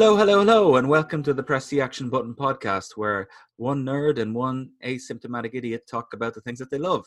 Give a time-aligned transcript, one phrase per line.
[0.00, 4.18] Hello, hello, hello, and welcome to the Press the Action Button podcast, where one nerd
[4.18, 7.04] and one asymptomatic idiot talk about the things that they love.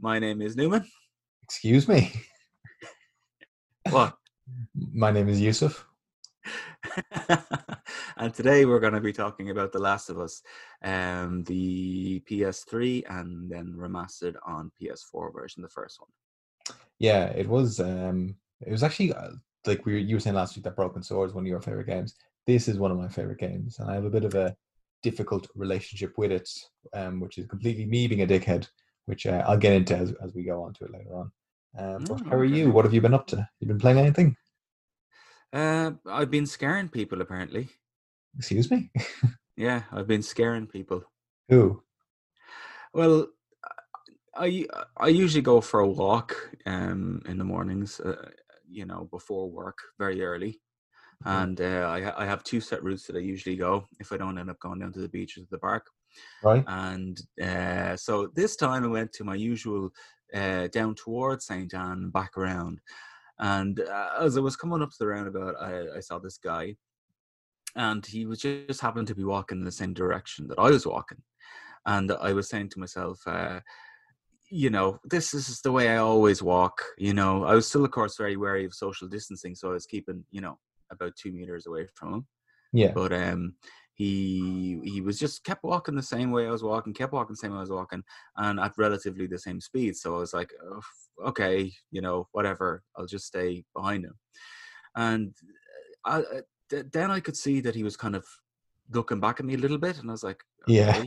[0.00, 0.86] My name is Newman.
[1.42, 2.12] Excuse me.
[3.90, 4.16] What?
[4.92, 5.84] My name is Yusuf.
[8.18, 10.40] and today we're going to be talking about The Last of Us,
[10.84, 16.76] um, the PS3 and then remastered on PS4 version, the first one.
[17.00, 17.80] Yeah, it was.
[17.80, 19.30] Um, it was actually uh,
[19.66, 21.60] like we were, you were saying last week that Broken Sword is one of your
[21.60, 22.14] favorite games.
[22.48, 24.56] This is one of my favorite games, and I have a bit of a
[25.02, 26.48] difficult relationship with it,
[26.94, 28.66] um, which is completely me being a dickhead,
[29.04, 31.30] which uh, I'll get into as, as we go on to it later on.
[31.78, 32.56] Um, how are okay.
[32.56, 32.70] you?
[32.70, 33.46] What have you been up to?
[33.60, 34.34] You been playing anything?
[35.52, 37.68] Uh, I've been scaring people, apparently.
[38.38, 38.90] Excuse me.
[39.58, 41.02] Yeah, I've been scaring people.
[41.50, 41.82] Who?
[42.94, 43.26] Well,
[44.34, 44.64] I
[44.96, 48.30] I usually go for a walk um in the mornings, uh,
[48.66, 50.60] you know, before work, very early.
[51.24, 54.38] And uh, I I have two set routes that I usually go if I don't
[54.38, 55.86] end up going down to the beach or to the park.
[56.42, 56.64] Right.
[56.66, 59.90] And uh, so this time I went to my usual
[60.34, 61.72] uh, down towards St.
[61.74, 62.80] Anne back around.
[63.38, 66.74] And uh, as I was coming up to the roundabout, I, I saw this guy,
[67.76, 70.70] and he was just, just happened to be walking in the same direction that I
[70.70, 71.22] was walking.
[71.86, 73.60] And I was saying to myself, uh,
[74.50, 76.82] you know, this is the way I always walk.
[76.96, 79.86] You know, I was still, of course, very wary of social distancing, so I was
[79.86, 80.58] keeping, you know,
[80.90, 82.26] about two meters away from him
[82.72, 82.92] Yeah.
[82.92, 83.54] but um
[83.94, 87.38] he he was just kept walking the same way I was walking, kept walking the
[87.42, 88.04] same way I was walking,
[88.36, 89.96] and at relatively the same speed.
[89.96, 90.80] So I was like, oh,
[91.30, 94.16] okay, you know, whatever, I'll just stay behind him.
[94.94, 95.34] And
[96.04, 98.24] I, I- then I could see that he was kind of
[98.92, 101.04] looking back at me a little bit, and I was like, Yeah.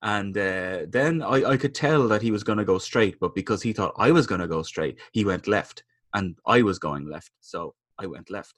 [0.00, 3.34] And uh, then I, I could tell that he was going to go straight, but
[3.34, 5.82] because he thought I was going to go straight, he went left,
[6.14, 8.54] and I was going left, so I went left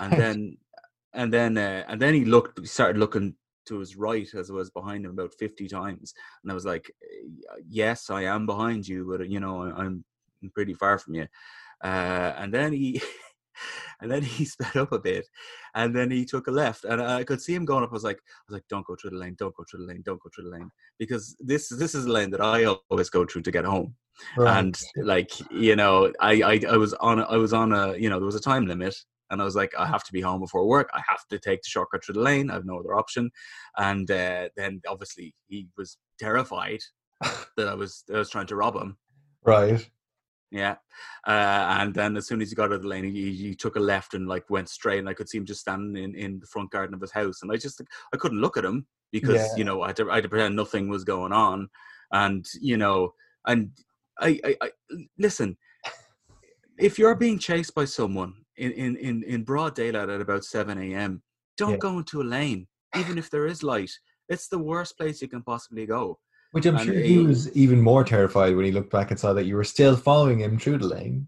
[0.00, 0.56] and then
[1.12, 3.34] and then uh, and then he looked he started looking
[3.66, 6.12] to his right as I was behind him about 50 times.
[6.42, 6.90] And I was like
[7.50, 10.04] "Uh, yes I am behind you but uh, you know I- I'm
[10.54, 11.26] pretty far from you.
[11.82, 13.00] Uh, and then he
[14.00, 15.26] and then he sped up a bit
[15.74, 16.84] and then he took a left.
[16.84, 17.90] And I could see him going up.
[17.90, 19.86] I was like I was like don't go through the lane don't go through the
[19.86, 20.70] lane don't go through the lane.
[20.98, 23.94] Because this this is the lane that I always go through to get home.
[24.36, 24.58] Right.
[24.58, 28.20] and like you know I, I i was on I was on a you know
[28.20, 28.94] there was a time limit
[29.30, 30.88] and i was like i have to be home before work.
[30.92, 32.50] I have to take the shortcut through the lane.
[32.50, 33.30] I have no other option.
[33.76, 36.80] And uh, then obviously he was terrified
[37.56, 38.96] that i was i was trying to rob him.
[39.44, 39.88] Right.
[40.50, 40.76] yeah.
[41.26, 43.76] Uh, and then as soon as he got out of the lane he, he took
[43.76, 46.38] a left and like went straight and i could see him just standing in, in
[46.40, 47.40] the front garden of his house.
[47.42, 47.80] And i just
[48.12, 49.56] i couldn't look at him because Yeah.
[49.56, 51.68] you know I had, to, I had to pretend nothing was going on.
[52.12, 53.14] And you know
[53.46, 53.70] and
[54.20, 54.70] I, I, I
[55.18, 55.56] listen
[56.78, 60.78] if you're being chased by someone in, in, in, in broad daylight at about 7
[60.78, 61.22] a.m
[61.56, 61.76] don't Yeah.
[61.78, 62.66] go into a lane
[62.96, 63.90] even if there is light
[64.28, 66.18] it's the worst place you can possibly go
[66.52, 69.32] Which I'm And sure he was even more terrified when he looked back and saw
[69.34, 71.26] that you were still following him through the lane.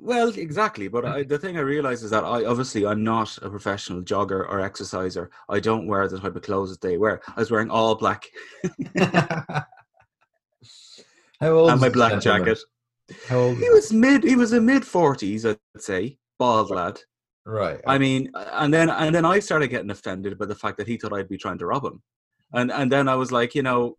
[0.00, 0.88] Well, exactly.
[0.88, 4.40] But I, the thing I realize is that I obviously I'm not a professional jogger
[4.50, 5.30] or exerciser.
[5.48, 7.20] I don't wear the type of clothes that they wear.
[7.36, 8.26] I was wearing all black
[11.40, 12.46] How old and my black gentleman?
[12.46, 12.58] jacket.
[13.28, 13.58] How old?
[13.58, 14.24] He was mid.
[14.24, 17.00] He was a mid forties, I'd say, bald lad.
[17.44, 17.80] right.
[17.86, 20.96] I mean, and then and then I started getting offended by the fact that he
[20.96, 22.02] thought I'd be trying to rob him,
[22.52, 23.96] and and then I was like, you know,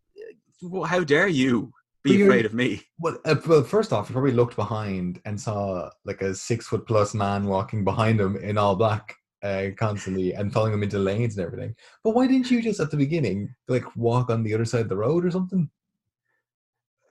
[0.86, 1.72] how dare you
[2.04, 2.82] be afraid of me?
[3.00, 6.86] well, uh, well, first off, he probably looked behind and saw like a six foot
[6.88, 11.38] plus man walking behind him in all black uh, constantly and following him into lanes
[11.38, 11.76] and everything.
[12.04, 14.90] But why didn't you just at the beginning like walk on the other side of
[14.90, 15.70] the road or something?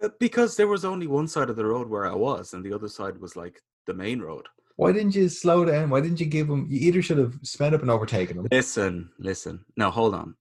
[0.02, 2.72] Uh, Because there was only one side of the road where I was, and the
[2.72, 4.46] other side was like the main road.
[4.76, 5.90] Why didn't you slow down?
[5.90, 6.67] Why didn't you give him?
[6.69, 8.46] You either should have sped up and overtaken him.
[8.50, 9.64] Listen, listen.
[9.76, 10.37] Now hold on.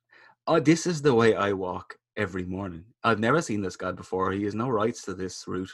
[0.48, 2.84] Uh, this is the way I walk every morning.
[3.04, 4.32] I've never seen this guy before.
[4.32, 5.72] He has no rights to this route.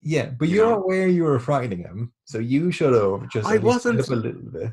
[0.00, 0.82] Yeah, but You you're know?
[0.82, 3.48] aware you were frightening him, so you should have just.
[3.48, 4.72] I at least sped wasn't- a little bit.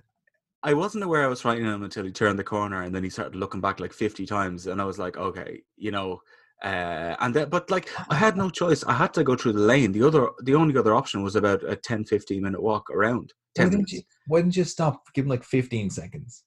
[0.64, 3.10] I wasn't aware I was frightening him until he turned the corner, and then he
[3.10, 6.22] started looking back like fifty times, and I was like, okay, you know.
[6.64, 8.84] Uh, and that, but like I had no choice.
[8.84, 9.92] I had to go through the lane.
[9.92, 13.34] The other, the only other option was about a 10, 15 minute walk around.
[13.56, 13.94] Why 10 didn't minutes.
[13.94, 14.02] you?
[14.28, 15.02] Why didn't you stop?
[15.14, 16.44] Give him like 15 seconds.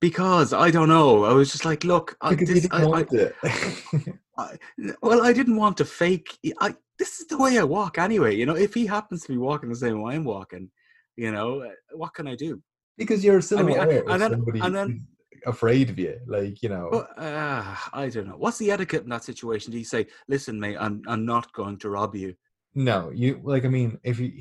[0.00, 1.24] Because I don't know.
[1.24, 3.34] I was just like, look, I, Because this, didn't I, I, want it.
[4.38, 4.56] I,
[5.02, 6.38] well, I didn't want to fake.
[6.60, 8.34] I this is the way I walk anyway.
[8.36, 10.70] You know, if he happens to be walking the same way I'm walking,
[11.16, 12.62] you know, uh, what can I do?
[12.98, 15.06] because you're I mean, I- aware and then- somebody and then-
[15.46, 16.18] afraid of you.
[16.26, 18.36] Like you know, uh, I don't know.
[18.36, 19.72] What's the etiquette in that situation?
[19.72, 22.34] Do you say, "Listen, mate, I'm I'm not going to rob you"?
[22.74, 23.64] no, you like.
[23.64, 24.40] I mean, if you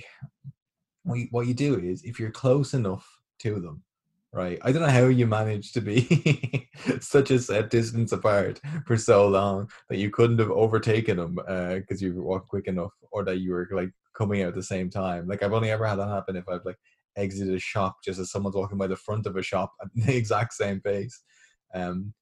[1.04, 3.08] what you, what you do is if you're close enough
[3.40, 3.84] to them,
[4.32, 4.60] right?
[4.62, 9.28] I don't know how you managed to be such a set distance apart for so
[9.28, 13.52] long that you couldn't have overtaken him because you walked quick enough, or that you
[13.52, 15.28] were like coming out at the same time.
[15.28, 16.78] Like I've only ever had that happen if I've like
[17.18, 20.16] exited a shop just as someone's walking by the front of a shop at the
[20.16, 21.22] exact same pace.
[21.74, 22.14] Um,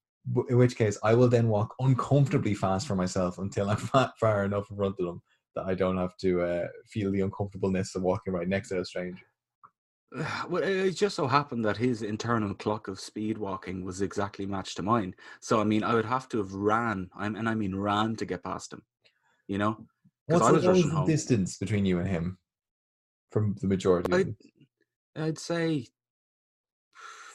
[0.50, 3.78] in which case, I will then walk uncomfortably fast for myself until I'm
[4.20, 5.22] far, enough in front of them
[5.56, 8.86] that I don't have to uh, feel the uncomfortableness of walking right next to a
[8.86, 9.24] stranger.
[10.50, 14.78] Well, it just so happened that his internal clock of speed walking was exactly matched
[14.78, 15.14] to mine.
[15.42, 18.44] So I mean, I would have to have ran, and I mean ran to get
[18.44, 18.82] past him.
[19.48, 19.86] You know,
[20.28, 21.08] What's I was rushing the home.
[21.08, 22.38] distance between you and him
[23.32, 24.14] from the majority?
[24.14, 24.26] I-?
[25.16, 25.88] I'd say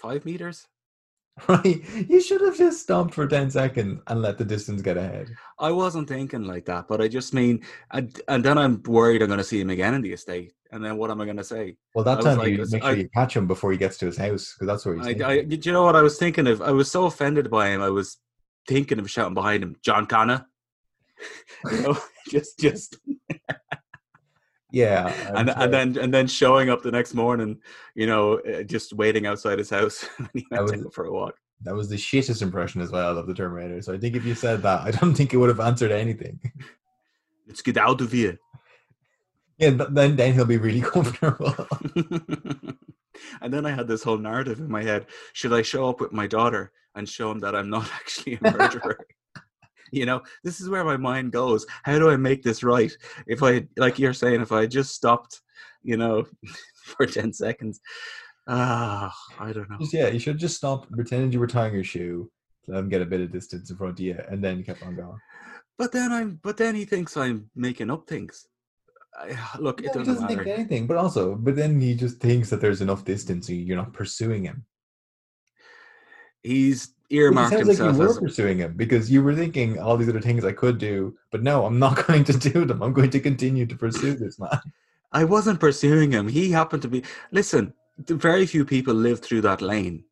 [0.03, 0.67] five meters.
[1.49, 5.31] Right, you should have just stopped for ten seconds and let the distance get ahead.
[5.59, 9.29] I wasn't thinking like that, but I just mean, and, and then I'm worried I'm
[9.29, 11.45] going to see him again in the estate, and then what am I going to
[11.45, 11.77] say?
[11.95, 13.79] Well, I that was time like, you make sure I- you catch him before he
[13.79, 15.23] gets to his house because that's where he's.
[15.23, 15.29] I.
[15.31, 16.61] I, do you know what I was thinking of?
[16.61, 17.81] I was so offended by him.
[17.81, 18.19] I was
[18.69, 20.47] thinking of shouting behind him, John Connor.
[21.73, 21.99] you know,
[22.29, 22.99] just, just,
[24.73, 25.59] yeah, and, sure.
[25.59, 27.59] and then, and then showing up the next morning,
[27.95, 30.05] you know, uh, just waiting outside his house.
[30.51, 31.35] Was- for a walk.
[31.63, 33.83] that was the shittest impression as well of the Terminator.
[33.83, 36.41] So I think if you said that, I don't think it would have answered anything.
[37.47, 38.39] Let's get out of here.
[39.59, 41.55] Yeah, but then then he'll be really comfortable.
[43.43, 45.07] and then I had this whole narrative in my head.
[45.35, 48.51] Should I show up with my daughter and show him that I'm not actually a
[48.51, 49.07] murderer?
[49.91, 51.67] You know, this is where my mind goes.
[51.83, 52.93] How do I make this right?
[53.27, 55.41] If I, like you're saying, if I just stopped,
[55.83, 56.27] you know,
[56.85, 57.81] for 10 seconds,
[58.49, 59.79] ah, I don't know.
[59.79, 62.31] Just, yeah, you should just stop pretending you were tying your shoe,
[62.67, 64.83] let him get a bit of distance in front of you, and then you kept
[64.83, 65.19] on going.
[65.79, 68.47] But then I'm, but then he thinks I'm making up things.
[69.19, 70.45] I, look, it he doesn't doesn't matter.
[70.45, 73.77] think anything, but also, but then he just thinks that there's enough distance, so you're
[73.77, 74.65] not pursuing him.
[76.43, 79.79] He's Which it earmarked sounds like you were as pursuing him because you were thinking
[79.79, 82.83] all these other things I could do, but no, I'm not going to do them.
[82.83, 84.61] I'm going to continue to pursue this man.
[85.13, 86.29] I wasn't pursuing him.
[86.29, 87.03] He happened to be.
[87.33, 90.05] Listen, very few people live through that lane,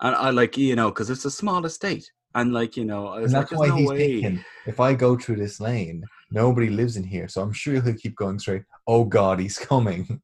[0.00, 3.30] and I like you know because it's a small estate, and like you know, And
[3.32, 6.96] that's "There's why no he's way." thinking, if I go through this lane, nobody lives
[6.96, 8.62] in here, so I'm sure he'll keep going straight.
[8.86, 10.20] Oh God, he's coming.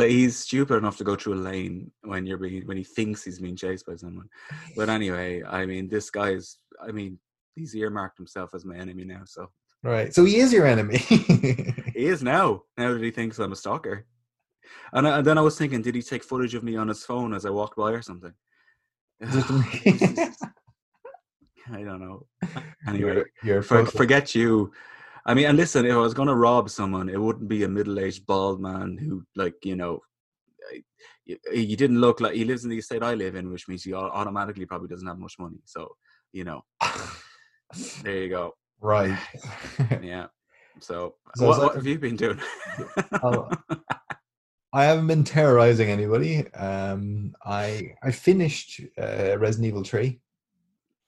[0.00, 3.40] He's stupid enough to go through a lane when you're being when he thinks he's
[3.40, 4.28] being chased by someone.
[4.76, 6.58] But anyway, I mean, this guy is.
[6.86, 7.18] I mean,
[7.54, 9.50] he's earmarked himself as my enemy now, so
[9.82, 10.12] Right.
[10.12, 10.98] So he is your enemy.
[10.98, 12.62] he is now.
[12.76, 14.04] Now that he thinks I'm a stalker,
[14.92, 17.04] and, I, and then I was thinking, did he take footage of me on his
[17.04, 18.32] phone as I walked by or something?
[19.22, 20.32] I
[21.68, 22.26] don't know.
[22.88, 24.70] Anyway, you're, you're For, forget you.
[25.26, 27.68] I mean, and listen, if I was going to rob someone, it wouldn't be a
[27.68, 30.00] middle-aged bald man who, like, you know,
[31.26, 33.92] you didn't look like he lives in the estate I live in, which means he
[33.92, 35.58] automatically probably doesn't have much money.
[35.64, 35.96] So,
[36.32, 36.62] you know,
[38.02, 38.54] there you go.
[38.80, 39.18] right.
[40.02, 40.26] Yeah.
[40.78, 42.40] So, So what, what have you been doing?
[43.22, 43.48] Oh,
[44.72, 46.46] I haven't been terrorizing anybody.
[46.52, 50.20] Um, I I finished uh, Resident Evil Three,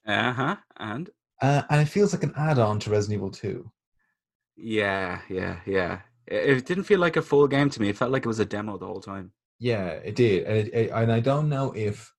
[0.07, 0.55] uh huh.
[0.77, 1.09] And
[1.41, 3.71] uh, and it feels like an add-on to Resident Evil Two.
[4.61, 5.99] Yeah, yeah, yeah.
[6.27, 7.89] It, it didn't feel like a full game to me.
[7.89, 9.31] It felt like it was a demo the whole time.
[9.59, 12.13] Yeah, it did, and it, it, and I don't know if,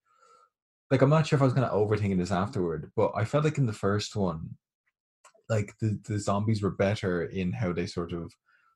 [0.91, 3.45] like, I'm not sure if I was kind of overthinking this afterward, but I felt
[3.45, 4.51] like in the first one,
[5.49, 8.33] like the the zombies were better in how they sort of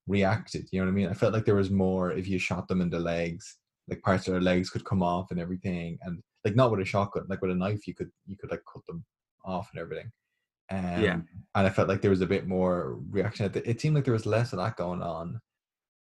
[0.07, 0.69] reacted.
[0.71, 1.09] You know what I mean?
[1.09, 4.27] I felt like there was more if you shot them in the legs, like parts
[4.27, 7.43] of their legs could come off and everything, and like not with a shotgun, like
[7.43, 9.05] with a knife, you could you could like cut them
[9.45, 10.11] off and everything.
[10.71, 11.15] Um, Yeah.
[11.55, 13.47] and I felt like there was a bit more reaction.
[13.47, 15.41] It it seemed like there was less of that going on.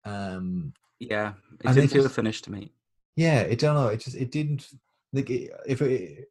[0.05, 2.73] Um, Yeah, it didn't feel just- finished to me.
[3.17, 3.89] yeah, it don't know.
[3.89, 4.69] It just it didn't
[5.13, 6.29] like it, if it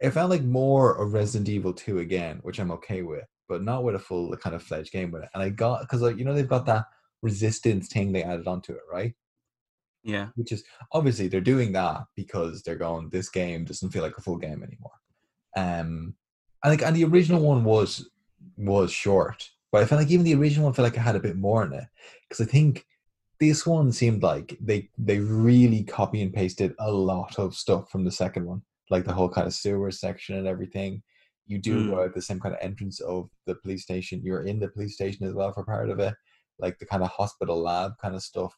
[0.00, 3.84] it felt like more of Resident Evil Two again, which I'm okay with, but not
[3.84, 5.30] with a full kind of fledged game with it.
[5.34, 6.86] And I got because like you know they've got that
[7.22, 9.14] resistance thing they added onto it, right?
[10.02, 10.62] Yeah, Which is
[10.92, 13.08] obviously they're doing that because they're going.
[13.08, 14.92] This game doesn't feel like a full game anymore.
[15.56, 16.14] Um,
[16.64, 18.08] and and the original one was
[18.56, 21.20] was short, but I felt like even the original one felt like it had a
[21.20, 21.84] bit more in it
[22.28, 22.86] because I think
[23.40, 28.04] this one seemed like they they really copy and pasted a lot of stuff from
[28.04, 31.02] the second one, like the whole kind of sewer section and everything.
[31.46, 32.04] You do go Mm.
[32.06, 34.22] out the same kind of entrance of the police station.
[34.24, 36.14] You're in the police station as well for part of it,
[36.58, 38.56] like the kind of hospital lab kind of stuff,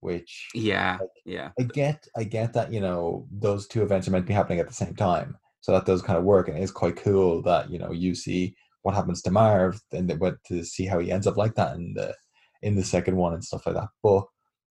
[0.00, 1.50] which yeah, Like, yeah.
[1.58, 4.58] I get, I get that you know those two events are meant to be happening
[4.60, 7.68] at the same time, so that does kind of work, and it's quite cool that
[7.72, 11.26] you know you see what happens to Marv, and but to see how he ends
[11.26, 12.14] up like that in the
[12.62, 13.88] in the second one and stuff like that.
[14.00, 14.26] But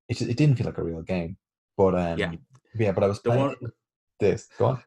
[0.07, 1.35] it just, it didn't feel like a real game.
[1.75, 2.31] But um, Yeah.
[2.75, 3.71] Yeah, but I was The playing one-
[4.21, 4.47] this.
[4.57, 4.83] Go on.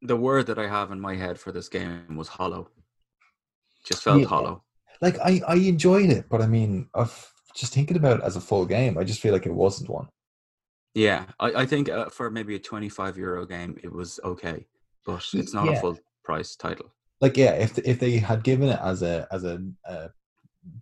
[0.00, 2.70] The word that I have in my head for this game was hollow.
[3.84, 4.28] Just felt Yeah.
[4.28, 4.64] hollow.
[5.02, 8.40] Like I, I enjoyed it, but I mean, I've just thinking about it as a
[8.40, 8.96] full game.
[8.96, 10.08] I just feel like it wasn't one.
[10.94, 14.66] Yeah, I, I think uh, for maybe a 25 euro game, it was okay,
[15.08, 15.72] but it's not yeah.
[15.72, 16.92] a full price title.
[17.22, 20.10] Like yeah, if if they had given it as a as a, a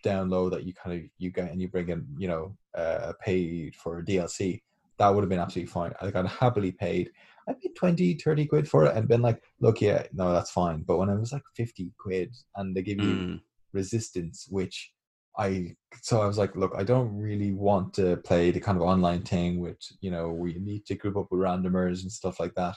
[0.05, 3.77] download that you kind of you get and you bring in, you know, uh, paid
[3.77, 4.61] for DLC,
[4.99, 5.93] that would have been absolutely fine.
[6.03, 7.11] Like I'd happily paid.
[7.49, 10.83] I paid 20, 30 quid for it and been like, look, yeah, no, that's fine.
[10.83, 13.41] But when it was like 50 quid and they give you Mm,
[13.73, 14.93] resistance which
[15.39, 18.83] i so i was like look i don't really want to play the kind of
[18.83, 22.55] online thing with you know we need to group up with randomers and stuff like
[22.55, 22.75] that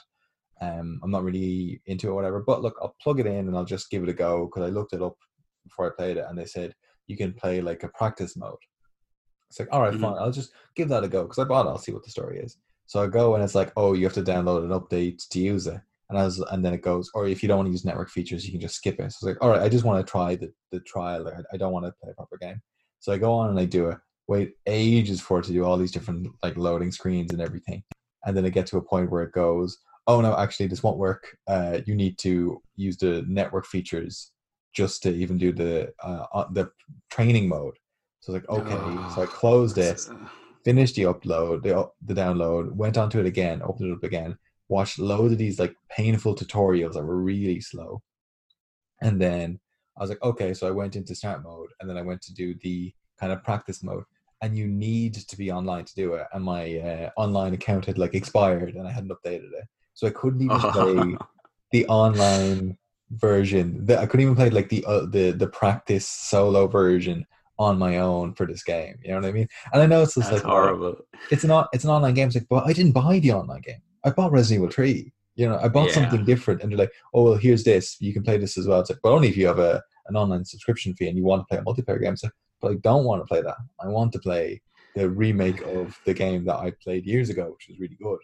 [0.60, 3.56] um i'm not really into it or whatever but look i'll plug it in and
[3.56, 5.16] i'll just give it a go because i looked it up
[5.64, 6.74] before i played it and they said
[7.06, 8.54] you can play like a practice mode
[9.48, 10.00] it's like all right, Mhm.
[10.00, 12.10] fine i'll just give that a go because i bought it i'll see what the
[12.10, 15.26] story is so i go and it's like oh you have to download an update
[15.28, 17.68] to use it and I was, and then it goes, or if you don't want
[17.68, 19.12] to use network features, you can just skip it.
[19.12, 21.28] So it's like, all right, I just want to try the, the trial.
[21.28, 22.60] I, I don't want to play a proper game.
[22.98, 23.98] So I go on and I do it.
[24.26, 27.84] Wait ages for it to do all these different like loading screens and everything,
[28.26, 30.98] and then I get to a point where it goes, oh no, actually this won't
[30.98, 31.36] work.
[31.46, 34.32] Uh, you need to use the network features
[34.72, 36.70] just to even do the uh, uh, the
[37.10, 37.74] training mode.
[38.20, 40.14] So it's like, okay, so I closed it uh,
[40.64, 44.36] finished the upload, the the download, went onto it again, opened it up again,
[44.68, 48.02] watched loads of these like painful tutorials that were really slow,
[49.02, 49.58] and then
[49.96, 52.34] I was like, okay, so I went into start mode, and then I went to
[52.34, 54.04] do the kind of practice mode,
[54.42, 57.98] and you need to be online to do it, and my uh, online account had
[57.98, 59.68] like expired, and I hadn't updated it,
[60.00, 61.16] so I couldn't even play
[61.72, 62.78] the online
[63.10, 63.84] version.
[63.84, 67.26] The, I couldn't even play like the uh, the the practice solo version
[67.58, 68.94] on my own for this game.
[69.02, 69.48] You know what I mean?
[69.72, 70.96] And I know it's just That's like well, horrible.
[71.30, 72.28] it's not it's an online game.
[72.28, 73.82] It's like, but I didn't buy the online game.
[74.04, 75.12] I bought Resident Evil Three.
[75.36, 75.94] You know, I bought Yeah.
[75.94, 77.96] something different, and they're like, oh well, here's this.
[78.00, 78.80] You can play this as well.
[78.80, 81.42] It's like, but only if you have a an online subscription fee and you want
[81.42, 82.16] to play a multiplayer game.
[82.16, 83.56] So, like, but I don't want to play that.
[83.80, 84.62] I want to play
[84.94, 88.18] the remake of the game that I played years ago, which was really good.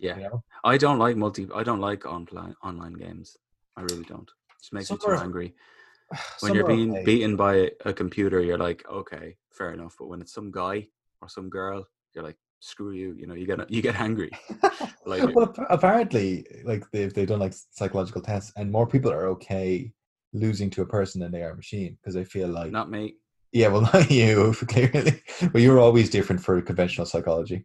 [0.00, 0.42] Yeah, You know?
[0.64, 1.46] I don't like multi.
[1.54, 3.36] I don't like online online games.
[3.76, 4.28] I really don't.
[4.28, 5.54] It just makes me too are- angry.
[6.40, 7.04] When you're being okay.
[7.04, 9.94] beaten by a computer, you're like, okay, fair enough.
[9.98, 10.88] But when it's some guy
[11.22, 13.14] or some girl, you're like, screw you.
[13.20, 14.30] You know, you get you get angry.
[15.06, 19.92] Like- well, apparently, like they've they've done like psychological tests, and more people are okay
[20.32, 23.14] losing to a person than they are a machine because they feel like Not me.
[23.52, 27.64] yeah, well, not you clearly, but you're always different for conventional psychology.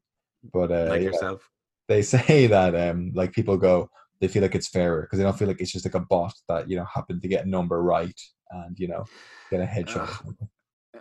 [0.53, 1.49] But uh, Like yeah, yourself.
[1.87, 3.89] They say that um, like people go,
[4.21, 6.33] they feel like it's fairer because they don't feel like it's just like a bot
[6.49, 8.19] that you know happened to get a number right
[8.51, 9.09] and you know
[9.51, 10.09] get a headshot.
[10.09, 10.49] something.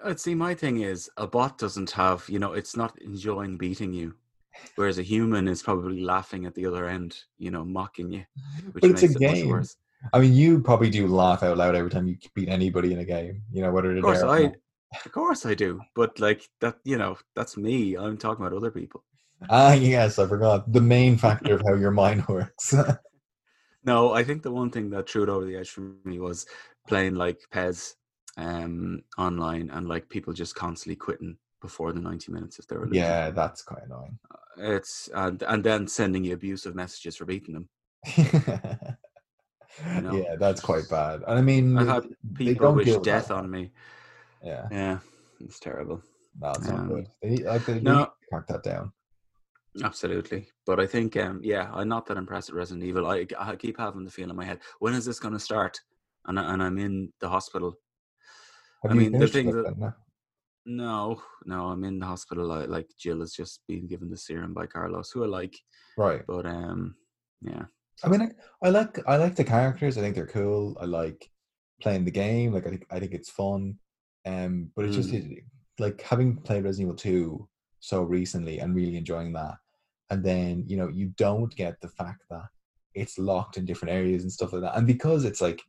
[0.03, 3.93] Uh, See, my thing is, a bot doesn't have, you know, it's not enjoying beating
[3.93, 4.15] you,
[4.77, 8.25] whereas a human is probably laughing at the other end, you know, mocking you,
[8.73, 9.47] which But it's makes a it game.
[9.47, 9.77] worse.
[10.13, 13.05] I mean, you probably do laugh out loud every time you beat anybody in a
[13.05, 13.43] game.
[13.53, 14.53] You know whether Of course, I,
[15.05, 15.81] of course, I do.
[15.95, 17.97] But like that, you know, that's me.
[17.97, 19.05] I'm talking about other people.
[19.51, 22.75] Ah, yes, I forgot the main factor of how your mind works.
[23.85, 26.47] No, I think the one thing that threw it over the edge for me was
[26.89, 27.97] playing like PES
[28.37, 32.87] um, online and like people just constantly quitting before the 90 minutes if they were
[32.87, 33.01] losing.
[33.03, 34.19] yeah, that's quite annoying.
[34.57, 37.69] It's and and then sending you abusive messages for beating them.
[40.03, 40.23] know?
[40.23, 41.23] Yeah, that's quite bad.
[41.27, 43.35] And I mean, I've had they people wish death that.
[43.35, 43.73] on me.
[44.43, 44.99] Yeah, Yeah,
[45.41, 46.03] it's terrible.
[46.41, 47.07] no, it's not Um, good.
[47.23, 47.99] They like, they no.
[47.99, 48.93] need to crack that down.
[49.83, 50.49] Absolutely.
[50.67, 53.07] But I think, um, yeah, I'm not that impressed with Resident Evil.
[53.07, 55.81] I, I keep having the feeling in my head, when is this going to start?
[56.27, 57.75] And, I, and I'm in the hospital.
[58.83, 59.81] Have I mean, the thing that- then?
[59.81, 59.93] No?
[60.67, 62.51] No, no, I'm in the hospital.
[62.51, 65.55] I, like Jill has just been given the serum by Carlos, who I like.
[65.99, 66.23] Right.
[66.27, 66.95] But um,
[67.43, 67.65] yeah,
[68.03, 68.29] I mean, I,
[68.67, 69.99] I like I like the characters.
[69.99, 70.75] I think they're cool.
[70.81, 71.29] I like
[71.83, 72.55] playing the game.
[72.55, 73.75] Like I think I think it's fun.
[74.25, 75.33] Um, but it's just Mm.
[75.37, 75.45] it,
[75.79, 77.49] like having played Resident Evil Two
[77.81, 79.57] so recently and really enjoying that,
[80.11, 82.45] and then you know you don't get the fact that
[82.95, 85.63] it's locked in different areas and stuff like that, and because it's like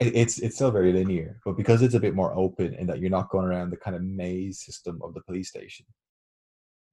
[0.00, 3.10] it's it's still very linear, but because it's a bit more open in that you're
[3.10, 5.86] not going around the kind of maze system of the police station.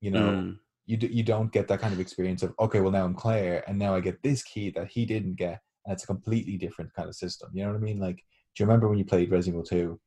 [0.02, 2.92] You know, Mm, you d- you don't get that kind of experience of okay, well
[2.92, 6.04] now I'm Claire, and now I get this key that he didn't get, and it's
[6.04, 7.50] a completely different kind of system.
[7.54, 8.00] You know what I mean?
[8.00, 10.00] Like, do you remember when you played Resident Evil Two,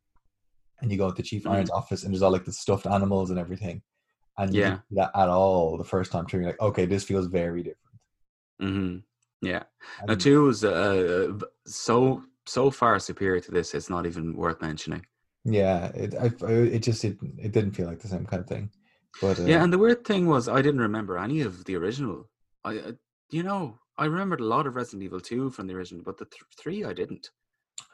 [0.81, 1.53] and you go into Chief Mhm.
[1.53, 3.83] Irons' office, and there's all like the stuffed animals and everything,
[4.39, 4.71] and Yeah.
[4.71, 6.41] didn't see that at all the first time through.
[6.41, 7.99] You're like, okay, this feels very different.
[8.61, 8.97] hmm
[9.43, 9.65] Yeah.
[10.07, 13.75] Now, two is uh, so so far superior to this.
[13.75, 15.05] It's not even worth mentioning.
[15.45, 16.27] Yeah, it I,
[16.77, 18.71] it just it, it didn't feel like the same kind of thing.
[19.21, 22.29] But uh, Yeah, and the weird thing was I didn't remember any of the original.
[22.65, 22.93] I, uh,
[23.31, 26.25] you know, I remembered a lot of Resident Evil 2 from the original, but the
[26.27, 27.31] th- 3 I didn't.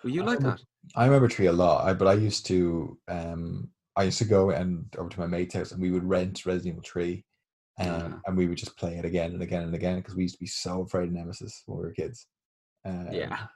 [0.03, 1.01] Were you I like remember- that?
[1.01, 4.51] I remember Tree a lot, I, but I used to um I used to go
[4.51, 7.25] and over to my mate's house and we would rent Resident Evil Tree,
[7.79, 8.21] um, Ah.
[8.27, 10.41] and we would just play it again and again and again because we used to
[10.41, 12.27] be so afraid of Nemesis when we were kids.
[12.85, 13.47] Um, Yeah.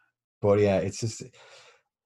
[0.41, 1.23] but yeah, it's just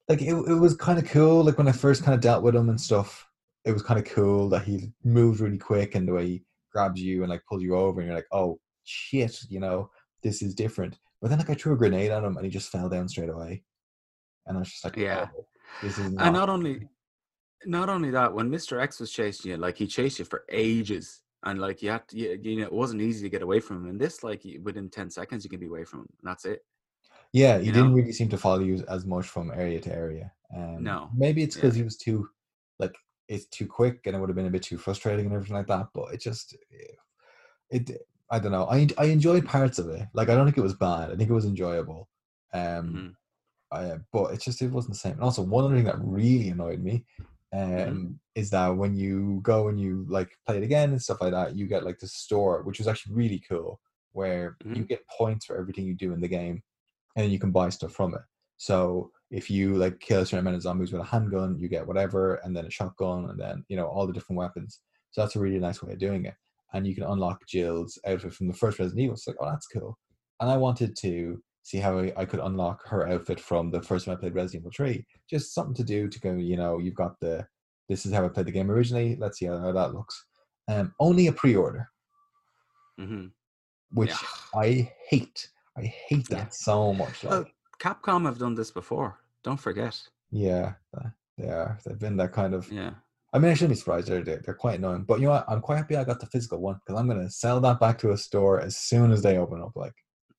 [0.09, 1.45] like it, it was kind of cool.
[1.45, 3.27] Like when I first kind of dealt with him and stuff,
[3.65, 7.01] it was kind of cool that he moved really quick and the way he grabs
[7.01, 9.91] you and like pulls you over and you're like, oh shit, you know,
[10.23, 10.99] this is different.
[11.21, 13.29] But then like I threw a grenade at him and he just fell down straight
[13.29, 13.63] away,
[14.47, 15.29] and I was just like, Yeah.
[15.37, 15.47] oh,
[15.83, 16.25] this is not.
[16.27, 16.89] And not only
[17.67, 18.81] not only that, when Mr.
[18.81, 21.23] X was chasing you, like he chased you for ages.
[21.45, 23.79] And like you had to, you, you know, it wasn't easy to get away from
[23.79, 23.91] him.
[23.91, 26.09] And this, like within 10 seconds, you can be away from him.
[26.21, 26.65] And that's it.
[27.33, 27.95] Yeah, he you didn't know?
[27.95, 30.33] really seem to follow you as much from area to area.
[30.55, 31.11] Um, No.
[31.15, 31.63] maybe it's Yeah.
[31.63, 32.29] because he was too,
[32.79, 32.95] like,
[33.29, 35.69] it's too quick, and it would have been a bit too frustrating and everything like
[35.69, 35.89] that.
[35.95, 36.57] But it just,
[37.71, 38.67] it, I don't know.
[38.67, 40.09] I I enjoyed parts of it.
[40.15, 41.11] Like, I don't think it was bad.
[41.11, 42.09] I think it was enjoyable.
[42.53, 43.17] Um, Mhm.
[43.73, 45.15] I, but it's just it wasn't the same.
[45.15, 47.07] And also, one other thing that really annoyed me,
[47.53, 48.13] um, Mm-hmm.
[48.35, 51.55] is that when you go and you like play it again and stuff like that,
[51.57, 53.81] you get like the store, which was actually really cool,
[54.13, 54.89] where you Mhm.
[54.89, 56.63] get points for everything you do in the game,
[57.17, 58.23] and then you can buy stuff from it.
[58.57, 61.87] So if you like kill a certain amount of zombies with a handgun, you get
[61.87, 64.81] whatever, and then a shotgun, and then you know all the different weapons.
[65.11, 66.35] So that's a really nice way of doing it.
[66.73, 69.15] And you can unlock Jill's outfit from the first Resident Evil.
[69.15, 69.99] It's like, oh, that's cool.
[70.41, 74.05] And I wanted to see how I, I could unlock her outfit from the first
[74.07, 75.07] time I played Resident Evil 3.
[75.31, 77.47] Just something to do to go, you know, you've got the
[77.89, 79.17] this is how I played the game originally.
[79.17, 80.25] Let's see how, how that looks.
[80.69, 81.89] Um, only a pre-order,
[82.99, 83.33] Mhm.
[83.91, 84.19] which Yeah.
[84.55, 85.51] I hate.
[85.77, 86.49] I hate that Yeah.
[86.51, 87.25] so much.
[87.25, 89.19] Well, Like, Capcom have done this before.
[89.43, 90.01] Don't forget.
[90.31, 91.79] yeah, uh, they are.
[91.85, 92.71] They've been that kind of.
[92.71, 92.95] Yeah.
[93.35, 94.09] I mean, I shouldn't be surprised.
[94.09, 95.05] They're they're, they're quite annoying.
[95.05, 95.47] But you know what?
[95.49, 98.13] I'm quite happy I got the physical one because I'm gonna sell that back to
[98.13, 99.73] a store as soon as they open up.
[99.75, 99.95] Like,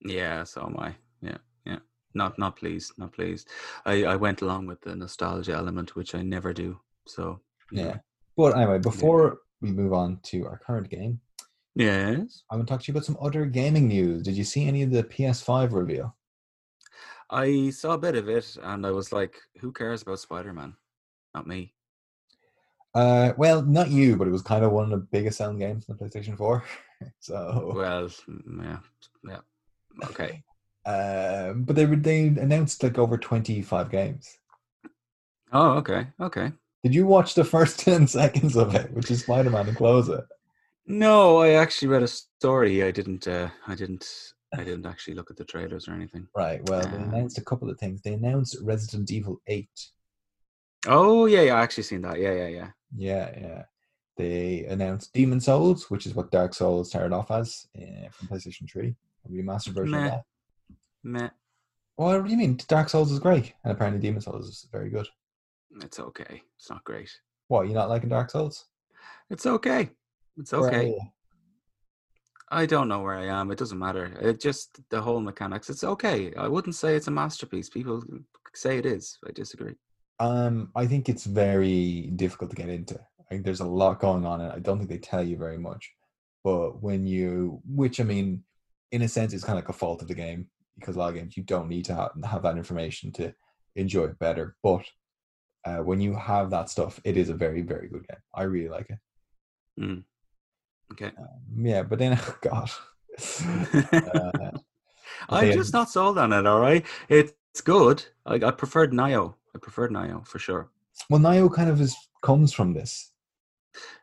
[0.06, 0.96] Yeah, so am I.
[1.24, 1.80] Yeah, yeah.
[2.14, 3.48] Not not pleased, not pleased.
[3.86, 6.80] I, I went along with the nostalgia element, which I never do.
[7.08, 7.40] So
[7.72, 7.84] know.
[7.84, 7.98] yeah.
[8.36, 11.20] But anyway, before we move on to our current game,
[11.76, 12.44] Yes.
[12.50, 14.24] I want to talk to you about some other gaming news.
[14.24, 16.16] Did you see any of the PS5 reveal?
[17.30, 20.76] I saw a bit of it and I was like, who cares about Spider Man?
[21.34, 21.74] Not me.
[22.94, 25.86] Uh, well, not you, but it was kind of one of the biggest selling games
[25.90, 26.64] on the PlayStation 4.
[27.20, 28.78] so, Well, mm, yeah.
[29.28, 30.10] Yeah.
[30.10, 30.44] Okay.
[30.86, 34.38] Um, but they were- they announced like over 25 games.
[35.52, 36.08] Oh, okay.
[36.20, 36.52] Okay.
[36.84, 40.24] Did you watch the first 10 seconds of it, which is Spider-Man and close it?
[40.86, 42.84] No, I actually read a story.
[42.84, 44.06] I didn't uh I didn't
[44.54, 46.28] I didn't actually look at the trailers or anything.
[46.36, 46.62] Right.
[46.70, 48.02] Well, they Um, announced a couple of things.
[48.02, 49.70] They announced Resident Evil 8.
[50.88, 52.20] Oh yeah, yeah, I actually seen that.
[52.20, 52.70] Yeah, yeah, yeah.
[52.96, 53.64] Yeah, yeah.
[54.18, 58.70] They announced Demon Souls, which is what Dark Souls started off as uh, from PlayStation
[58.70, 58.94] 3,
[59.26, 60.06] a remastered version Meh.
[60.06, 60.24] of that.
[61.04, 61.30] Meh.
[61.98, 62.60] Well, what do you mean?
[62.68, 65.08] Dark Souls is great, and apparently Demon Souls is very good.
[65.82, 66.42] It's okay.
[66.58, 67.12] It's not great.
[67.48, 68.66] What, You're not liking Dark Souls?
[69.30, 69.90] It's okay.
[70.38, 70.98] It's okay.
[72.50, 73.52] I don't know where I am.
[73.52, 74.06] It doesn't matter.
[74.22, 75.70] It just the whole mechanics.
[75.70, 76.34] It's okay.
[76.36, 77.70] I wouldn't say it's a masterpiece.
[77.70, 78.04] People
[78.54, 79.18] say it is.
[79.28, 79.74] I disagree.
[80.20, 82.96] Um, I think it's very difficult to get into.
[82.96, 85.58] I think there's a lot going on, and I don't think they tell you very
[85.58, 85.92] much.
[86.44, 88.44] But when you, which I mean,
[88.92, 91.10] in a sense, it's kind of like a fault of the game because a lot
[91.10, 93.34] of games you don't need to have, have that information to
[93.76, 94.56] enjoy it better.
[94.64, 94.84] But
[95.66, 98.18] uh, when you have that stuff, it is a very, very good game.
[98.34, 99.00] I really like it.
[99.80, 100.04] Mm.
[100.92, 101.12] Okay.
[101.18, 102.70] Um, yeah, but then, God,
[103.94, 104.52] uh,
[105.30, 106.46] I'm just not sold on it.
[106.46, 107.34] All right, it's
[107.64, 108.06] good.
[108.26, 109.36] I, I preferred Nioh.
[109.56, 110.70] I preferred Nioh for sure.
[111.10, 113.12] well, Nioh kind of is comes from this.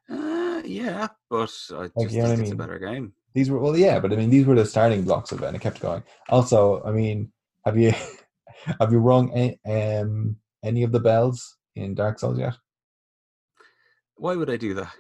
[0.09, 3.13] Uh, yeah, but I just Like, what I think it's a better game.
[3.35, 5.57] These were well, yeah, but I mean, these were the starting blocks of it, and
[5.57, 6.03] it kept going.
[6.29, 7.31] Also, I mean,
[7.65, 7.93] have you
[8.81, 9.59] have you rung a,
[10.01, 12.55] um, any of the bells in Dark Souls yet?
[14.17, 14.93] Why would I do that?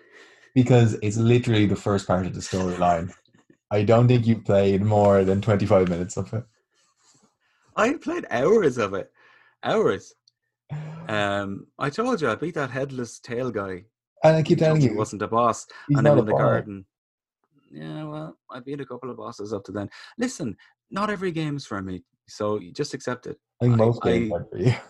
[0.55, 3.13] Because it's literally the first part of the storyline.
[3.71, 6.45] I don't think you've played more than twenty five minutes of it.
[7.77, 9.11] I played hours of it.
[9.63, 10.15] Hours.
[11.09, 13.85] Um, I told you I beat that headless tail guy.
[14.23, 15.67] And I keep telling you, he wasn't a boss.
[15.89, 16.41] he's and in the boss.
[16.41, 16.85] garden.
[17.71, 19.89] Yeah, well, I beat a couple of bosses up to then.
[20.19, 20.57] Listen,
[20.91, 23.39] not every game's for me, so you just accept it.
[23.61, 24.75] I think I- most games I- are for you.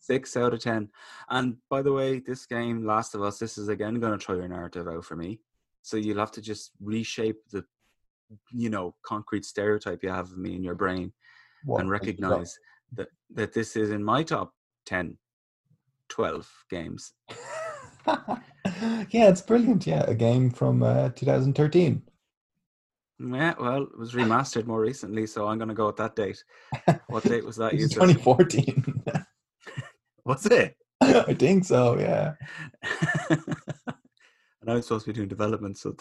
[0.00, 0.88] Six out of ten.
[1.30, 4.34] And by the way, this game, Last of Us, this is again going to throw
[4.36, 5.40] your narrative out for me.
[5.82, 7.64] So you'll have to just reshape the,
[8.50, 11.12] you know, concrete stereotype you have of me in your brain
[11.64, 12.58] What, and like, you don't- recognize
[12.92, 14.52] that that this is in my top
[14.86, 15.16] 10,
[16.08, 17.12] 12 games.
[18.06, 19.86] yeah, it's brilliant.
[19.86, 22.02] Yeah, a game from uh, 2013.
[23.20, 26.42] Yeah, well, it was remastered more recently, so I'm going to go with that date.
[27.08, 27.72] What date was that?
[27.72, 28.08] It's Yusuf?
[28.08, 29.04] 2014.
[30.24, 30.76] What's it?
[31.00, 31.98] I think so.
[31.98, 32.34] Yeah.
[33.30, 35.94] and I was supposed to be doing development, so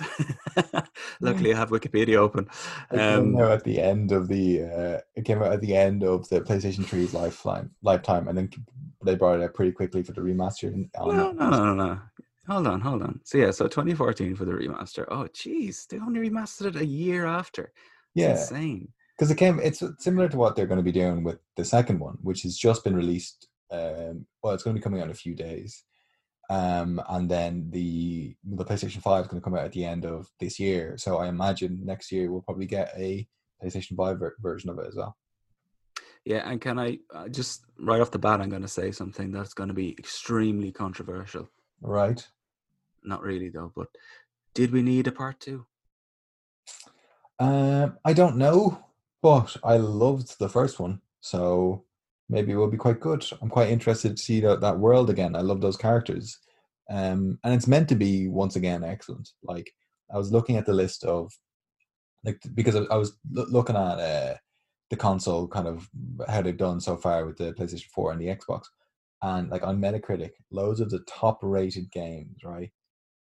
[1.21, 2.47] luckily I have Wikipedia open.
[2.91, 4.63] It came Um, out at the end of the.
[4.63, 8.49] Uh, it came out at the end of the PlayStation 3's lifetime, lifetime, and then
[9.05, 10.67] they brought it out pretty quickly for the remaster.
[10.69, 11.99] and- no, no, no, no, no.
[12.47, 13.21] Hold on, hold on.
[13.23, 15.05] So yeah, so 2014 for the remaster.
[15.09, 17.63] Oh, jeez, they only remastered it a year after.
[17.63, 17.71] It's
[18.15, 18.89] Yeah, insane.
[19.17, 19.59] because it came.
[19.59, 22.57] It's similar to what they're going to be doing with the second one, which has
[22.57, 23.47] just been released.
[23.71, 25.85] Um, well, it's going to be coming out in a few days,
[26.49, 30.05] um, and then the the PlayStation Five is going to come out at the end
[30.05, 30.97] of this year.
[30.97, 33.25] So I imagine next year we'll probably get a
[33.63, 35.15] PlayStation Five ver- version of it as well.
[36.25, 39.31] Yeah, and can I uh, just right off the bat, I'm going to say something
[39.31, 41.49] that's going to be extremely controversial.
[41.83, 42.25] Right?
[43.03, 43.87] Not really though, but
[44.53, 45.65] did we need a part two?
[47.39, 48.85] Um, I don't know,
[49.21, 51.83] but I loved the first one, so
[52.29, 53.25] maybe it will be quite good.
[53.41, 55.35] I'm quite interested to see that, that world again.
[55.35, 56.39] I love those characters,
[56.89, 59.31] um, and it's meant to be once again excellent.
[59.43, 59.73] Like
[60.13, 61.31] I was looking at the list of,
[62.23, 64.35] like because I, I was loo- looking at uh,
[64.89, 65.89] the console kind of
[66.29, 68.65] how they've done so far with the PlayStation 4 and the Xbox,
[69.23, 72.71] and like on Metacritic, loads of the top rated games, right,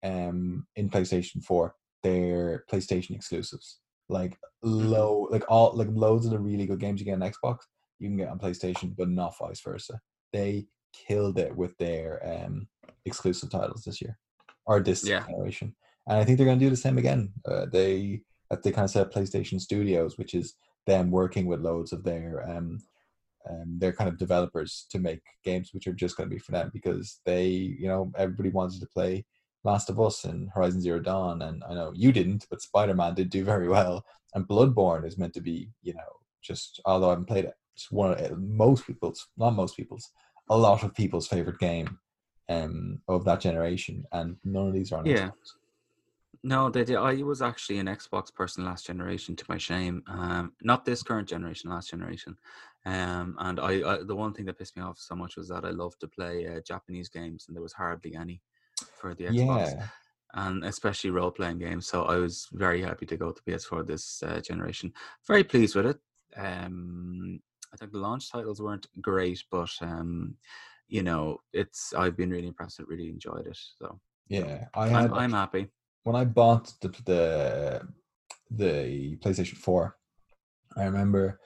[0.04, 3.80] um, in PlayStation 4, they're PlayStation exclusives
[4.10, 7.58] like low like all like loads of the really good games you get on Xbox
[8.00, 10.00] you can get on PlayStation but not vice versa.
[10.34, 12.68] They killed it with their um
[13.06, 14.18] exclusive titles this year
[14.66, 15.26] or this Yeah.
[15.26, 15.76] generation.
[16.08, 17.34] And I think they're going to do the same again.
[17.48, 18.22] Uh, they
[18.64, 20.54] they kind of set up PlayStation Studios, which is
[20.86, 22.80] them working with loads of their um,
[23.50, 26.52] um their kind of developers to make games which are just going to be for
[26.52, 29.26] them because they you know everybody wanted to play
[29.64, 33.16] Last of Us and Horizon Zero Dawn, and I know you didn't, but Spider Man
[33.16, 34.06] did do very well.
[34.36, 36.12] And Bloodborne is meant to be, you know,
[36.44, 40.12] just although I haven't played it, it's one of most people's, not most people's,
[40.52, 41.98] a lot of people's favorite game
[42.48, 45.30] um of that generation, and none of these are on Yeah.
[45.30, 45.34] Xbox.
[46.46, 46.98] No, they did.
[46.98, 50.04] I was actually an Xbox person last generation, to my shame.
[50.06, 52.38] Um, not this current generation, last generation.
[52.86, 55.66] Um, and I, I, the one thing that pissed me off so much was that
[55.66, 58.44] I loved to play uh, Japanese games, and there was hardly any
[58.94, 59.88] for the Xbox, Yeah,
[60.36, 61.88] and especially role playing games.
[61.88, 64.94] So I was very happy to go to PS4 this uh, generation.
[65.26, 65.98] Very pleased with it.
[66.38, 67.40] Um,
[67.74, 70.36] I think the launch titles weren't great, but um,
[70.90, 72.78] you know, it's I've been really impressed.
[72.78, 73.58] and really enjoyed it.
[73.80, 74.66] So yeah.
[74.76, 75.72] I had I'm, I'm happy.
[76.06, 77.82] When I bought the the
[78.52, 79.98] the PlayStation Four,
[80.78, 81.40] I remember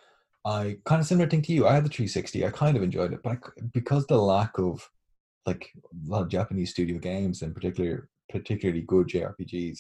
[0.46, 1.68] I kind of similar thing to you.
[1.68, 2.46] I had the 360.
[2.46, 3.38] I kind of enjoyed it, but I
[3.74, 4.90] because the lack of
[5.46, 9.80] like a lot of Japanese studio games and particular particularly good JRPGs,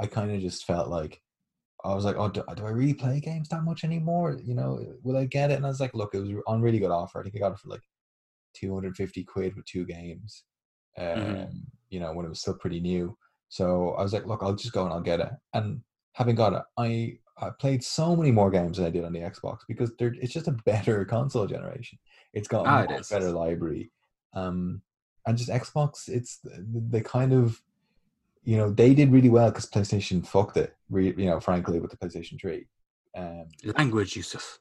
[0.00, 1.20] I kind of just felt like
[1.84, 4.38] I was like, oh, do, do I really play games that much anymore?
[4.42, 5.54] You know, will I get it?
[5.56, 7.20] And I was like, look, it was on really good offer.
[7.20, 7.82] I think I got it for like
[8.54, 10.44] 250 quid with two games.
[10.98, 11.52] Um, Mhm.
[11.90, 13.16] you know, when it was still pretty new.
[13.48, 15.30] So I was like, look, I'll just go and I'll get it.
[15.54, 15.80] And
[16.12, 19.20] having got it, I I played so many more games than I did on the
[19.20, 21.98] Xbox because they're, it's just a better console generation.
[22.32, 23.90] It's got a Ah, it better library.
[24.34, 24.82] Um,
[25.26, 27.60] and just Xbox, it's they kind of,
[28.44, 31.90] you know, they did really well because PlayStation fucked it, re, you know, frankly, with
[31.90, 32.66] the PlayStation 3.
[33.16, 34.58] Um, Language, Yusuf.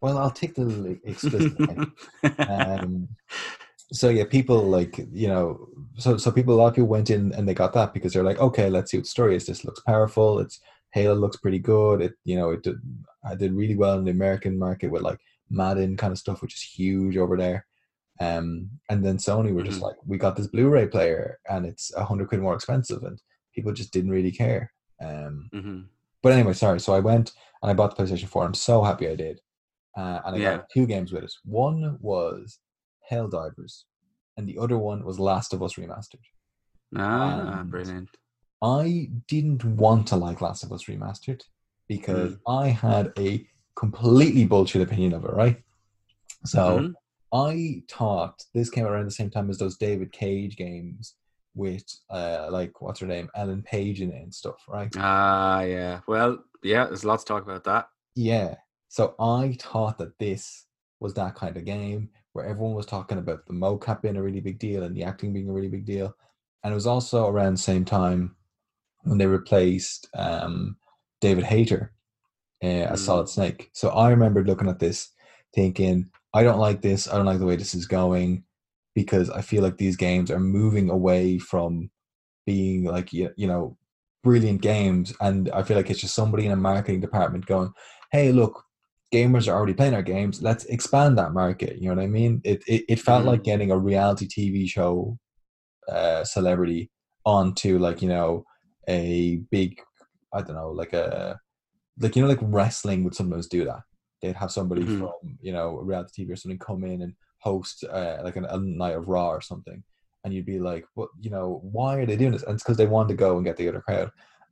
[0.00, 1.58] well, I'll take the explicit.
[2.48, 3.08] um,
[3.92, 7.32] so yeah, people like you know, so so people a lot of people went in
[7.32, 9.46] and they got that because they're like, okay, let's see what the story is.
[9.46, 10.38] This looks powerful.
[10.40, 10.60] It's
[10.92, 12.02] Halo looks pretty good.
[12.02, 12.76] It you know it did,
[13.24, 15.18] I did really well in the American market with like
[15.50, 17.66] Madden kind of stuff, which is huge over there.
[18.20, 19.84] Um, and then Sony were just Mhm.
[19.84, 23.20] like, we got this Blu-ray player and it's a hundred quid more expensive, and
[23.54, 24.72] people just didn't really care.
[25.00, 25.82] Um, hmm
[26.20, 26.80] but anyway, sorry.
[26.80, 28.44] So I went and I bought the PlayStation 4.
[28.44, 29.40] I'm so happy I did.
[29.96, 30.56] Uh, and I Yeah.
[30.56, 31.32] got two games with it.
[31.44, 32.58] One was
[33.10, 33.84] Helldivers,
[34.36, 36.20] and the other one was Last of Us Remastered.
[36.96, 38.08] Ah, And- brilliant.
[38.62, 41.42] I didn't want to like Last of Us Remastered
[41.86, 45.62] because I had a completely bullshit opinion of it, right?
[46.44, 46.94] So Mhm.
[47.32, 51.14] I thought this came around the same time as those David Cage games
[51.54, 53.28] with, uh, like, what's her name?
[53.34, 54.92] Ellen Page in it and stuff, right?
[54.96, 56.00] Ah, yeah.
[56.08, 56.86] Well, yeah.
[56.86, 57.88] There's lots to talk about that.
[58.14, 58.56] Yeah.
[58.88, 60.66] So I thought that this
[61.00, 64.40] was that kind of game where everyone was talking about the mocap being a really
[64.40, 66.14] big deal and the acting being a really big deal.
[66.62, 68.36] And it was also around the same time
[69.02, 70.76] when they replaced um,
[71.20, 71.92] David Hayter
[72.62, 73.06] uh, as Mm.
[73.06, 73.70] Solid Snake.
[73.72, 75.10] So I remember looking at this
[75.52, 77.08] thinking, I don't like this.
[77.08, 78.44] I don't like the way this is going
[78.94, 81.90] because I feel like these games are moving away from
[82.46, 83.76] being like you, you know
[84.24, 87.70] brilliant games and i feel like it's just somebody in a marketing department going
[88.10, 88.64] hey look
[89.12, 92.40] gamers are already playing our games let's expand that market you know what i mean
[92.44, 93.28] it it, it felt Mhm.
[93.28, 95.18] like getting a reality tv show
[95.88, 96.90] uh celebrity
[97.24, 98.44] onto like you know
[98.88, 99.80] a big
[100.34, 101.38] i don't know like a
[102.00, 103.80] like you know like wrestling would sometimes do that
[104.20, 104.98] they'd have somebody Mhm.
[104.98, 108.58] from you know reality tv or something come in and host uh, like an, a
[108.58, 109.82] night of raw or something
[110.24, 112.76] and you'd be like what you know why are they doing this and it's because
[112.76, 114.10] they wanted to go and get the other crowd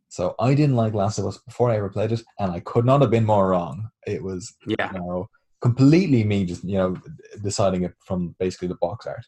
[0.09, 2.85] so i didn't like last of us before i ever played it and i could
[2.85, 4.90] not have been more wrong it was Yeah.
[4.92, 5.29] you know
[5.61, 6.97] completely me just you know
[7.42, 9.25] deciding it from basically the box art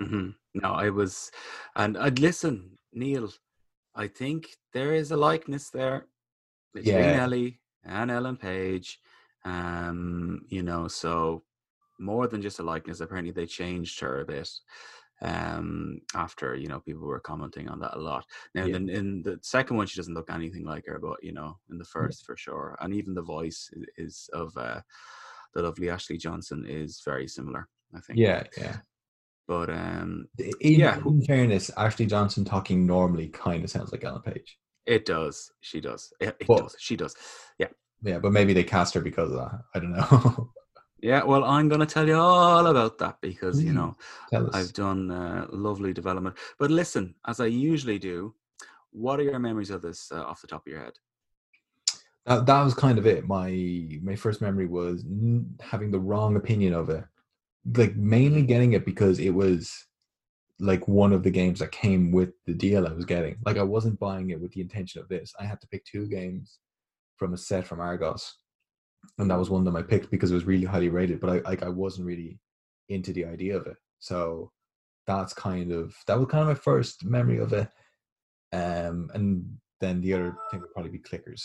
[0.00, 1.30] hmm No, I was,
[1.76, 3.28] and I'd listen, Neil.
[3.94, 6.06] I think there is a likeness there
[6.72, 7.24] between Yeah.
[7.24, 8.98] Ellie and Ellen Page.
[9.44, 11.42] Um, you know, so
[11.98, 13.00] more than just a likeness.
[13.00, 14.48] Apparently, they changed her a bit.
[15.24, 18.24] Um, after you know, people were commenting on that a lot.
[18.54, 18.72] Now, Yeah.
[18.74, 21.78] then in the second one, she doesn't look anything like her, but you know, in
[21.78, 24.80] the first for sure, and even the voice is of uh,
[25.54, 27.68] the lovely Ashley Johnson is very similar.
[27.96, 28.18] I think.
[28.18, 28.76] yeah yeah
[29.46, 30.98] But um, in, Yeah.
[31.06, 35.52] in fairness ashley johnson talking normally kind of sounds like ellen page It does.
[35.60, 36.12] She does.
[36.20, 36.76] It, it But- does.
[36.80, 37.14] She does.
[37.58, 37.68] Yeah.
[38.02, 40.50] yeah but maybe they cast her because of that i don't know
[41.04, 41.22] Yeah.
[41.22, 43.94] Well, I'm going to tell you all about that because, you know,
[44.54, 46.36] I've done uh, lovely development.
[46.58, 48.34] But listen, as I usually do,
[48.90, 50.94] what are your memories of this uh, off the top of your head?
[52.26, 53.26] that, that was kind of it.
[53.28, 53.50] My
[54.02, 57.04] my first memory was n- having the wrong opinion of it,
[57.76, 59.86] like mainly getting it because it was
[60.58, 63.36] like one of the games that came with the deal I was getting.
[63.44, 65.34] Like I wasn't buying it with the intention of this.
[65.38, 66.60] I had to pick two games
[67.16, 68.38] from a set from Argos,
[69.18, 71.20] and that was one of them I picked because it was really highly rated.
[71.20, 72.38] But I like I wasn't really
[72.88, 74.50] into the idea of it, so
[75.06, 77.68] that's kind of that was kind of my first memory of it.
[78.52, 81.42] Um, and then the other thing would probably be clickers.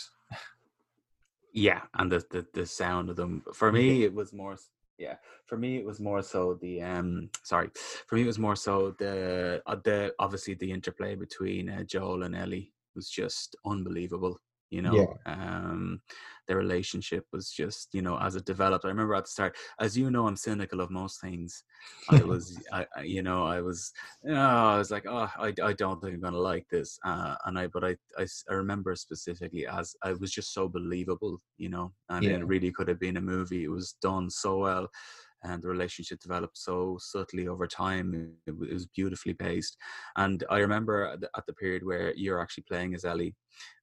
[1.52, 3.42] Yeah, and the the, the sound of them.
[3.54, 4.56] For me, it was more.
[4.98, 7.30] Yeah, for me, it was more so the um.
[7.42, 7.70] Sorry,
[8.06, 12.24] for me, it was more so the uh, the obviously the interplay between uh, Joel
[12.24, 14.38] and Ellie was just unbelievable.
[14.70, 16.00] You know, um,
[16.46, 18.84] their relationship was just you know as it developed.
[18.84, 21.64] I remember at the start, as you know, I'm cynical of most things.
[22.08, 23.92] I was, I, I you know, I was,
[24.28, 26.98] oh, I was like, oh, I, I don't think I'm gonna like this.
[27.04, 31.40] Uh, and I, but I, I, I remember specifically as I was just so believable,
[31.56, 32.38] you know, and Yeah.
[32.38, 33.64] it really could have been a movie.
[33.64, 34.88] It was done so well,
[35.42, 38.34] and the relationship developed so subtly over time.
[38.46, 39.76] It, it was beautifully paced,
[40.16, 43.34] and I remember at the, at the period where you're actually playing as Ellie,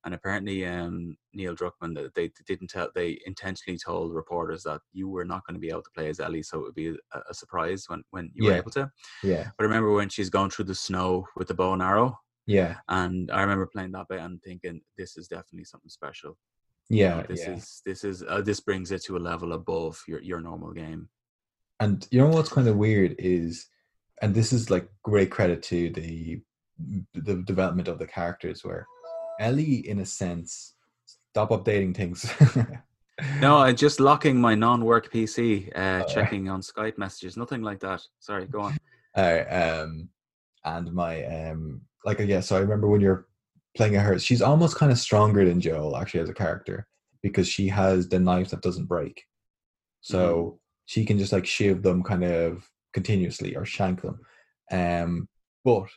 [0.06, 5.10] and apparently um, Neil Druckmann that they didn't tell they intentionally told reporters that you
[5.10, 7.20] were not going to be able to play as Ellie, so it would be a,
[7.30, 8.90] a surprise when when you were able to.
[9.24, 12.20] Yeah, But I remember when she's going through the snow with the bow and arrow,
[12.46, 16.38] yeah, and I remember playing that bit and thinking, this is definitely something special.
[16.90, 17.54] You yeah, know, this yeah.
[17.54, 21.10] is this is uh, this brings it to a level above your your normal game.
[21.80, 23.68] And you know what's kind of weird is,
[24.22, 26.42] and this is like great credit to the
[27.14, 28.86] the development of the characters, where
[29.40, 30.74] Ellie, in a sense,
[31.32, 32.30] stop updating things.
[33.42, 36.14] No, I'm just locking my non-work PC, uh, Oh.
[36.14, 38.00] checking on Skype messages, nothing like that.
[38.20, 38.78] Sorry, go on.
[39.16, 40.10] uh, um,
[40.64, 42.42] and my um, like yeah.
[42.42, 43.26] So I remember when you're
[43.76, 46.86] playing at her, she's almost kind of stronger than Joel actually as a character
[47.24, 49.24] because she has the knife that doesn't break,
[50.02, 54.20] so she can just like shave them kind of continuously or shank them.
[54.72, 55.28] Um,
[55.64, 55.88] but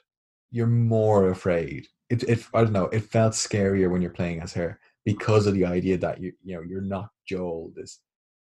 [0.50, 1.86] you're more afraid.
[2.10, 2.88] It, it I don't know.
[2.92, 6.56] It felt scarier when you're playing as her because of the idea that you you
[6.56, 8.00] know you're not Joel, this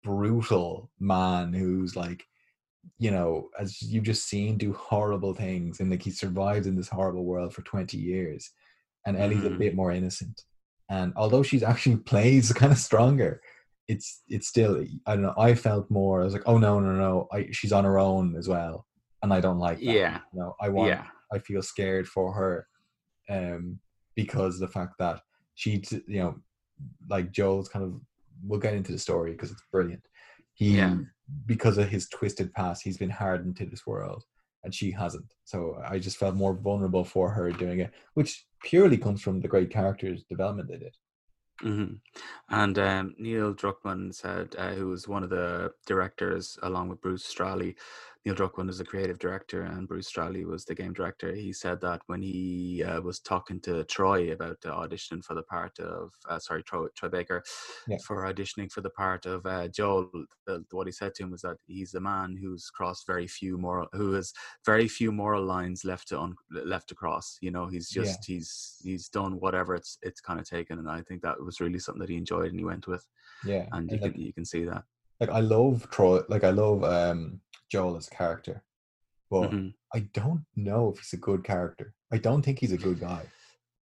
[0.04, 2.24] brutal man who's like
[2.98, 6.88] you know, as you've just seen, do horrible things, and like he survives in this
[6.88, 8.52] horrible world for twenty years,
[9.06, 9.58] and Ellie's a Mhm.
[9.58, 10.42] bit more innocent,
[10.88, 13.40] and although she's actually plays kind of stronger,
[13.88, 15.34] it's it's still I don't know.
[15.38, 16.20] I felt more.
[16.20, 18.86] I was like, oh no no no, I, she's on her own as well,
[19.22, 19.84] and I don't like that.
[19.84, 20.18] Yeah.
[20.32, 20.88] you know, I want.
[20.88, 22.66] Yeah, I feel scared for her,
[23.28, 23.78] um,
[24.14, 25.20] because the fact that
[25.54, 26.36] she, you know,
[27.08, 28.00] like Joel's kind of.
[28.44, 30.02] We'll get into the story because it's brilliant.
[30.52, 30.98] He, Yeah.
[31.46, 34.24] because of his twisted past, he's been hardened to this world,
[34.62, 35.32] and she hasn't.
[35.44, 39.48] So I just felt more vulnerable for her doing it, which purely comes from the
[39.48, 40.94] great characters development they did.
[41.60, 41.94] Hmm
[42.50, 47.24] And um, Neil Druckmann said, uh, who was one of the directors along with Bruce
[47.24, 47.76] Straley,
[48.26, 51.32] Neil Druckmann is the creative director and Bruce Straley was the game director.
[51.32, 55.44] He said that when he uh, was talking to Troy about uh, auditioning for the
[55.44, 57.44] part of, uh, sorry, Troy, Troy Baker,
[57.86, 57.98] Yeah.
[58.04, 60.10] for auditioning for the part of uh, Joel,
[60.44, 63.58] the, what he said to him was that he's a man who's crossed very few
[63.58, 64.32] moral, who has
[64.64, 67.38] very few moral lines left to un, left to cross.
[67.40, 68.02] You know, he's Yeah.
[68.02, 71.60] just he's he's done whatever it's it's kind of taken, and I think that was
[71.60, 73.06] really something that he enjoyed and he went with,
[73.44, 74.82] Yeah, and you and, like, can you can see that.
[75.20, 76.20] like I love Troy.
[76.28, 78.62] Like I love um Joel as a character,
[79.30, 79.74] but Mhm.
[79.94, 81.94] I don't know if he's a good character.
[82.12, 83.22] I don't think he's a good guy.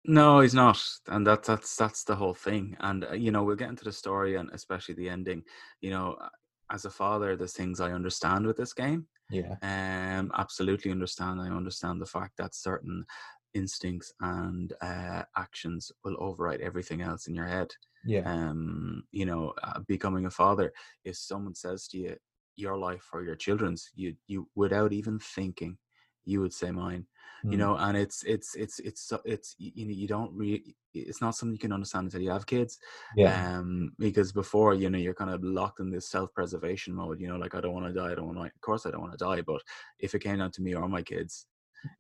[0.05, 2.77] No, he's not, and that's that's that's the whole thing.
[2.81, 5.43] And uh, you know, we'll get into the story and especially the ending.
[5.83, 6.29] You know, uh,
[6.73, 9.07] as a father, there's things I understand with this game.
[9.31, 11.41] Yeah, Um, absolutely understand.
[11.41, 13.05] I understand the fact that certain
[13.53, 17.71] instincts and uh, actions will override everything else in your head.
[18.05, 20.73] yeah, Um, you know, uh, becoming a father.
[21.05, 22.17] If someone says to you,
[22.57, 25.79] "Your life or your children's," you you without even thinking,
[26.25, 27.07] you would say mine
[27.49, 31.21] you Mm, know and it's it's it's it's it's you know you don't really it's
[31.21, 32.79] not something you can understand until you have kids
[33.13, 37.29] yeah, um because before you know you're kind of locked in this self-preservation mode you
[37.29, 39.01] know like i don't want to die i don't want to of course i don't
[39.01, 39.61] want to die but
[39.99, 41.47] if it came down to me or my kids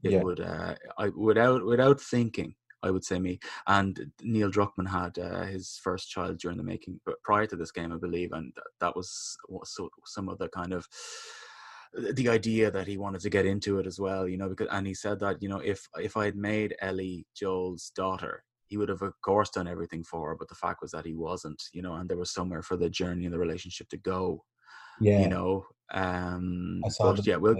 [0.02, 4.88] it yeah, would uh i without without thinking I would say me and Neil Druckmann
[4.88, 8.32] had uh, his first child during the making, but prior to this game, I believe,
[8.32, 10.86] and that was so some of the kind of
[12.14, 14.86] the idea that he wanted to get into it as well, you know, because and
[14.86, 18.88] he said that you know if if I had made Ellie Joel's daughter, he would
[18.88, 21.82] have of course done everything for her, but the fact was that he wasn't, you
[21.82, 24.44] know, and there was somewhere for the journey and the relationship to go,
[25.00, 25.20] yeah.
[25.20, 25.66] you know.
[25.92, 27.56] Um, I saw but them yeah, we'll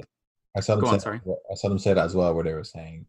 [0.57, 1.21] I saw them go say on, sorry.
[1.51, 3.07] I saw them say that as well, where they were saying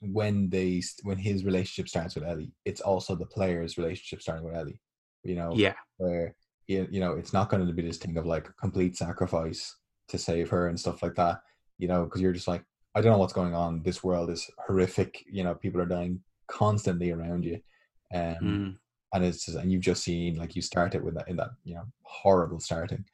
[0.00, 4.54] when they when his relationship starts with Ellie, it's also the player's relationship starting with
[4.54, 4.80] Ellie.
[5.24, 6.34] You know, yeah, where
[6.66, 9.74] you you know it's not going to be this thing of like complete sacrifice
[10.08, 11.40] to save her and stuff like that.
[11.78, 13.82] You know, because you're just like, I don't know what's going on.
[13.82, 15.24] This world is horrific.
[15.30, 17.60] You know, people are dying constantly around you,
[18.14, 18.76] um, mm,
[19.12, 21.74] and it's just, and you've just seen like you started with that in that you
[21.74, 23.04] know horrible starting.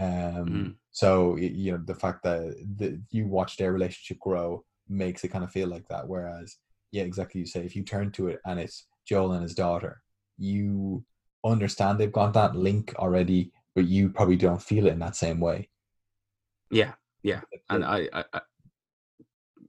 [0.00, 0.74] Um, Mm.
[0.92, 5.44] so you know the fact that the, you watch their relationship grow makes it kind
[5.44, 6.06] of feel like that.
[6.06, 6.56] Whereas,
[6.92, 7.40] yeah, exactly.
[7.40, 10.02] You say if you turn to it and it's Joel and his daughter,
[10.38, 11.04] you
[11.44, 15.40] understand they've got that link already, but you probably don't feel it in that same
[15.40, 15.70] way.
[16.70, 17.40] yeah, yeah.
[17.70, 18.40] And I, I, I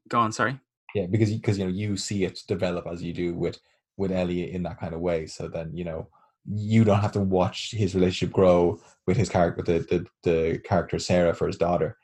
[0.09, 0.59] go on, sorry.
[0.95, 3.59] yeah, because because you know you see it develop as you do with
[3.97, 5.25] with Ellie in that kind of way.
[5.27, 6.09] So then you know
[6.45, 10.99] you don't have to watch his relationship grow with his character, the the, the character
[10.99, 11.97] Sarah for his daughter,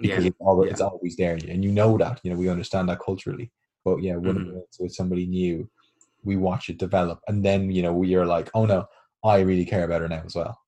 [0.00, 0.72] because Yeah, it's, always, yeah.
[0.72, 2.20] it's always there, and you know that.
[2.22, 3.50] You know we understand that culturally.
[3.84, 4.58] But yeah, when Mhm.
[4.64, 5.68] it's with somebody new,
[6.24, 8.86] we watch it develop, and then you know we are like, oh no,
[9.24, 10.58] I really care about her now as well.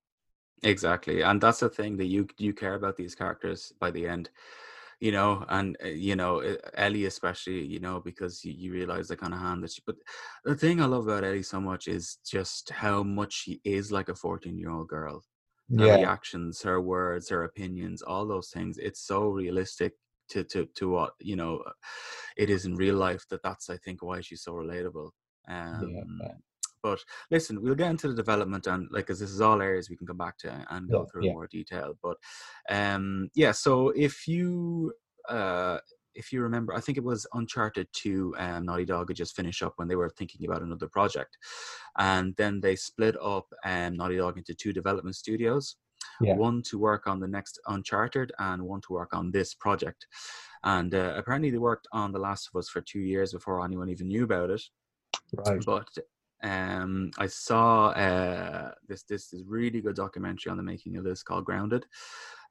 [0.63, 4.31] Exactly, and that's the thing that you you care about these characters by the end,
[4.99, 6.41] you know, and uh, you know
[6.75, 9.83] Ellie especially, you know, because you, you realize the kind of hand that she.
[9.87, 9.97] But
[10.45, 14.09] the thing I love about Ellie so much is just how much she is like
[14.09, 15.23] a fourteen year old girl.
[15.77, 18.79] Her Yeah, reactions, her words, her opinions, all those things.
[18.79, 19.95] It's so realistic
[20.31, 21.65] to to to what you know
[22.37, 23.25] it is in real life.
[23.31, 25.11] That that's I think why she's so relatable.
[25.49, 26.35] Um, yeah,
[26.83, 27.01] but
[27.31, 30.07] listen, we'll get into the development and like, because this is all areas we can
[30.07, 31.27] come back to and go Yeah, through yeah.
[31.27, 31.95] in more detail.
[32.03, 32.19] But
[32.71, 34.95] um, yeah, so if you
[35.29, 35.79] uh,
[36.19, 39.63] if you remember, I think it was Uncharted 2, um, Naughty Dog had just finished
[39.63, 41.37] up when they were thinking about another project,
[41.97, 45.77] and then they split up um, Naughty Dog into two development studios.
[46.21, 46.35] Yeah.
[46.35, 50.07] One to work on the next Uncharted and one to work on this project.
[50.65, 53.89] And uh, apparently, they worked on The Last of Us for two years before anyone
[53.89, 54.63] even knew about it
[55.37, 55.65] right.
[55.65, 55.89] but
[56.45, 61.23] um i saw uh this this is really good documentary on the making of this
[61.23, 61.85] called grounded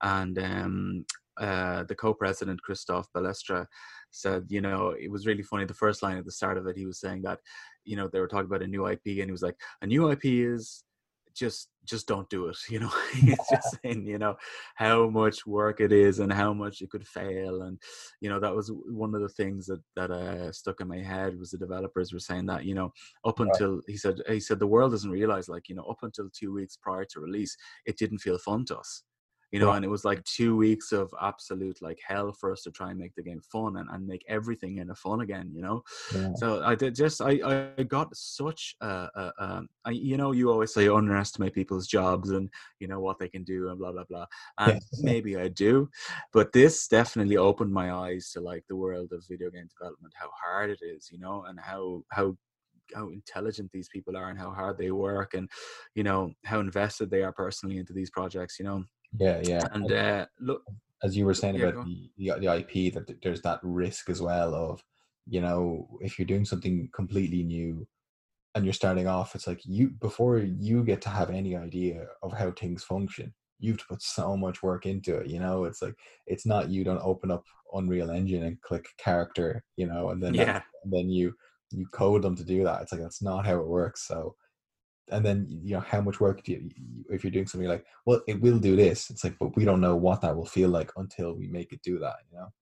[0.01, 1.05] and um
[1.39, 3.65] uh the co-president christophe balestra
[4.11, 6.77] said you know it was really funny the first line at the start of it
[6.77, 7.39] he was saying that
[7.85, 10.09] you know they were talking about a new ip and he was like a new
[10.11, 10.83] ip is
[11.35, 14.35] just just don't do it you know he's just saying you know
[14.75, 17.79] how much work it is and how much it could fail and
[18.21, 21.37] you know that was one of the things that that uh, stuck in my head
[21.37, 22.91] was the developers were saying that you know
[23.25, 23.61] up Right.
[23.61, 26.51] until he said he said the world doesn't realize like you know up until two
[26.53, 29.03] weeks prior to release it didn't feel fun to us
[29.51, 32.71] you know and it was like two weeks of absolute like hell for us to
[32.71, 35.61] try and make the game fun and, and make everything in a fun again you
[35.61, 35.81] know
[36.11, 36.33] Yeah.
[36.35, 40.73] so I did just I I got such a, um I, you know you always
[40.73, 44.25] say underestimate people's jobs and you know what they can do and blah blah blah
[44.57, 45.01] and Yes.
[45.01, 45.89] maybe I do
[46.33, 50.29] but this definitely opened my eyes to like the world of video game development how
[50.45, 52.35] hard it is you know and how how
[52.95, 55.49] how intelligent these people are and how hard they work and
[55.95, 58.83] you know how invested they are personally into these projects you know
[59.17, 59.67] Yeah, yeah.
[59.71, 60.63] and uh look
[61.03, 64.09] as you were saying Yeah, about the, the the IP, that th- there's that risk
[64.09, 64.83] as well of,
[65.27, 67.87] you know, if you're doing something completely new,
[68.55, 72.33] and you're starting off, it's like you before you get to have any idea of
[72.33, 75.27] how things function, you've to put so much work into it.
[75.27, 75.95] You know, it's like
[76.25, 80.33] it's not you don't open up Unreal Engine and click character, you know, and then
[80.33, 81.33] that- Yeah, and then you
[81.71, 82.81] you code them to do that.
[82.81, 84.07] It's like that's not how it works.
[84.07, 84.35] So,
[85.09, 86.69] and then you know how much work do you
[87.09, 89.09] if you're doing something like, well, it will do this.
[89.09, 91.81] It's like, but we don't know what that will feel like until we make it
[91.81, 92.15] do that.
[92.31, 92.53] You know?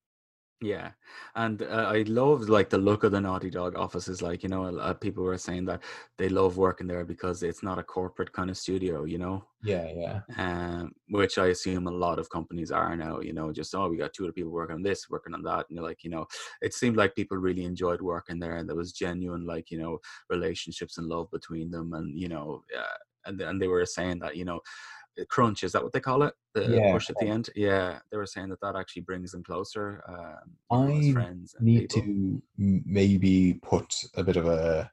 [0.61, 0.91] Yeah,
[1.35, 4.21] and uh, I love like the look of the Naughty Dog offices.
[4.21, 5.83] Like you know, uh, people were saying that
[6.17, 9.03] they love working there because it's not a corporate kind of studio.
[9.03, 13.19] You know, Yeah, yeah, um, which I assume a lot of companies are now.
[13.21, 15.67] You know, just oh, we got two other people working on this, working on that,
[15.69, 16.25] and you're like, you know,
[16.61, 19.99] it seemed like people really enjoyed working there, and there was genuine, like, you know,
[20.29, 24.35] relationships and love between them, and you know, uh, and and they were saying that,
[24.37, 24.59] you know,
[25.29, 27.49] crunch is that what they call it, the Yeah, push at the end.
[27.55, 31.11] Yeah, they were saying that that actually brings them closer, um, you know, as I
[31.13, 32.01] friends and need people.
[32.01, 34.91] to maybe put a bit of a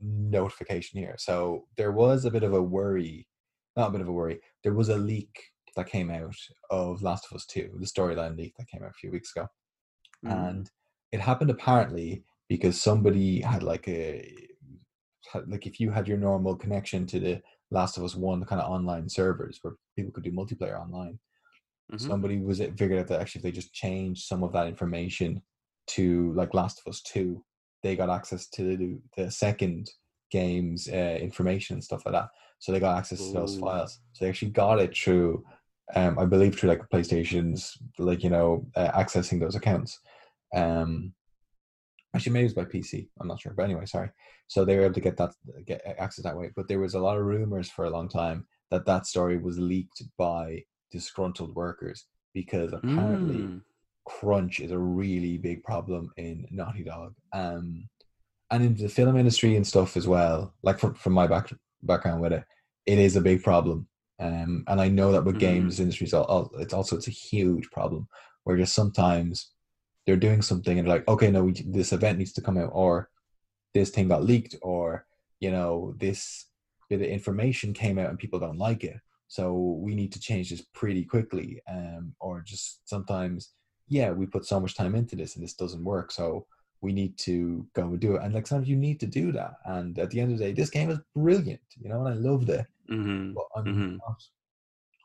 [0.00, 1.16] notification here.
[1.18, 3.26] So there was a bit of a worry,
[3.76, 4.40] not a bit of a worry.
[4.62, 5.42] There was a leak
[5.76, 6.36] that came out
[6.70, 9.46] of Last of Us Two, the storyline leak that came out a few weeks ago.
[10.24, 10.70] Mm, and
[11.12, 14.48] it happened apparently because somebody had like a
[15.32, 18.46] had, like if you had your normal connection to the Last of Us One the
[18.46, 21.18] kind of online servers where people could do multiplayer online,
[21.92, 22.00] mhm.
[22.00, 25.42] somebody was it figured out that actually if they just changed some of that information
[25.88, 27.44] to like Last of Us Two,
[27.82, 29.90] they got access to the, the second
[30.30, 32.28] game's uh, information and stuff like that.
[32.58, 34.00] So they got access to those files.
[34.12, 35.42] So they actually got it through,
[35.94, 39.98] um, I believe through like PlayStation's like you know uh, accessing those accounts.
[40.54, 41.14] Um,
[42.14, 43.08] actually, maybe it was by PC.
[43.20, 44.10] I'm not sure, but anyway, sorry.
[44.48, 45.32] So they were able to get that
[45.66, 46.50] get access that way.
[46.56, 49.58] But there was a lot of rumors for a long time that that story was
[49.58, 53.62] leaked by disgruntled workers because apparently Mm,
[54.06, 57.14] crunch is a really big problem in Naughty Dog.
[57.32, 57.88] Um,
[58.50, 60.54] and in the film industry and stuff as well.
[60.62, 61.52] Like from from my back
[61.82, 62.44] background with it,
[62.86, 63.86] it is a big problem.
[64.18, 65.38] Um, and I know that with Mhm.
[65.38, 66.14] games industry, it's,
[66.58, 68.08] it's also it's a huge problem
[68.44, 69.52] where just sometimes
[70.06, 72.70] they're doing something and they're like, okay, no, we, this event needs to come out,
[72.72, 73.10] or
[73.74, 75.06] this thing got leaked, or
[75.40, 76.46] you know, this
[76.88, 78.98] bit of information came out and people don't like it,
[79.28, 81.60] so we need to change this pretty quickly.
[81.70, 83.50] Um, or just sometimes,
[83.88, 86.46] yeah, we put so much time into this and this doesn't work, so
[86.82, 88.22] we need to go and do it.
[88.22, 89.52] And like sometimes you need to do that.
[89.66, 92.14] And at the end of the day, this game is brilliant, you know, and I
[92.18, 92.66] loved it.
[92.90, 93.98] mhm, But I'm mhm.
[93.98, 94.22] not.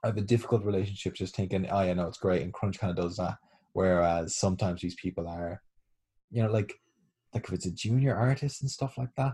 [0.04, 2.98] I have a difficult relationship just thinking, oh, yeah, no, it's great, and Crunch kind
[2.98, 3.38] of does that.
[3.76, 5.61] Whereas sometimes these people are,
[6.32, 6.73] you know, like
[7.34, 9.34] like if it's a junior artist and stuff like that,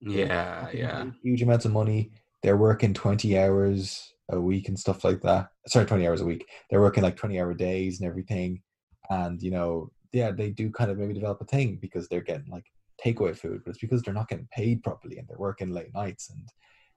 [0.00, 1.04] Yeah, yeah.
[1.22, 2.10] huge amounts of money.
[2.42, 5.48] They're working twenty hours a week and stuff like that.
[5.68, 6.46] Sorry, twenty hours a week.
[6.70, 8.62] They're working like twenty hour days and everything.
[9.10, 12.48] And you know, yeah, they do kind of maybe develop a thing because they're getting
[12.50, 12.64] like
[13.04, 16.30] takeaway food, but it's because they're not getting paid properly and they're working late nights.
[16.30, 16.48] And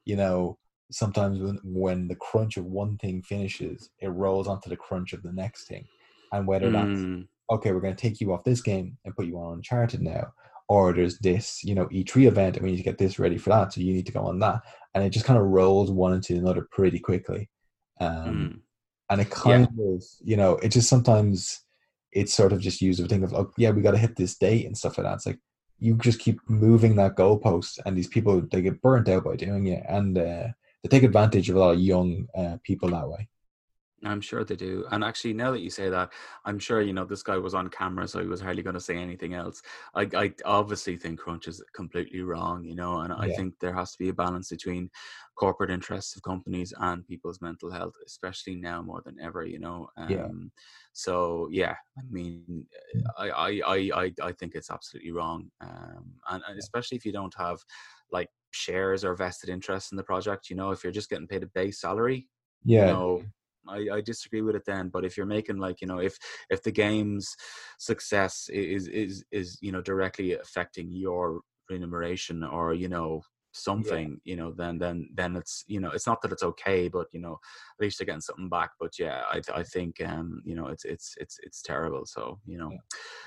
[0.05, 0.57] you know,
[0.89, 5.21] sometimes when when the crunch of one thing finishes, it rolls onto the crunch of
[5.21, 5.85] the next thing.
[6.31, 9.25] And whether that's Mm, okay, we're going to take you off this game and put
[9.25, 10.33] you on Uncharted now,
[10.67, 13.49] or there's this, you know, E3 event and we need to get this ready for
[13.51, 14.61] that, so you need to go on that,
[14.93, 17.49] and it just kind of rolls one into another pretty quickly,
[18.01, 18.59] um, mm.
[19.09, 21.61] and it kind of, you know, it just sometimes
[22.11, 24.37] it's sort of just used a thing of, oh, yeah, we got to hit this
[24.37, 25.15] date and stuff like that.
[25.15, 25.39] It's like
[25.79, 29.67] you just keep moving that goalpost, and these people they get burnt out by doing
[29.67, 30.47] it, and uh,
[30.83, 33.29] they take advantage of a lot of young uh, people that way.
[34.03, 34.85] I'm sure they do.
[34.91, 36.13] And actually, now that you say that,
[36.45, 38.79] I'm sure you know this guy was on camera, so he was hardly going to
[38.79, 39.63] say anything else.
[39.95, 43.93] I, I obviously think crunch is completely wrong, you know, and I think there has
[43.93, 44.91] to be a balance between
[45.35, 49.89] corporate interests of companies and people's mental health, especially now more than ever, you know.
[49.97, 50.27] Um, Yeah.
[50.93, 52.67] So yeah, I mean,
[53.17, 57.11] I, I, I, I, I think it's absolutely wrong, um, and, and especially if you
[57.11, 57.63] don't have
[58.11, 61.43] like shares or vested interest in the project, you know, if you're just getting paid
[61.43, 62.29] a base salary,
[62.63, 63.27] Yeah, no
[63.69, 66.17] I, I disagree with it then but if you're making like you know if
[66.49, 67.35] if the game's
[67.79, 73.21] success is is is you know directly affecting your remuneration or you know
[73.57, 77.07] something you know then then then it's you know it's not that it's okay but
[77.11, 78.71] you know at least they're getting something back.
[78.79, 82.57] But yeah i i think um you know it's it's it's it's terrible so you
[82.57, 82.71] know.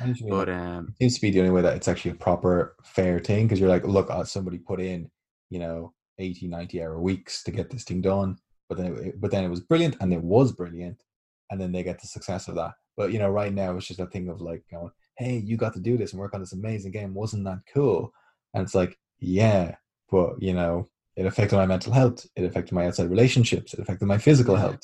[0.01, 1.77] I think you mean, like, but um it seems to be the only way that
[1.77, 5.11] it's actually a proper fair thing because you're like look uh, somebody put in
[5.51, 8.37] you know 80 90 hour weeks to get this thing done
[8.71, 11.03] but then it, but then it was brilliant and it was brilliant
[11.51, 12.73] and then they get the success of that.
[12.97, 15.75] But you know right now it's just a thing of like going hey you got
[15.75, 17.13] to do this and work on this amazing game.
[17.13, 18.11] Wasn't that cool?
[18.55, 19.75] And it's like yeah
[20.11, 22.27] but you know it affected my mental health.
[22.37, 23.75] It affected my outside relationships.
[23.75, 24.81] It affected my physical health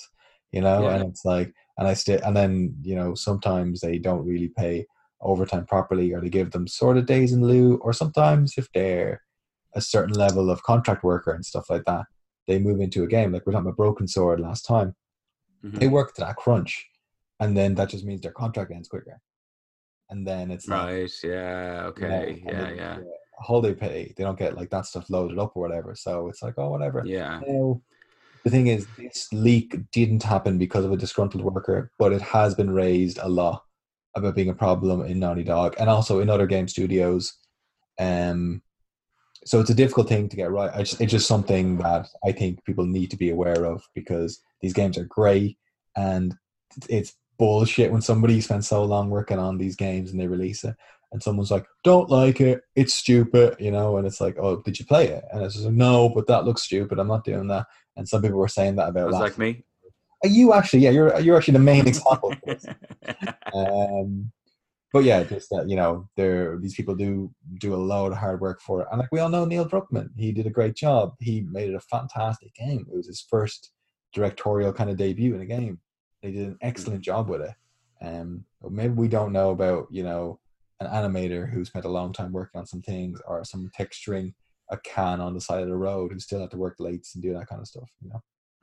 [0.53, 0.83] you know?
[0.83, 0.97] Yeah.
[0.97, 4.87] and it's like and I still and then you know sometimes they don't really pay
[5.21, 9.23] overtime properly, or they give them sort of days in lieu, or sometimes if they're
[9.75, 12.07] a certain level of contract worker and stuff like that,
[12.47, 13.33] they move into a game.
[13.33, 14.95] Like we're talking about Broken Sword last time,
[15.65, 15.81] Mhm.
[15.81, 16.87] they work to that crunch,
[17.41, 19.21] and then that just means their contract ends quicker,
[20.11, 21.13] and then it's like, Right.
[21.25, 21.85] Yeah.
[21.87, 22.43] Okay.
[22.47, 22.71] and Yeah.
[22.73, 22.97] Yeah.
[22.99, 24.15] the holiday pay.
[24.17, 25.95] They don't get like that stuff loaded up or whatever.
[25.95, 27.03] So it's like, oh, whatever.
[27.05, 27.41] Yeah.
[27.47, 27.83] Now,
[28.45, 32.55] the thing is, this leak didn't happen because of a disgruntled worker, but it has
[32.55, 33.65] been raised a lot
[34.15, 37.35] about being a problem in Naughty Dog and also in other game studios.
[37.99, 38.63] Um,
[39.47, 40.71] so it's a difficult thing to get right.
[40.75, 44.41] I just, it's just something that I think people need to be aware of because
[44.61, 45.57] these games are great
[45.97, 46.35] and
[46.89, 50.75] it's bullshit when somebody spends so long working on these games and they release it
[51.13, 52.63] and someone's like, "Don't like it.
[52.75, 55.67] It's stupid," you know, and it's like, "Oh, did you play it?" And it's just
[55.67, 56.99] like, "No, but that looks stupid.
[56.99, 57.67] I'm not doing that."
[57.97, 59.65] And some people were saying that about like me.
[60.25, 62.35] Uh, You actually, yeah, you're you're actually the main example.
[63.55, 64.33] um,
[64.93, 68.41] but yeah, just that you know, there these people do do a load of hard
[68.41, 71.15] work for it, and like we all know, Neil Druckmann, he did a great job.
[71.21, 72.87] He made it a fantastic game.
[72.91, 73.73] It was his first
[74.13, 75.81] directorial kind of debut in a game.
[76.23, 77.55] He did an excellent job with it.
[78.01, 80.41] Um, maybe we don't know about you know
[80.81, 84.35] an animator who spent a long time working on some things, or some texturing
[84.71, 87.23] a can on the side of the road who still had to work late and
[87.23, 87.89] do that kind of stuff.
[88.03, 88.23] You know.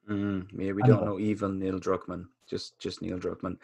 [0.10, 1.18] Mm, yeah, we don't know.
[1.20, 3.58] even Neil Druckmann, just just Neil Druckmann.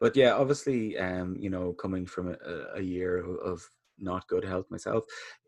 [0.00, 2.36] But yeah, obviously, um, you know, coming from a,
[2.74, 3.68] a- year of-
[3.98, 5.04] not good health myself,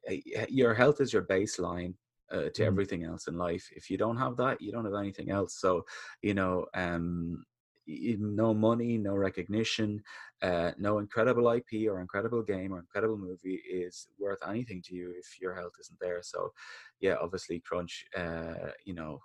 [0.09, 0.15] uh,
[0.49, 1.95] your health is your baseline
[2.31, 2.67] uh, to Mm.
[2.67, 3.69] everything else in life.
[3.75, 5.59] If you don't have that, you don't have anything else.
[5.61, 5.85] So,
[6.23, 7.45] you know, um,
[7.89, 10.03] no money, no recognition,
[10.43, 15.13] uh, no incredible IP or incredible game or incredible movie is worth anything to you
[15.19, 16.23] if your health isn't there.
[16.23, 16.53] So,
[17.01, 18.05] yeah, obviously, crunch.
[18.17, 19.19] Uh, you know,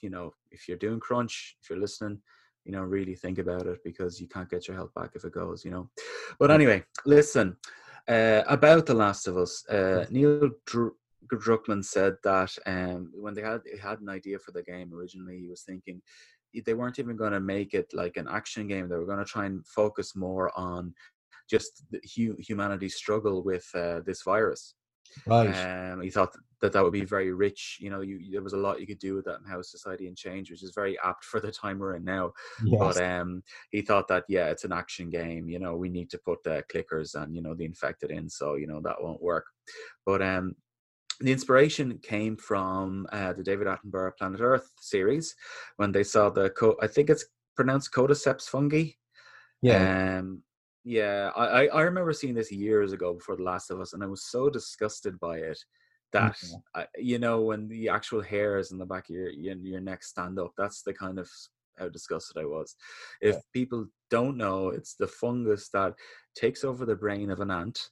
[0.00, 2.20] you know, if you're doing crunch, if you're listening,
[2.64, 5.32] you know, really think about it because you can't get your health back if it
[5.32, 5.90] goes, you know.
[6.38, 7.56] But anyway, listen
[8.08, 9.66] uh, about The Last of Us.
[9.68, 10.94] Uh, Neil Dr-
[11.32, 15.38] Druckmann said that um, when they had they had an idea for the game originally,
[15.38, 16.02] he was thinking
[16.66, 18.88] they weren't even going to make it like an action game.
[18.88, 20.94] They were going to try and focus more on
[21.48, 24.74] just the hu- humanity's struggle with uh, this virus.
[25.26, 25.92] Right.
[25.92, 27.78] Um, he thought that that would be very rich.
[27.80, 30.06] You know, you, there was a lot you could do with that in how society
[30.06, 32.32] and change, which is very apt for the time we're in now.
[32.64, 32.80] yes.
[32.80, 35.48] But um, he thought that yeah, it's an action game.
[35.48, 38.54] You know, we need to put the clickers and you know the infected in, so
[38.54, 39.46] you know that won't work.
[40.06, 40.54] But um,
[41.20, 45.34] the inspiration came from uh, the David Attenborough Planet Earth series
[45.76, 48.90] when they saw the co- I think it's pronounced Cordyceps fungi.
[49.62, 50.18] yeah.
[50.18, 50.42] Um,
[50.84, 54.02] yeah, I, I I remember seeing this years ago before The Last of Us, and
[54.02, 55.58] I was so disgusted by it
[56.12, 56.58] that Yeah.
[56.74, 60.02] I, you know when the actual hairs in the back of your your, your neck
[60.02, 60.52] stand up.
[60.56, 61.30] That's the kind of
[61.78, 62.76] how disgusted I was.
[63.20, 63.40] If Yeah.
[63.52, 65.94] people don't know, it's the fungus that
[66.34, 67.90] takes over the brain of an ant,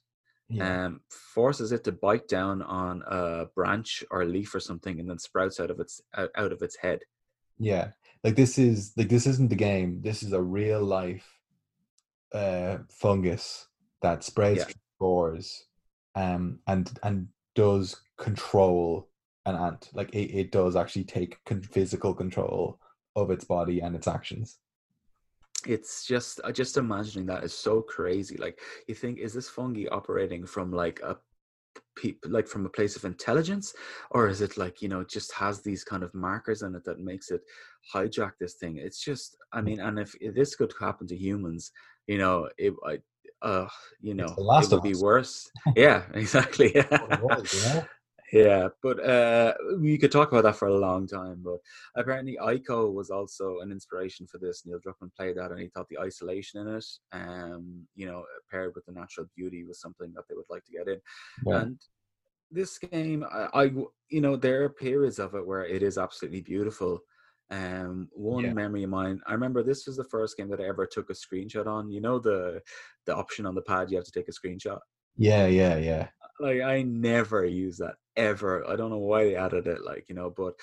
[0.49, 0.85] yeah.
[0.85, 5.09] um, forces it to bite down on a branch or a leaf or something, and
[5.09, 6.99] then sprouts out of its out of its head.
[7.57, 7.91] Yeah,
[8.23, 10.01] like this is like this isn't the game.
[10.01, 11.40] This is a real life
[12.33, 13.67] uh fungus
[14.01, 14.67] that spreads Yeah.
[14.95, 15.65] spores,
[16.15, 19.09] um, and and does control
[19.45, 19.89] an ant.
[19.93, 22.79] Like it, it does actually take con- physical control
[23.15, 24.59] of its body and its actions.
[25.67, 28.57] it's just uh, just imagining that is so crazy like
[28.87, 31.15] you think is this fungi operating from like a
[32.25, 33.73] like from a place of intelligence
[34.11, 36.99] or is it like you know just has these kind of markers in it that
[36.99, 37.41] makes it
[37.93, 41.71] hijack this thing it's just i mean and if, if this could happen to humans
[42.07, 42.99] you know it I,
[43.41, 43.67] uh
[44.01, 45.01] you know it would be Us.
[45.01, 47.83] worse yeah exactly you
[48.31, 51.41] yeah, but uh, we could talk about that for a long time.
[51.43, 51.57] But
[51.95, 54.63] apparently, Ico was also an inspiration for this.
[54.65, 58.73] Neil Druckmann played that, and he thought the isolation in it, um, you know, paired
[58.73, 61.01] with the natural beauty, was something that they would like to get in.
[61.45, 61.61] Yeah.
[61.61, 61.79] And
[62.51, 63.71] this game, I,
[64.09, 66.99] you know, there are periods of it where it is absolutely beautiful.
[67.51, 68.53] Um, one Yeah.
[68.53, 71.13] memory of mine, I remember this was the first game that I ever took a
[71.13, 71.91] screenshot on.
[71.91, 72.61] You know the
[73.05, 74.79] the option on the pad you have to take a screenshot
[75.17, 76.07] yeah, yeah, yeah.
[76.39, 78.67] like I never use that ever.
[78.67, 80.53] I don't know why they added it, like you know, but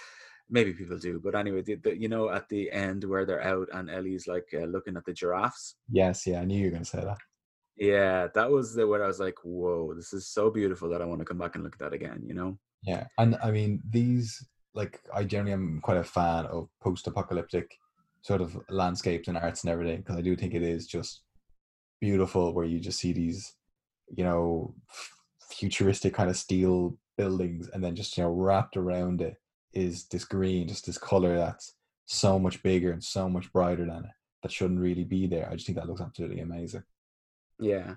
[0.51, 1.21] maybe people do.
[1.23, 4.47] But anyway, the, the, you know, at the end where they're out and Ellie's like
[4.55, 5.77] uh, looking at the giraffes.
[5.91, 6.41] Yes, yeah.
[6.41, 7.19] I knew you were gonna say that.
[7.77, 11.05] Yeah, that was the where I was like, whoa, this is so beautiful that I
[11.05, 12.23] want to come back and look at that again.
[12.25, 12.59] You know?
[12.83, 14.45] Yeah, and I mean these
[14.75, 17.79] like I generally am quite a fan of post-apocalyptic
[18.23, 21.23] sort of landscapes and arts and everything because I do think it is just
[22.01, 23.55] beautiful where you just see these,
[24.15, 24.75] you know,
[25.41, 29.37] futuristic kind of steel buildings and then just you know wrapped around it
[29.73, 31.75] is this green, just this color that's
[32.07, 34.11] so much bigger and so much brighter than it.
[34.43, 35.49] that shouldn't really be there.
[35.51, 36.83] I just think that looks absolutely amazing.
[37.61, 37.97] Yeah,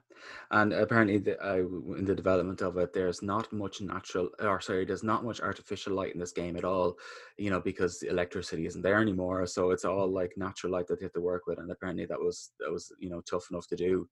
[0.49, 1.57] and apparently, the, uh,
[1.95, 5.93] in the development of it, there's not much natural, or sorry, there's not much artificial
[5.93, 6.97] light in this game at all.
[7.37, 11.05] You know, because electricity isn't there anymore, so it's all like natural light that they
[11.05, 11.59] have to work with.
[11.59, 14.09] And apparently, that was that was you know tough enough to do.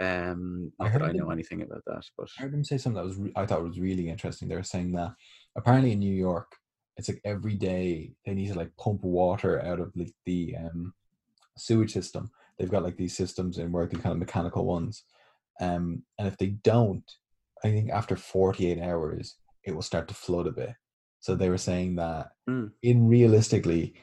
[0.00, 2.64] Um, I not that heard I know them- anything about that, but I heard them
[2.64, 4.48] say something that was re- I thought was really interesting.
[4.48, 5.12] They were saying that
[5.54, 6.56] apparently in New York,
[6.96, 10.92] it's like every day they need to like pump water out of like the um,
[11.56, 12.30] sewage system.
[12.58, 15.04] They've got like these systems in working kind of mechanical ones.
[15.60, 17.04] Um, and if they don't,
[17.64, 20.74] I think after 48 hours, it will start to flood a bit.
[21.20, 22.72] So they were saying that Mm.
[22.82, 23.94] in realistically,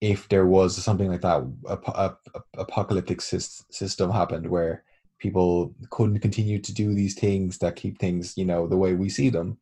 [0.00, 4.84] if there was something like that, a, a, a apocalyptic sys- system happened where
[5.18, 9.08] people couldn't continue to do these things that keep things, you know, the way we
[9.08, 9.58] see them,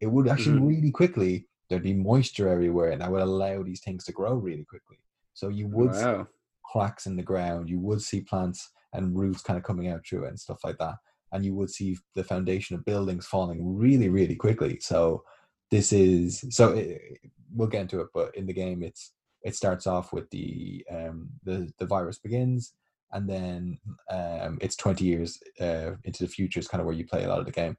[0.00, 0.68] it would actually Mhm.
[0.68, 4.64] really quickly there'd be moisture everywhere, and that would allow these things to grow really
[4.64, 4.98] quickly.
[5.34, 6.26] So you would wow,
[6.72, 10.24] cracks in the ground, you would see plants and roots kind of coming out through
[10.24, 10.96] it and stuff like that,
[11.32, 14.78] and you would see the foundation of buildings falling really, really quickly.
[14.80, 15.24] So
[15.70, 17.00] this is so it,
[17.54, 19.12] we'll get into it, but in the game, it's
[19.42, 22.74] it starts off with the um the the virus begins
[23.12, 23.78] and then
[24.10, 27.28] um it's 20 years uh into the future is kind of where you play a
[27.28, 27.76] lot of the game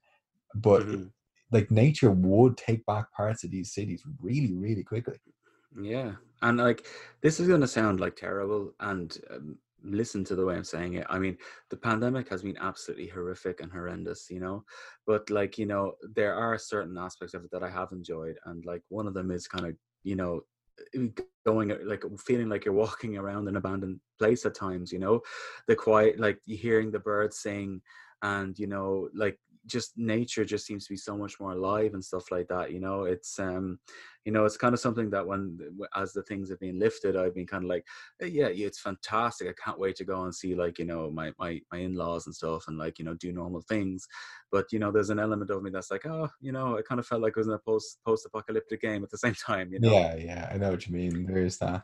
[0.56, 1.12] but Mhm.
[1.52, 5.20] like nature would take back parts of these cities really really quickly
[5.82, 6.86] yeah, and like
[7.22, 10.96] this is going to sound like terrible, and um, listen to the way I'm saying
[10.96, 11.06] it.
[11.10, 11.38] I mean,
[11.70, 14.64] the pandemic has been absolutely horrific and horrendous, you know.
[15.06, 18.66] But like, you know, there are certain aspects of it that I have enjoyed, and
[18.66, 20.42] like one of them is kind of, you know,
[21.46, 24.92] going uh, like feeling like you're walking around an abandoned place at times.
[24.92, 25.22] You know,
[25.68, 27.82] the quiet, like hearing the birds sing,
[28.22, 32.04] and you know, like just nature just seems to be so much more alive and
[32.04, 32.72] stuff like that.
[32.72, 33.80] You know, it's um,
[34.26, 35.60] you know, it's kind of something that when
[35.96, 37.86] as the things have been lifted, I've been kind of like
[38.22, 39.48] "Uh, yeah, it's fantastic.
[39.48, 42.26] I can't wait to go and see like you know my my my in laws
[42.26, 44.08] and stuff, and like you know do normal things.
[44.52, 47.00] But you know, there's an element of me that's like, oh, you know, I kind
[47.00, 49.72] of felt like I was in a post post apocalyptic game at the same time.
[49.72, 51.84] You know, yeah yeah i know what you mean there is that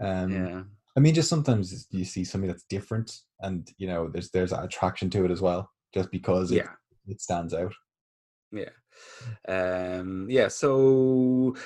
[0.00, 0.62] um yeah,
[0.96, 4.64] i mean just sometimes you see something that's different and you know there's there's that
[4.64, 6.70] attraction to it as well just because it, yeah.
[7.06, 7.74] It stands out
[8.52, 8.70] Yeah.
[9.48, 11.56] Um yeah, so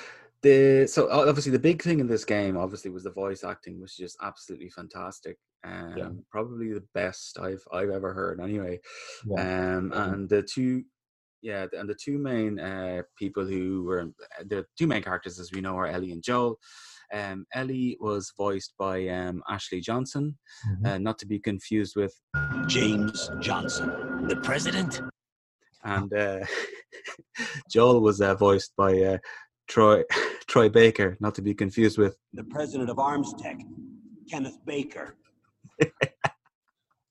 [0.41, 3.91] the so obviously the big thing in this game obviously was the voice acting which
[3.91, 5.37] was just absolutely fantastic.
[5.63, 8.79] Um probably the best I've I've ever heard anyway.
[9.25, 10.83] yeah Um and the two
[11.43, 14.09] yeah, and the two main uh people who were
[14.45, 16.57] the two main characters as we know are Ellie and Joel.
[17.13, 20.37] Um Ellie was voiced by um Ashley Johnson,
[20.69, 20.87] mhm.
[20.87, 22.13] uh, not to be confused with
[22.67, 25.01] James Johnson, the president.
[25.83, 26.39] And uh,
[27.71, 29.17] Joel was uh, voiced by uh,
[29.67, 30.03] Troy
[30.47, 32.17] Troy Baker, not to be confused with.
[32.33, 33.61] The president of ArmsTech,
[34.29, 35.17] Kenneth Baker.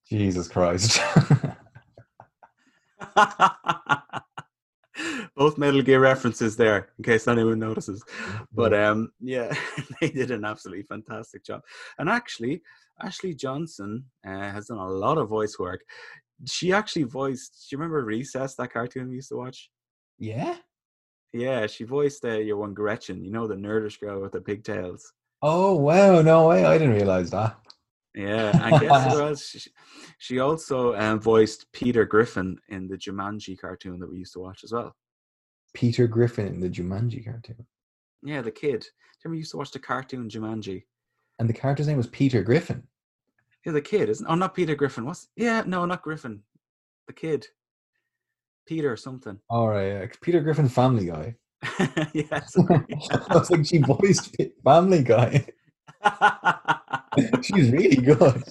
[0.09, 1.01] jesus christ
[5.37, 8.03] Both Metal Gear references there, in case anyone notices.
[8.53, 9.55] But um, yeah,
[10.01, 11.61] they did an absolutely fantastic job.
[11.99, 12.63] And actually,
[13.03, 15.83] Ashley Johnson uh, has done a lot of voice work.
[16.45, 17.67] She actually voiced.
[17.69, 19.71] Do you remember Recess, that cartoon we used to watch?
[20.19, 20.57] yeah
[21.33, 23.25] Yeah, she voiced uh, your one Gretchen.
[23.25, 25.13] You know the nerdish girl with the pigtails.
[25.43, 27.59] oh wow no way i didn't realize that
[28.15, 29.49] Yeah, and guess who else?
[29.49, 29.71] She,
[30.19, 34.65] she also um, voiced Peter Griffin in the Jumanji cartoon that we used to watch
[34.65, 34.95] as well.
[35.75, 37.67] peter griffin in the jumanji cartoon
[38.23, 38.81] Yeah, the kid.
[38.81, 38.93] Do you
[39.25, 40.85] remember you used to watch the cartoon Jumanji?
[41.39, 42.83] and the character's name was peter griffin
[43.67, 44.27] Yeah, the kid isn't.
[44.27, 45.05] Oh, not Peter Griffin.
[45.05, 45.29] What's?
[45.37, 46.43] Yeah, no, not Griffin.
[47.09, 47.47] The kid.
[48.67, 49.39] Peter or something.
[49.49, 51.37] all right yeah, peter griffin family guy
[52.13, 52.57] yes.
[53.31, 55.47] i was like she voiced family guy
[57.43, 58.43] she's really good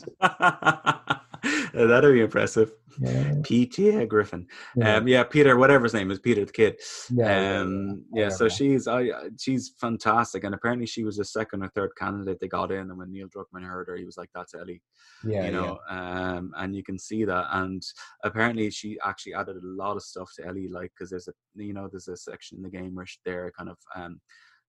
[1.75, 2.71] That'd be impressive.
[2.99, 4.47] yeah, Peter Griffin.
[4.75, 4.95] yeah.
[4.97, 6.79] Um, yeah, Peter, whatever his name is, Peter the kid.
[7.11, 7.59] Yeah, yeah, yeah.
[7.59, 8.29] um, yeah.
[8.29, 12.37] So she's, I, I- she's fantastic, and apparently she was the second or third candidate
[12.39, 12.89] they got in.
[12.89, 14.81] And when Neil Druckmann heard her, he was like, "That's Ellie,"
[15.25, 15.79] yeah you know.
[15.89, 17.45] Um, and you can see that.
[17.51, 17.81] And
[18.23, 21.73] apparently, she actually added a lot of stuff to Ellie, like because there's a, you
[21.73, 24.19] know, there's a section in the game where they're kind of um,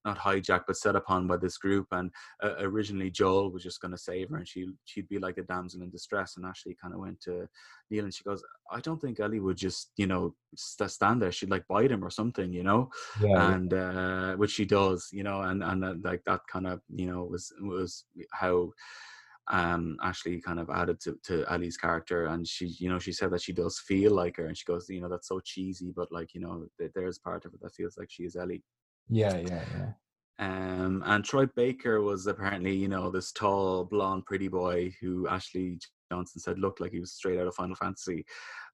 [0.06, 2.10] not hijacked but set upon by this group and
[2.42, 5.42] uh, originally joel was just going to save her and she she'd be like a
[5.42, 7.46] damsel in distress and ashley kind of went to
[7.90, 8.42] neil and she goes
[8.72, 11.32] i don't think ellie would just you know st- stand there.
[11.32, 12.90] She'd like bite him or something you know?
[13.20, 13.54] Yeah, yeah.
[13.54, 17.06] and uh which she does you know and and uh, like that kind of you
[17.06, 18.72] know was was how
[19.48, 23.30] um ashley kind of added to to ellie's character and she you know she said
[23.30, 26.10] that she does feel like her and she goes you know that's so cheesy but
[26.10, 28.62] like you know th- there's part of it that feels like she is ellie
[29.08, 29.92] Yeah, yeah, yeah.
[30.38, 35.78] Um, and Troy Baker was apparently, you know, this tall, blonde, pretty boy who Ashley
[36.12, 38.26] Johnson said looked like he was straight out of Final Fantasy.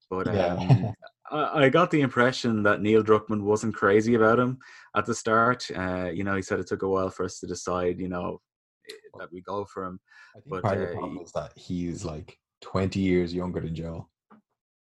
[0.09, 0.53] But Yeah.
[0.55, 0.93] um,
[1.31, 4.57] I, I got the impression that Neil Druckmann wasn't crazy about him
[4.95, 5.65] at the start.
[5.75, 8.41] Uh, you know, he said it took a while for us to decide, you know,
[8.89, 9.99] eh, that we go for him.
[10.35, 13.61] I think But, part uh, the problem he- is that he's like 20 years younger
[13.61, 14.09] than Joel.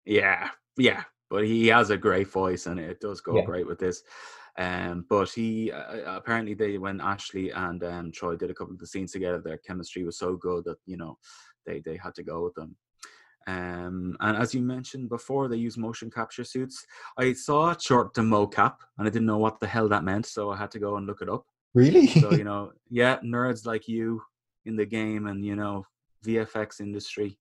[0.05, 3.45] Yeah, yeah, but he has a great voice, and it does go Yeah.
[3.45, 4.01] great with this.
[4.59, 8.79] Um, but he uh, apparently they when Ashley and um, Troy did a couple of
[8.79, 11.17] the scenes together, their chemistry was so good that you know
[11.65, 12.75] they they had to go with them.
[13.47, 16.85] Um, and as you mentioned before, they use motion capture suits.
[17.17, 20.25] I saw a short to mocap, and I didn't know what the hell that meant,
[20.25, 21.45] so I had to go and look it up.
[21.73, 22.07] Really?
[22.07, 24.21] So you know, yeah, nerds like you
[24.65, 25.85] in the game, and you know,
[26.25, 27.39] VFX industry.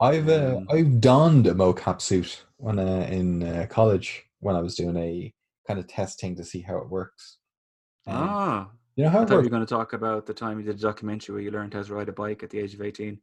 [0.00, 4.60] I've uh, Um, I've donned a mocap suit when uh, in uh, college when I
[4.60, 5.34] was doing a
[5.66, 7.38] kind of testing to see how it works.
[8.06, 10.58] Um, Ah, you know how I thought you were going to talk about the time
[10.58, 12.74] you did a documentary where you learned how to ride a bike at the age
[12.74, 13.18] of 18.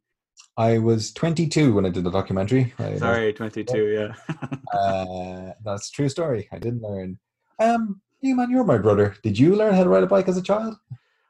[0.56, 2.72] I was 22 when I did the documentary.
[2.78, 4.14] I- Sorry, 22, yeah.
[4.72, 6.48] Uh, that's a true story.
[6.50, 7.18] I didn't learn.
[7.58, 9.14] Um, you man, you're my brother.
[9.22, 10.76] Did you learn how to ride a bike as a child?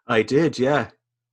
[0.06, 0.90] I did, yeah,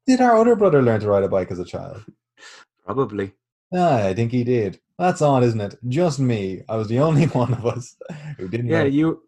[0.07, 2.03] Did our older brother learn to ride a bike as a child?
[2.85, 3.33] probably.
[3.73, 4.79] Ah, I think he did.
[4.97, 5.75] That's odd, isn't it?
[5.87, 6.63] Just me.
[6.67, 7.95] I was the only one of us
[8.37, 8.67] who didn't.
[8.69, 9.21] Yeah, you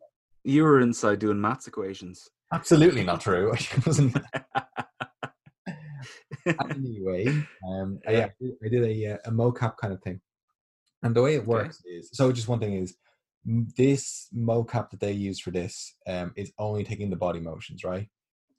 [0.43, 2.29] you were inside doing maths equations.
[2.53, 3.53] absolutely not true.
[3.53, 4.17] I wasn't.
[6.75, 7.27] anyway,
[7.67, 8.27] um, I, Yeah.
[8.63, 10.21] I did a, uh, a mocap kind of thing,
[11.03, 11.47] and the way it Okay.
[11.47, 12.31] works is so.
[12.31, 12.95] Just one thing is,
[13.45, 18.07] this mocap that they use for this um, is only taking the body motions, right?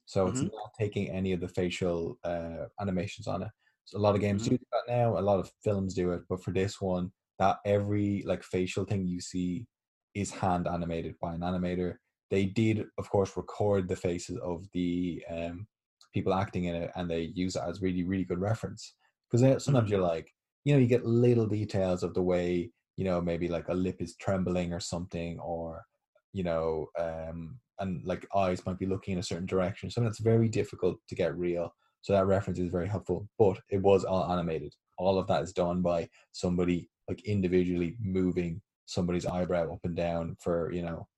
[0.07, 0.51] So it's Mhm.
[0.53, 3.49] not taking any of the facial uh, animations on it.
[3.85, 4.51] So a lot of games Mhm.
[4.51, 5.19] do that now.
[5.19, 9.07] A lot of films do it, but for this one, that every like facial thing
[9.07, 9.67] you see
[10.15, 11.97] is hand animated by an animator.
[12.31, 15.67] They did, of course, record the faces of the um,
[16.15, 18.95] people acting in it, and they use it as really, really good reference.
[19.31, 19.91] Because sometimes Mhm.
[19.91, 20.35] you're like,
[20.65, 24.01] you know, you get little details of the way, you know, maybe like a lip
[24.01, 25.85] is trembling or something, or
[26.33, 29.91] you know, um, and like eyes might be looking in a certain direction.
[29.91, 31.75] So that's very difficult to get real.
[32.03, 33.29] So that reference is very helpful.
[33.39, 34.75] But it was all animated.
[34.99, 38.63] All of that is done by somebody like individually moving
[38.93, 41.09] somebody's eyebrow up and down for you know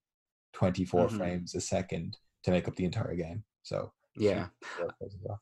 [0.52, 1.16] 24 Mhm.
[1.18, 3.42] frames a second to make up the entire game.
[3.62, 4.48] So Yeah.
[4.78, 4.86] yeah,
[5.22, 5.40] well.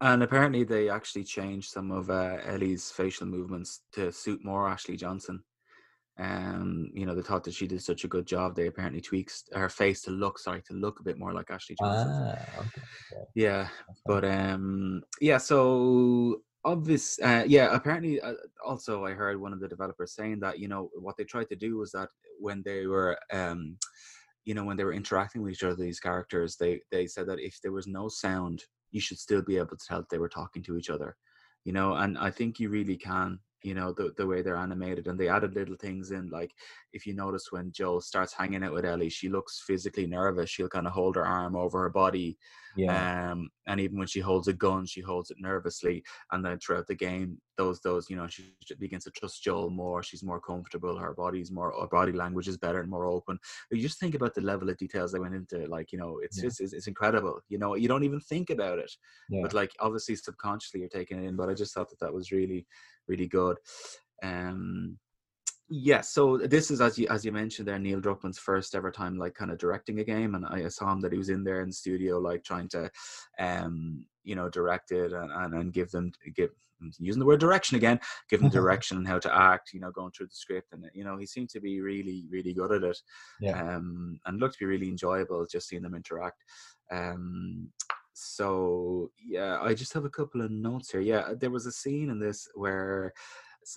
[0.00, 4.96] And apparently they actually changed some of uh, Ellie's facial movements to suit more Ashley
[4.96, 5.42] Johnson.
[6.18, 8.54] Um, you know, they thought that she did such a good job.
[8.54, 11.76] They apparently tweaked her face to look, sorry, to look a bit more like Ashley
[11.76, 12.12] Johnson.
[12.12, 12.82] Ah, okay.
[13.12, 13.24] okay.
[13.34, 13.68] Yeah,
[14.04, 18.34] but um yeah so obvious uh yeah apparently uh,
[18.64, 21.56] also i heard one of the developers saying that you know what they tried to
[21.56, 22.08] do was that
[22.38, 23.76] when they were um
[24.44, 27.40] you know when they were interacting with each other these characters they they said that
[27.40, 30.28] if there was no sound you should still be able to tell that they were
[30.28, 31.16] talking to each other
[31.64, 35.06] you know and i think you really can you know the, the way they're animated
[35.06, 36.52] and they added little things in like
[36.92, 40.68] if you notice when joe starts hanging out with ellie she looks physically nervous she'll
[40.68, 42.36] kind of hold her arm over her body
[42.76, 46.02] yeah, um, and even when she holds a gun, she holds it nervously.
[46.32, 50.02] And then throughout the game, those those you know she begins to trust Joel more.
[50.02, 50.98] She's more comfortable.
[50.98, 53.38] Her body's more her body language is better and more open.
[53.70, 55.66] But you just think about the level of details they went into.
[55.66, 56.44] Like you know, it's Yeah.
[56.48, 57.40] just it's, it's incredible.
[57.48, 58.90] You know, you don't even think about it,
[59.30, 59.42] yeah.
[59.42, 61.36] but like obviously subconsciously you're taking it in.
[61.36, 62.66] But I just thought that that was really
[63.08, 63.58] really good.
[64.22, 64.98] Um,
[65.70, 69.16] yeah, so this is as you as you mentioned there, Neil Druckmann's first ever time
[69.16, 71.62] like kind of directing a game, and I saw him that he was in there
[71.62, 72.90] in the studio like trying to,
[73.38, 76.50] um, you know, direct it and and, and give them give
[77.00, 77.98] using the word direction again,
[78.28, 81.02] give them direction on how to act, you know, going through the script, and you
[81.02, 82.98] know he seemed to be really really good at it,
[83.40, 83.76] Yeah.
[83.76, 86.44] um, and looked to be really enjoyable just seeing them interact.
[86.92, 87.70] Um,
[88.14, 91.00] so yeah, I just have a couple of notes here.
[91.00, 93.12] Yeah, there was a scene in this where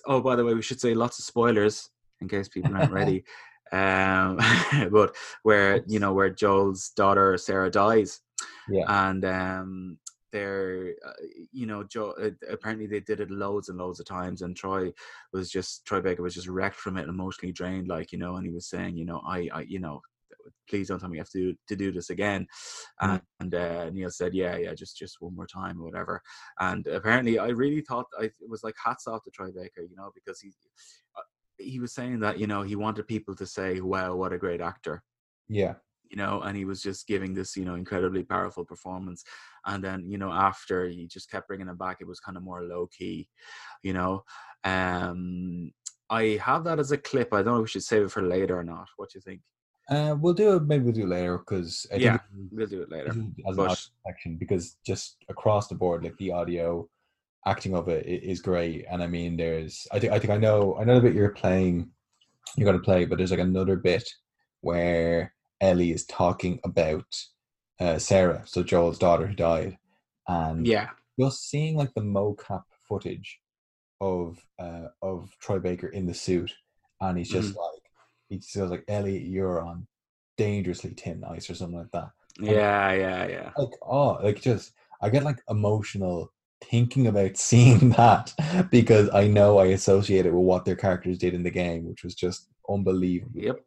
[0.06, 3.24] oh by the way we should say lots of spoilers in case people aren't ready
[3.72, 4.38] um
[4.90, 8.20] but where you know where joel's daughter sarah dies
[8.68, 8.84] Yeah.
[9.08, 9.98] and um
[10.32, 11.12] they're uh,
[11.52, 14.92] you know joe uh, apparently they did it loads and loads of times and troy
[15.32, 18.46] was just troy baker was just wrecked from it emotionally drained like you know and
[18.46, 20.00] he was saying you know i i you know
[20.68, 22.46] please don't tell me you have to do, to do this again.
[23.02, 23.20] Mm.
[23.40, 26.20] and uh, neil said yeah yeah just just one more time or whatever.
[26.60, 29.96] And apparently i really thought i it was like hats off to troy baker you
[29.96, 30.52] know because he
[31.16, 31.22] uh,
[31.58, 34.60] he was saying that you know he wanted people to say wow what a great
[34.60, 35.02] actor
[35.48, 35.74] yeah.
[36.10, 39.24] you know and he was just giving this you know incredibly powerful performance.
[39.66, 42.42] And then you know after he just kept bringing him back it was kind of
[42.42, 43.28] more low key
[43.82, 44.24] you know.
[44.64, 45.72] Um
[46.10, 47.32] i have that as a clip.
[47.32, 48.88] I don't know if we should save it for later or not.
[48.96, 49.40] What do you think
[49.88, 50.64] Uh, we'll do it.
[50.64, 52.22] Maybe we'll do it later because Yeah, think
[52.52, 53.08] We'll do it later.
[53.08, 53.76] as an But audio
[54.06, 56.88] section because just across the board, like the audio
[57.46, 58.84] acting of it is great.
[58.90, 61.30] And I mean, there's I think I think I know I know the bit you're
[61.30, 61.90] playing,
[62.56, 64.06] you're gonna play, but there's like another bit
[64.60, 67.06] where Ellie is talking about
[67.80, 69.78] uh, Sarah, so Joel's daughter who died,
[70.26, 73.40] and yeah, just seeing like the mocap footage
[74.00, 76.52] of uh of Troy Baker in the suit,
[77.00, 77.77] and he's just like
[78.28, 79.86] he goes like Ellie, you're on
[80.36, 82.10] dangerously thin ice or something like that.
[82.40, 83.50] yeah, yeah, yeah.
[83.56, 84.72] Like oh, like just
[85.02, 86.32] I get like emotional
[86.64, 88.32] thinking about seeing that
[88.70, 92.04] because I know I associate it with what their characters did in the game, which
[92.04, 93.40] was just unbelievable.
[93.40, 93.60] Yep.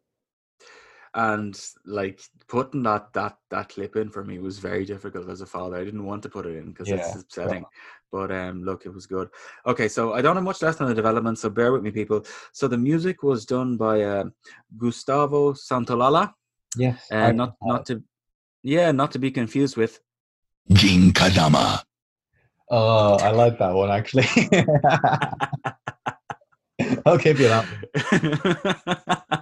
[1.14, 5.46] And like putting that that that clip in for me was very difficult as a
[5.46, 5.76] father.
[5.76, 7.66] I didn't want to put it in because Yeah, it's upsetting.
[8.10, 9.28] But um, look, it was good.
[9.66, 12.24] Okay, so I don't have much left on the development, so bear with me, people.
[12.52, 14.24] So the music was done by uh,
[14.78, 16.32] Gustavo Santaolalla,
[16.76, 18.02] Yes, uh, I- not not to,
[18.62, 20.00] yeah, not to be confused with.
[20.72, 21.82] Gene Kadama.
[22.70, 24.26] Oh, I like that one actually.
[27.06, 29.38] I'll give you that.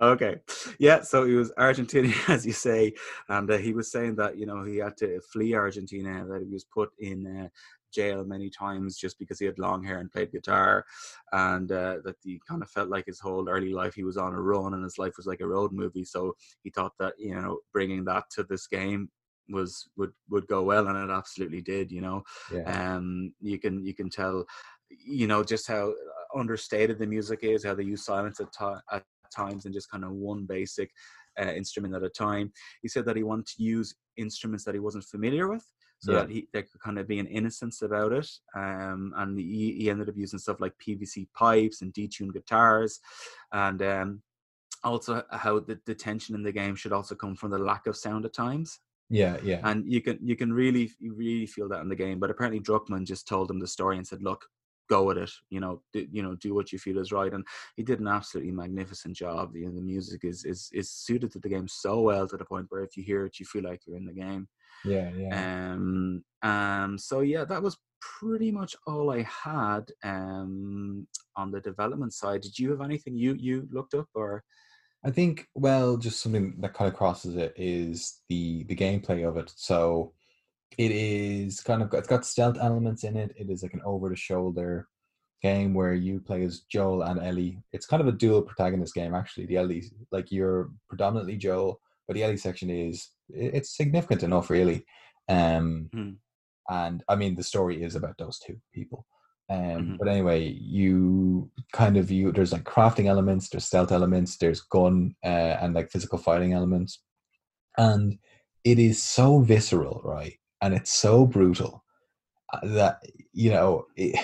[0.00, 0.36] okay
[0.78, 2.92] yeah so he was argentinian as you say
[3.30, 6.52] and uh, he was saying that you know he had to flee argentina that he
[6.52, 7.48] was put in uh,
[7.92, 10.84] jail many times just because he had long hair and played guitar
[11.32, 14.34] and uh, that he kind of felt like his whole early life he was on
[14.34, 17.34] a run and his life was like a road movie so he thought that you
[17.34, 19.08] know bringing that to this game
[19.48, 22.22] was would would go well and it absolutely did you know
[22.52, 22.96] Yeah.
[22.96, 24.44] um you can you can tell
[24.90, 25.94] you know just how
[26.34, 29.04] understated the music is how they use silence at, ti at
[29.40, 30.88] times and just kind of one basic
[31.40, 32.46] uh, instrument at a time
[32.82, 35.64] he said that he wanted to use instruments that he wasn't familiar with
[35.98, 36.20] so Yeah.
[36.20, 38.28] that he there could kind of be an innocence about it
[38.62, 42.92] um and he, he ended up using stuff like pvc pipes and detuned guitars
[43.52, 44.08] and um
[44.84, 47.96] also how the, the tension in the game should also come from the lack of
[47.96, 48.68] sound at times
[49.22, 49.60] Yeah, yeah.
[49.68, 50.86] and you can you can really
[51.22, 52.18] really feel that in the game.
[52.20, 54.42] But apparently Druckmann just told him the story and said, "Look,
[54.88, 55.30] go with it.
[55.50, 57.44] You know, do, you know, do what you feel is right." And
[57.76, 59.54] he did an absolutely magnificent job.
[59.54, 62.44] You know, the music is is is suited to the game so well to the
[62.44, 64.48] point where if you hear it, you feel like you're in the game.
[64.84, 65.72] Yeah, yeah.
[65.72, 72.12] Um, um, so yeah, that was pretty much all I had um on the development
[72.12, 72.42] side.
[72.42, 74.44] Did you have anything you you looked up or?
[75.04, 79.36] I think well, just something that kind of crosses it is the the gameplay of
[79.36, 79.52] it.
[79.54, 80.12] So
[80.78, 83.32] it is kind of got, it's got stealth elements in it.
[83.36, 84.88] It is like an over the shoulder
[85.42, 87.62] game where you play as Joel and Ellie.
[87.72, 89.46] It's kind of a dual protagonist game actually.
[89.46, 94.84] The Ellie like you're predominantly Joel, but the Ellie section is it's significant enough really.
[95.28, 96.10] Um Hmm.
[96.68, 99.06] and I mean the story is about those two people.
[99.48, 99.98] Um, Mhm.
[99.98, 105.14] But anyway, you kind of you there's like crafting elements, there's stealth elements, there's gun
[105.24, 107.00] uh, and like physical fighting elements,
[107.78, 108.18] and
[108.64, 110.34] it is so visceral, right?
[110.62, 111.84] And it's so brutal
[112.52, 113.00] uh, that
[113.32, 114.18] you know it,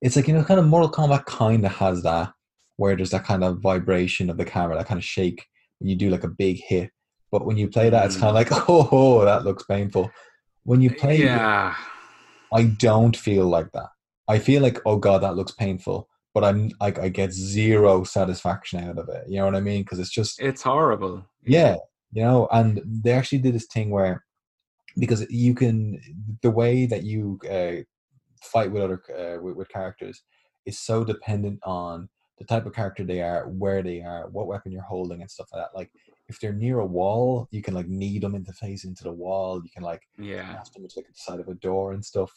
[0.00, 2.32] it's like you know kind of Mortal Kombat kind of has that
[2.76, 5.44] where there's that kind of vibration of the camera, that kind of shake
[5.78, 6.90] when you do like a big hit.
[7.32, 10.10] But when you play that, it's kind of like oh, that looks painful.
[10.64, 11.74] When you play, Yeah.
[12.52, 13.88] I don't feel like that.
[14.28, 18.80] I feel like, oh god, that looks painful, but I'm like, I get zero satisfaction
[18.88, 19.24] out of it.
[19.28, 19.82] You know what I mean?
[19.82, 21.24] Because it's just, It's horrible.
[21.44, 21.76] yeah,
[22.12, 22.48] you know.
[22.50, 24.24] And they actually did this thing where,
[24.98, 26.00] because you can,
[26.42, 27.82] the way that you uh,
[28.42, 30.22] fight with other uh, with, with characters
[30.64, 34.72] is so dependent on the type of character they are, where they are, what weapon
[34.72, 35.76] you're holding, and stuff like that.
[35.76, 35.90] Like
[36.28, 39.62] if they're near a wall, you can like knee them into face into the wall.
[39.62, 40.56] You can like Yeah.
[40.56, 42.32] cast them into like the side of a door and stuff.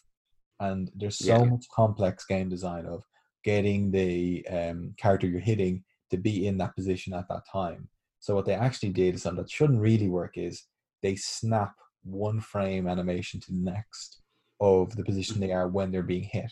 [0.59, 1.45] And there's so Yeah.
[1.45, 3.03] much complex game design of
[3.43, 7.89] getting the um, character you're hitting to be in that position at that time.
[8.19, 10.65] So what they actually did is something that shouldn't really work is
[11.01, 11.73] they snap
[12.03, 14.21] one frame animation to the next
[14.61, 16.51] of the position they are when they're being hit,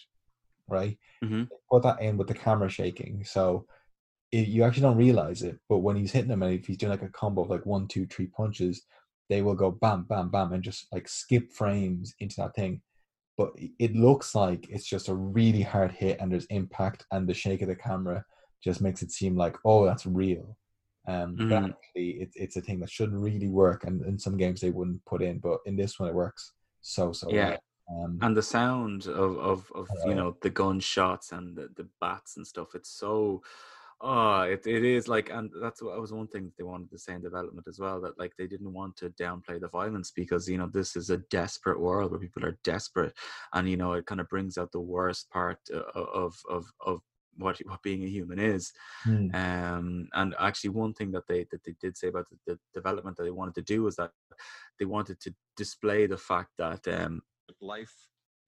[0.68, 0.98] right?
[1.24, 1.50] Mhm.
[1.70, 3.68] Put that in with the camera shaking, so
[4.32, 5.58] it, you actually don't realize it.
[5.70, 7.88] But when he's hitting them, and if he's doing like a combo of like one,
[7.88, 8.84] two, three punches,
[9.30, 12.82] they will go bam, bam, bam, and just like skip frames into that thing.
[13.38, 17.34] But it looks like it's just a really hard hit, and there's impact, and the
[17.34, 18.26] shake of the camera
[18.64, 20.58] just makes it seem like, oh, that's real.
[21.08, 21.66] Um, but Mhm.
[21.66, 25.05] actually, it's it's a thing that shouldn't really work, and in some games they wouldn't
[25.05, 27.34] put in, but in this one it works so so Yeah.
[27.34, 27.60] well.
[27.89, 31.89] Um, and the sound of of, of Oh, you know the gunshots and the, the
[32.01, 33.43] bats and stuff it's so
[34.01, 36.99] oh it, it is like and that's what I was one thing they wanted to
[36.99, 40.49] say in development as well that like they didn't want to downplay the violence because
[40.49, 43.14] you know this is a desperate world where people are desperate
[43.53, 47.01] and you know it kind of brings out the worst part uh, of of of
[47.38, 48.71] what what being a human is.
[49.03, 49.27] Hmm.
[49.33, 53.17] Um, and actually, one thing that they that they did say about the, the development
[53.17, 54.11] that they wanted to do was that
[54.79, 57.21] they wanted to display the fact that um,
[57.61, 57.93] life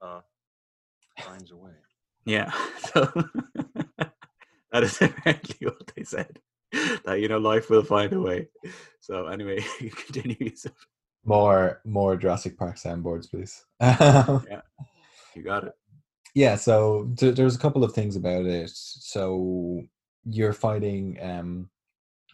[0.02, 0.22] uh,
[1.20, 1.72] finds a way.
[2.26, 2.52] yeah,
[2.94, 3.06] so
[4.72, 6.40] that is apparently what they said.
[7.06, 8.50] That you know, life will find a way.
[9.00, 10.52] So anyway, continue.
[11.26, 13.66] More more Jurassic Park soundboards, please.
[13.82, 14.62] yeah,
[15.36, 15.74] You got it.
[16.44, 18.70] Yeah so th- there's a couple of things about it.
[18.74, 19.82] So
[20.38, 21.70] you're fighting um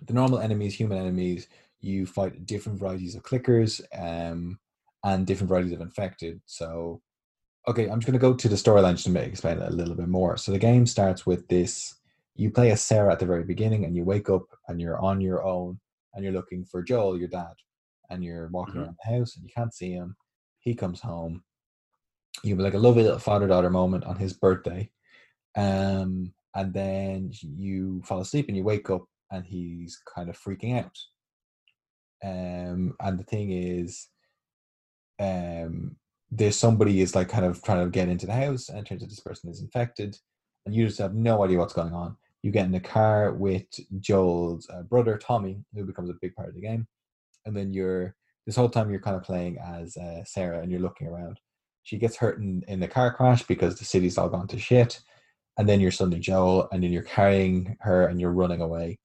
[0.07, 1.47] the normal enemies human enemies
[1.81, 3.73] you fight different varieties of clickers
[4.07, 4.59] um
[5.03, 6.35] and different varieties of infected.
[6.45, 7.01] So
[7.67, 9.77] okay i'm just going to go to the storyline just to make, explain it a
[9.79, 10.37] little bit more.
[10.37, 11.95] So the game starts with this
[12.41, 15.21] you play as sarah at the very beginning and you wake up and you're on
[15.21, 15.79] your own
[16.13, 17.55] and you're looking for joel your dad
[18.09, 18.83] and you're walking Mhm.
[18.83, 20.09] around the house and you can't see him.
[20.59, 21.43] He comes home
[22.43, 24.89] you have like a lovely little father daughter moment on his birthday.
[25.55, 30.77] Um and then you fall asleep and you wake up and he's kind of freaking
[30.79, 30.97] out.
[32.23, 34.07] Um and the thing is
[35.19, 35.95] um
[36.31, 39.09] there's somebody is like kind of trying to get into the house and turns out
[39.09, 40.17] this person is infected
[40.65, 42.17] and you just have no idea what's going on.
[42.41, 43.65] You get in the car with
[43.99, 46.87] joel's uh, brother tommy who becomes a big part of the game.
[47.45, 48.15] And then you're
[48.45, 51.39] this whole time you're kind of playing as uh, sarah and you're looking around
[51.85, 54.99] she gets hurt in, in the car crash because the city's all gone to shit.
[55.57, 58.99] And then you're suddenly Joel, and then you're carrying her and you're running away.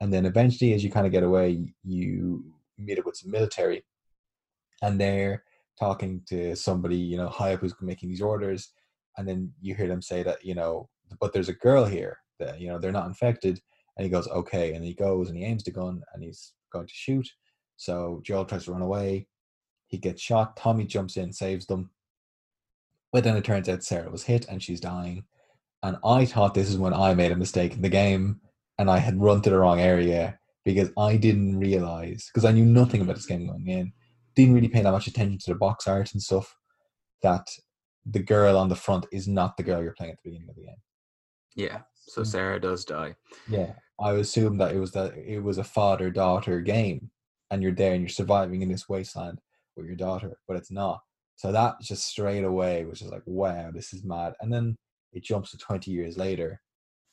[0.00, 2.44] And then eventually, as you kind of get away, you
[2.76, 3.84] meet up with some military,
[4.82, 5.44] and they're
[5.78, 8.72] talking to somebody, you know, high up who's making these orders.
[9.16, 10.88] And then you hear them say that, you know,
[11.20, 13.60] but there's a girl here that, you know, they're not infected.
[13.96, 14.74] And he goes, okay.
[14.74, 17.28] And he goes and he aims the gun and he's going to shoot.
[17.76, 19.28] So Joel tries to run away.
[19.86, 20.56] He gets shot.
[20.56, 21.90] Tommy jumps in, saves them.
[23.14, 25.22] But then it turns out Sarah was hit and she's dying.
[25.84, 28.40] And I thought this is when I made a mistake in the game
[28.76, 32.64] and I had run to the wrong area because I didn't realize, because I knew
[32.64, 33.92] nothing about this game going in,
[34.34, 36.56] didn't really pay that much attention to the box art and stuff,
[37.22, 37.46] that
[38.04, 40.56] the girl on the front is not the girl you're playing at the beginning of
[40.56, 40.82] the game.
[41.54, 41.82] Yeah.
[41.94, 42.26] So Mm.
[42.26, 43.14] Sarah does die.
[43.48, 47.12] Yeah, I assumed that it was that it was a father daughter game,
[47.52, 49.40] and you're there and you're surviving in this wasteland
[49.76, 51.00] with your daughter, but it's not.
[51.36, 54.34] So that just straight away was just like, wow, this is mad.
[54.40, 54.76] And then
[55.12, 56.60] it jumps to 20 years later,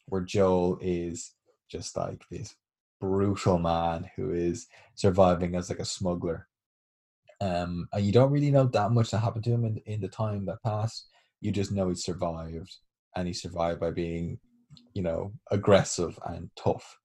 [0.08, 1.34] where Joel is
[1.70, 2.56] just like this
[3.00, 6.48] brutal man who is surviving as like a smuggler.
[7.40, 10.08] Um, and you don't really know that much that happened to him in, in the
[10.08, 11.08] time that passed.
[11.40, 12.78] You just know he survived,
[13.16, 14.40] and he survived by being
[14.94, 16.98] you know aggressive and tough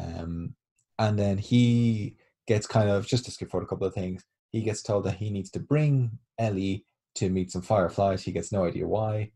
[0.00, 0.54] um
[0.98, 4.62] and then he gets kind of just to skip forward a couple of things he
[4.62, 6.86] gets told that he needs to bring ellie
[7.16, 8.22] to meet some fireflies.
[8.22, 9.32] He gets no idea why.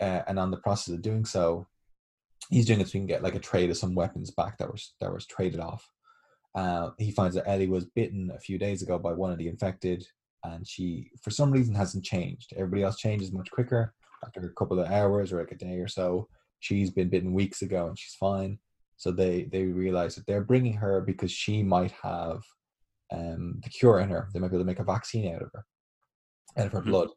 [0.00, 1.66] Uh, and on the process of doing so
[2.50, 4.70] he's doing it so he can get like a trade of some weapons back that
[4.70, 5.90] was that was traded off.
[6.54, 9.48] Uh, he finds that ellie was bitten a few days ago by one of the
[9.48, 10.06] infected
[10.44, 12.52] and she for some reason hasn't changed.
[12.54, 13.94] Everybody else changes much quicker.
[14.24, 16.28] After a couple of hours or like a day or so
[16.60, 18.58] she's been bitten weeks ago and she's fine.
[18.96, 22.42] So they they realize that they're bringing her because she might have
[23.12, 25.50] um the cure in her they might be able to make a vaccine out of
[25.52, 25.64] her
[26.58, 26.86] out of her Mhm.
[26.90, 27.08] blood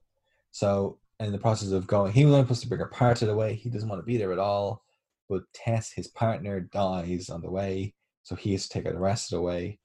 [0.52, 3.28] so in the process of going he was only supposed to bring her part of
[3.28, 4.84] the way he doesn't want to be there at all
[5.28, 9.00] but tess his partner dies on the way so he has to take her the
[9.00, 9.80] rest of the way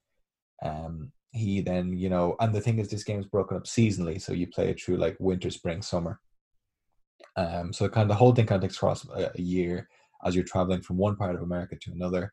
[0.62, 4.20] um he then you know and the thing is this game is broken up seasonally
[4.20, 6.20] so you play it through like winter spring summer
[7.36, 9.88] um, so kind of the whole thing kind of takes across a, a year
[10.24, 12.32] as you're traveling from one part of America to another.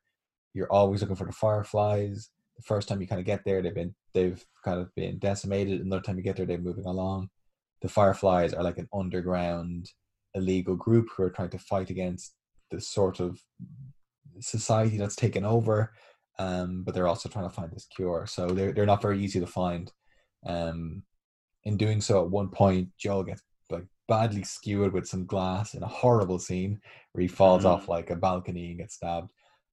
[0.54, 2.30] You're always looking for the fireflies.
[2.62, 5.82] The first time you kind of get there, they've been they've kind of been decimated.
[5.82, 7.30] Another time you get there, they're moving along.
[7.82, 9.90] The fireflies are like an underground
[10.36, 12.36] illegal group who are trying to fight against
[12.70, 13.40] this sort of
[14.40, 15.92] society that's taken over.
[16.38, 18.28] Um, but they're also trying to find this cure.
[18.28, 19.92] So they're they're not very easy to find.
[20.46, 21.02] Um,
[21.64, 23.42] in doing so, at one point, Joel gets
[23.72, 26.80] like badly skewered with some glass in a horrible scene
[27.12, 27.70] where he falls Mhm.
[27.70, 29.32] off like a balcony and gets stabbed.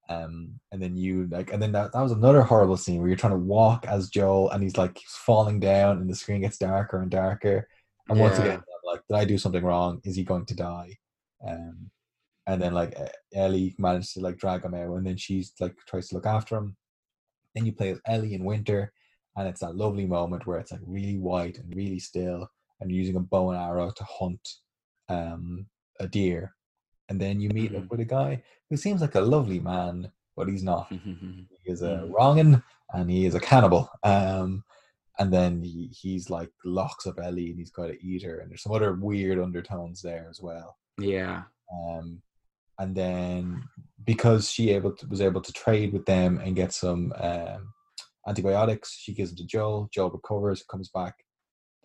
[0.09, 3.17] Um, and then you like, and then that, that was another horrible scene where you're
[3.17, 7.03] trying to walk as Joel and he's like falling down and the screen gets darker
[7.03, 7.69] and darker.
[8.09, 10.01] And once again, I'm like, did I do something wrong?
[10.05, 10.97] Is he going to die?
[11.47, 11.91] Um,
[12.49, 12.97] and then like
[13.35, 16.57] Ellie managed to like drag him out, and then she's like tries to look after
[16.57, 16.77] him.
[17.55, 18.93] Then you play as Ellie in winter,
[19.37, 22.49] and it's that lovely moment where it's like really white and really still,
[22.81, 24.49] and using a bow and arrow to hunt
[25.11, 25.67] um,
[26.01, 26.55] a deer.
[27.09, 27.91] And then you meet up Mhm.
[27.91, 30.91] with a guy who seems like a lovely man, but he's not.
[30.91, 31.49] Mhm.
[31.63, 32.13] He is a Mhm.
[32.13, 33.89] wrongin and he is a cannibal.
[34.03, 34.65] Um,
[35.19, 38.39] and then he, he's like locks up Ellie and he's got to eat her.
[38.39, 40.77] And there's some other weird undertones there as well.
[40.99, 41.45] yeah.
[41.73, 42.23] Um,
[42.79, 43.63] and then
[44.05, 47.73] because she able to, was able to trade with them and get some um,
[48.27, 49.89] antibiotics, she gives them to Joel.
[49.93, 51.15] Joel recovers, comes back,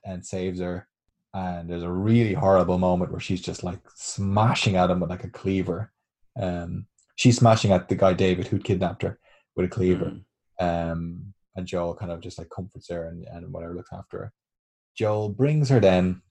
[0.05, 0.87] and saves her.
[1.33, 5.23] And there's a really horrible moment where she's just like smashing at him with like
[5.23, 5.91] a cleaver.
[6.39, 9.19] Um, she's smashing at the guy David who'd kidnapped her
[9.55, 10.13] with a cleaver.
[10.59, 10.91] Mm.
[10.91, 14.33] Um, and Joel kind of just like comforts her and, and whatever looks after her.
[14.95, 16.21] Joel brings her then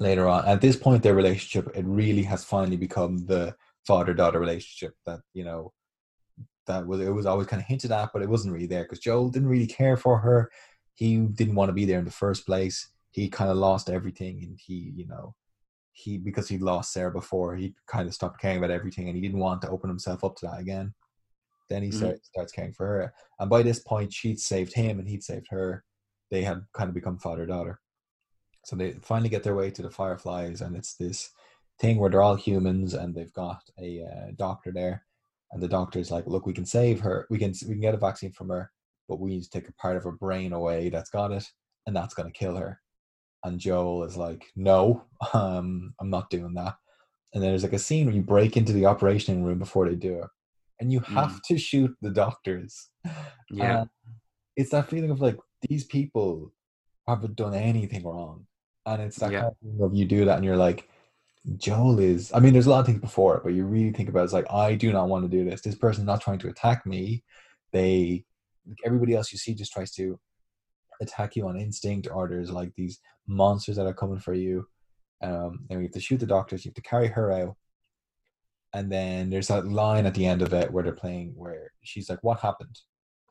[0.00, 0.46] later on.
[0.46, 3.54] At this point, their relationship it really has finally become the
[3.86, 5.72] father daughter relationship that you know
[6.66, 9.00] that was it was always kind of hinted at, but it wasn't really there because
[9.00, 10.50] Joel didn't really care for her.
[10.94, 12.88] He didn't want to be there in the first place.
[13.14, 15.34] He kind of lost everything, and he you know
[15.92, 19.22] he because he lost Sarah before, he kind of stopped caring about everything, and he
[19.22, 20.94] didn't want to open himself up to that again.
[21.70, 21.96] Then he Mhm.
[21.98, 25.48] starts, starts caring for her, and by this point, she'd saved him, and he'd saved
[25.50, 25.84] her.
[26.30, 27.80] They had kind of become father daughter.
[28.64, 31.30] So they finally get their way to the Fireflies, and it's this
[31.80, 35.06] thing where they're all humans, and they've got a uh, doctor there,
[35.52, 37.26] and the doctor's like, "Look, we can save her.
[37.30, 38.72] We can we can get a vaccine from her,
[39.08, 41.46] but we need to take a part of her brain away that's got it,
[41.86, 42.80] and that's going to kill her."
[43.44, 46.76] And Joel is like, "No, um, I'm not doing that."
[47.32, 49.96] And then there's like a scene where you break into the operating room before they
[49.96, 50.28] do it,
[50.80, 52.88] and you have to shoot the doctors.
[53.50, 53.80] Yeah.
[53.80, 53.88] And
[54.56, 55.38] it's that feeling of like
[55.68, 56.52] these people
[57.06, 58.46] haven't done anything wrong,
[58.86, 59.40] and it's that Yeah.
[59.42, 60.88] kind of of you do that, and you're like,
[61.56, 62.32] Joel is.
[62.32, 64.24] I mean, there's a lot of things before it, but you really think about it,
[64.24, 65.60] it's like I do not want to do this.
[65.60, 67.24] This person's not trying to attack me.
[67.72, 68.24] They,
[68.84, 70.18] everybody else you see just tries to
[71.00, 74.66] attack you on instinct, or there's like these monsters that are coming for you.
[75.22, 76.64] Um, and we have to shoot the doctors.
[76.64, 77.56] You have to carry her out.
[78.74, 82.10] And then there's that line at the end of it where they're playing, where she's
[82.10, 82.78] like, "What happened?"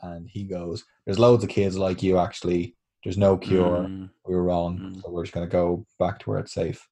[0.02, 2.18] And he goes, "There's loads of kids like you.
[2.18, 3.86] Actually, there's no cure.
[3.86, 4.10] Mm.
[4.26, 4.80] We were wrong.
[4.80, 5.02] Mm.
[5.02, 6.88] So we're just gonna go back to where it's safe."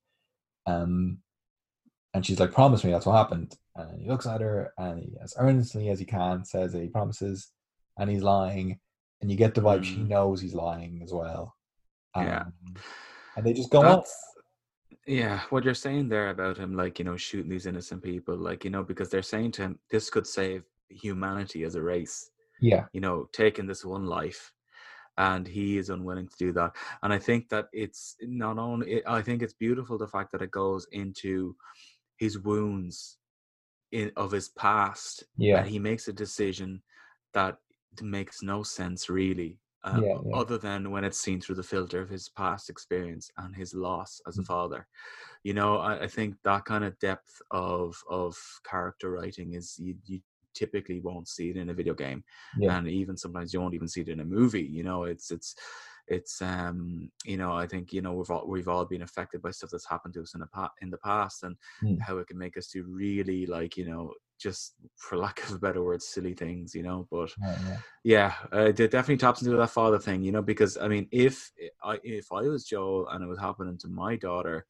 [0.68, 1.20] Um,
[2.14, 5.18] and she's like, "Promise me that's what happened." And he looks at her and he,
[5.24, 7.52] as earnestly as he can, says that he promises,
[7.98, 8.80] and he's lying.
[9.22, 10.10] And you get the vibe she Mm.
[10.10, 11.56] knows he's lying as well.
[12.16, 12.42] Yeah.
[12.42, 12.76] Um,
[13.36, 14.04] and they just go on.
[15.08, 18.64] Yeah, what you're saying there about him, like you know, shooting these innocent people, like
[18.66, 22.30] you know, because they're saying to him, this could save humanity as a race.
[22.60, 24.54] Yeah, You know, taking this one life,
[25.18, 26.76] and he is unwilling to do that.
[27.02, 29.06] And I think that it's not only.
[29.08, 31.56] I think it's beautiful the fact that it goes into
[32.18, 33.18] his wounds
[33.92, 36.84] in of his past, yeah, and he makes a decision
[37.34, 37.58] that
[38.02, 40.38] makes no sense really um, Yeah, yeah.
[40.38, 44.22] other than when it's seen through the filter of his past experience and his loss
[44.28, 44.46] as a Mm.
[44.46, 44.88] father
[45.44, 49.96] you know I, I think that kind of depth of of character writing is you,
[50.06, 50.22] you
[50.54, 52.24] typically won't see it in a video game
[52.54, 52.72] Yeah.
[52.72, 55.56] and even sometimes you won't even see it in a movie you know it's it's
[56.08, 59.52] it's um you know i think you know we've all we've all been affected by
[59.52, 62.06] stuff that's happened to us in the pa- in the past and Mm.
[62.06, 65.60] how it can make us to really like you know just for lack of a
[65.60, 67.78] better word silly things you know but yeah, yeah.
[68.04, 71.52] yeah uh, it definitely taps into that father thing you know because i mean if
[71.84, 74.66] i if i was joel and it was happening to my daughter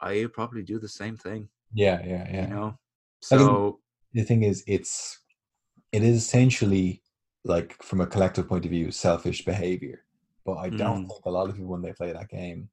[0.00, 2.42] i would probably do the same thing yeah, yeah, yeah.
[2.42, 2.78] you know
[3.22, 3.78] so
[4.12, 5.20] the thing is it's
[5.92, 7.02] it is essentially
[7.44, 10.04] like from a collective point of view selfish behavior
[10.44, 11.08] but i don't Mm.
[11.08, 12.68] think a lot of people when they play that game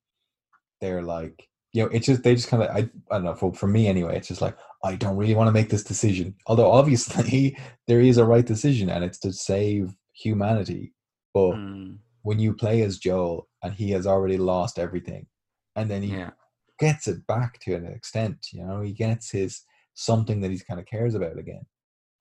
[0.81, 2.80] they're like you know it's just they just kind of I,
[3.11, 5.52] I don't know for, for me anyway it's just like i don't really want to
[5.52, 6.35] make this decision.
[6.48, 7.57] Although obviously
[7.88, 10.94] there is a right decision and it's to save humanity.
[11.34, 15.27] But mm, when you play as joel and he has already lost everything
[15.76, 16.31] and then he yeah.
[16.80, 19.64] gets it back to an extent you know he gets his
[19.94, 21.65] something that he kind of cares about again.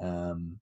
[0.03, 0.59] Um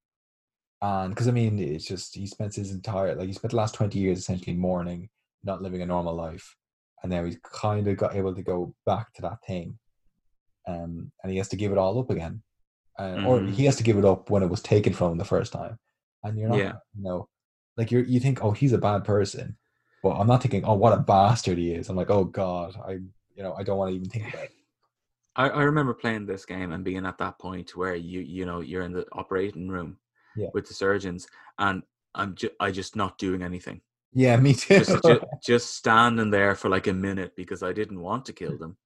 [0.83, 3.75] and because i mean it's just he spent his entire like he spent the last
[3.75, 5.09] 20 years essentially mourning
[5.43, 6.57] not living a normal life
[7.05, 9.79] and now he's kind of got able to go back to that thing
[10.67, 12.43] um and he has to give it all up again.
[12.99, 15.25] Uh, or he has to give it up when it was taken from him the
[15.25, 15.77] first time.
[16.23, 16.73] And you're not Yeah.
[16.97, 17.29] you know
[17.77, 19.57] like you're you think oh he's a bad person.
[20.03, 21.89] But i'm not thinking oh what a bastard he is.
[21.89, 22.93] I'm like oh god i
[23.37, 24.51] you know i don't want to even think about it.
[25.37, 28.61] I, I remember playing this game and being at that point where you you know
[28.61, 29.99] you're in the operating room
[30.37, 30.49] Yeah.
[30.55, 31.27] with the surgeons
[31.59, 31.83] and
[32.15, 33.81] I'm ju- I just not doing anything
[34.15, 34.79] yeah me too.
[34.79, 38.57] Just, just just standing there for like a minute because I didn't want to kill
[38.59, 38.77] them.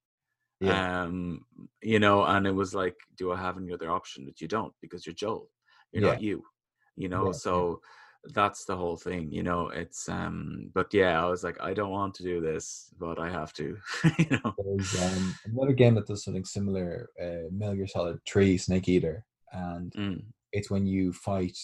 [0.61, 1.03] Yeah.
[1.03, 1.45] Um
[1.81, 4.25] you know and it was like do I have any other option?
[4.25, 5.49] That you don't because you're Joel.
[5.91, 6.11] You're Yeah.
[6.13, 6.43] not you
[6.97, 7.25] you know?
[7.25, 7.31] Yeah, yeah.
[7.33, 7.81] so
[8.33, 9.69] that's the whole thing you know?
[9.69, 13.29] It's um but yeah I was like I don't want to do this but I
[13.29, 13.77] have to.
[14.19, 14.53] You know?
[14.57, 19.25] There's um, another game that does something similar, uh, Metal Gear Solid 3 Snake Eater,
[19.53, 21.57] and Mm, it's when you fight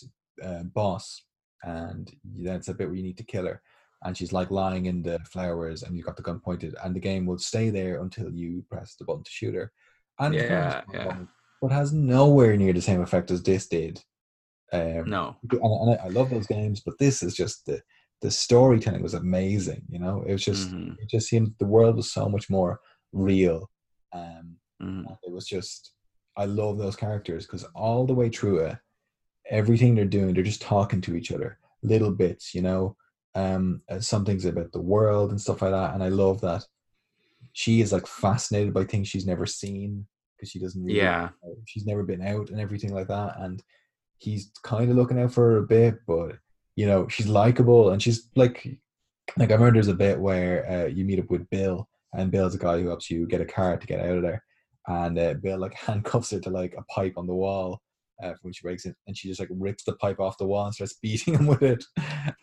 [0.44, 1.24] uh, boss,
[1.64, 3.62] and that's a bit where you need to kill her,
[4.04, 7.00] and she's like lying in the flowers, and you've got the gun pointed, and the
[7.00, 9.72] game will stay there until you press the button to shoot her.
[10.20, 11.18] And it's kind of Yeah, yeah.
[11.62, 14.04] but has nowhere near the same effect as this did.
[14.74, 15.36] Um, No.
[15.52, 17.82] and, I, I love those games, but this is just the
[18.22, 19.84] the storytelling was amazing.
[19.90, 22.80] You know, it was just Mhm, it just seemed the world was so much more
[23.14, 23.70] real.
[24.14, 25.06] Um, mhm.
[25.08, 25.94] and it was just
[26.38, 28.78] I love those characters because all the way through it,
[29.50, 32.96] everything they're doing, they're just talking to each other, little bits, you know.
[33.36, 36.66] Um, uh, some things about the world and stuff like that, and I love that
[37.52, 40.06] she is like fascinated by things she's never seen
[40.36, 40.82] because she doesn't.
[40.84, 41.30] Really, Yeah.
[41.66, 43.62] she's never been out and everything like that, and
[44.20, 46.38] he's kind of looking out for her a bit, but
[46.78, 48.66] you know she's likable and she's like,
[49.38, 52.56] like I remember there's a bit where uh, you meet up with Bill, and Bill's
[52.56, 54.42] a guy who helps you get a car to get out of there,
[54.88, 57.82] and uh, Bill like handcuffs her to like a pipe on the wall.
[58.24, 60.66] Uh, when she breaks it, and she just like rips the pipe off the wall
[60.66, 61.84] and starts beating him with it.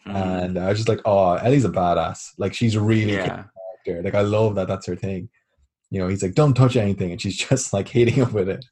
[0.06, 0.44] Mhm.
[0.44, 2.32] And I was just like, "Oh, Ellie's a badass!
[2.38, 3.44] Like she's really Yeah.
[3.86, 4.02] character.
[4.04, 4.68] Like I love that.
[4.68, 5.30] That's her thing.
[5.90, 8.64] You know, he's like, "Don't touch anything," and she's just like hitting him with it.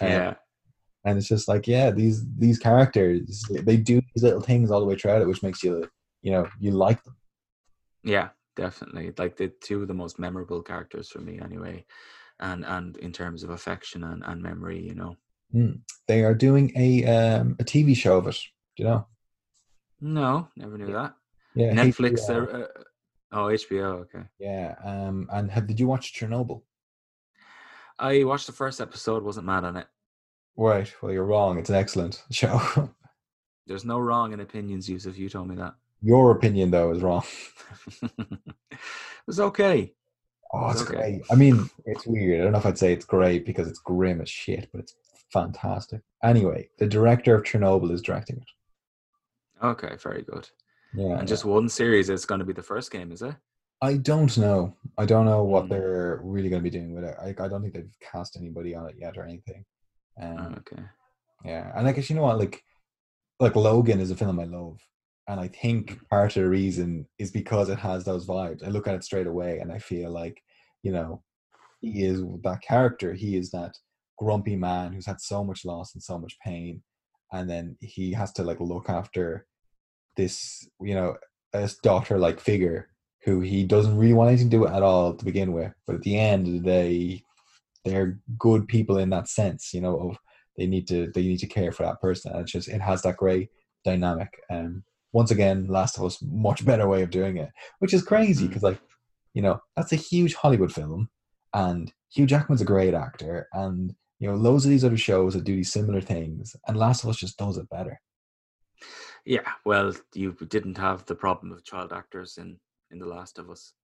[0.00, 0.34] Um, Yeah.
[1.04, 4.86] and it's just like, yeah, these these characters they do these little things all the
[4.86, 5.86] way throughout it, which makes you,
[6.22, 7.16] you know, you like them.
[8.04, 9.12] Yeah, definitely.
[9.18, 11.84] Like the two of the most memorable characters for me, anyway,
[12.40, 15.14] and and in terms of affection and, and memory, you know.
[15.52, 18.38] They are doing a um a TV show of it.
[18.76, 19.06] Do you know?
[20.00, 21.14] No, never knew that.
[21.54, 22.28] Yeah, Netflix.
[22.28, 22.54] HBO.
[22.54, 22.66] Uh,
[23.32, 24.00] oh, HBO.
[24.02, 24.22] Okay.
[24.38, 24.74] Yeah.
[24.84, 25.28] Um.
[25.32, 26.62] And have did you watch Chernobyl?
[27.98, 29.22] I watched the first episode.
[29.24, 29.86] Wasn't mad on it.
[30.56, 30.92] Right.
[31.02, 31.58] Well, you're wrong.
[31.58, 32.60] It's an excellent show.
[33.66, 35.18] There's no wrong in opinions, Yusuf.
[35.18, 35.74] You told me that.
[36.00, 37.24] Your opinion though is wrong.
[38.02, 38.78] it
[39.26, 39.94] was okay.
[40.52, 40.94] Oh, it's Okay.
[40.94, 41.22] great.
[41.30, 42.40] I mean, it's weird.
[42.40, 44.94] I don't know if I'd say it's great because it's grim as shit, but it's
[45.32, 46.00] fantastic.
[46.22, 48.48] Anyway, the director of Chernobyl is directing it.
[49.64, 50.48] Okay, very good.
[50.94, 51.18] Yeah.
[51.18, 53.34] And just one series is going to be the first game, is it?
[53.82, 54.74] I don't know.
[54.96, 55.68] I don't know what Mm.
[55.70, 57.16] they're really going to be doing with it.
[57.20, 59.64] I, I don't think they've cast anybody on it yet or anything.
[60.20, 60.82] Um, Okay.
[61.44, 62.62] yeah, and I guess you know what, like,
[63.38, 64.80] like Logan is a film I love,
[65.28, 68.66] and I think part of the reason is because it has those vibes.
[68.66, 70.42] I look at it straight away, and I feel like,
[70.82, 71.22] you know,
[71.80, 73.12] he is that character.
[73.12, 73.76] He is that
[74.18, 76.82] grumpy man who's had so much loss and so much pain,
[77.32, 79.46] and then he has to like look after
[80.16, 81.16] this, you know,
[81.52, 82.88] this daughter-like figure
[83.24, 85.72] who he doesn't really want anything to do at all to begin with.
[85.86, 87.22] But at the end of the day,
[87.84, 90.18] they're good people in that sense, you know, of
[90.56, 92.32] they need to they need to care for that person.
[92.32, 93.48] And it's just it has that great
[93.84, 94.40] dynamic.
[94.50, 98.46] Um once again, Last of Us, much better way of doing it, which is crazy
[98.46, 98.78] because like,
[99.32, 101.08] you know, that's a huge Hollywood film,
[101.54, 105.44] and Hugh Jackman's a great actor, and you know, loads of these other shows that
[105.44, 108.00] do these similar things, and Last of Us just does it better.
[109.24, 112.58] Yeah, well, you didn't have the problem of child actors in
[112.90, 113.74] in The Last of Us,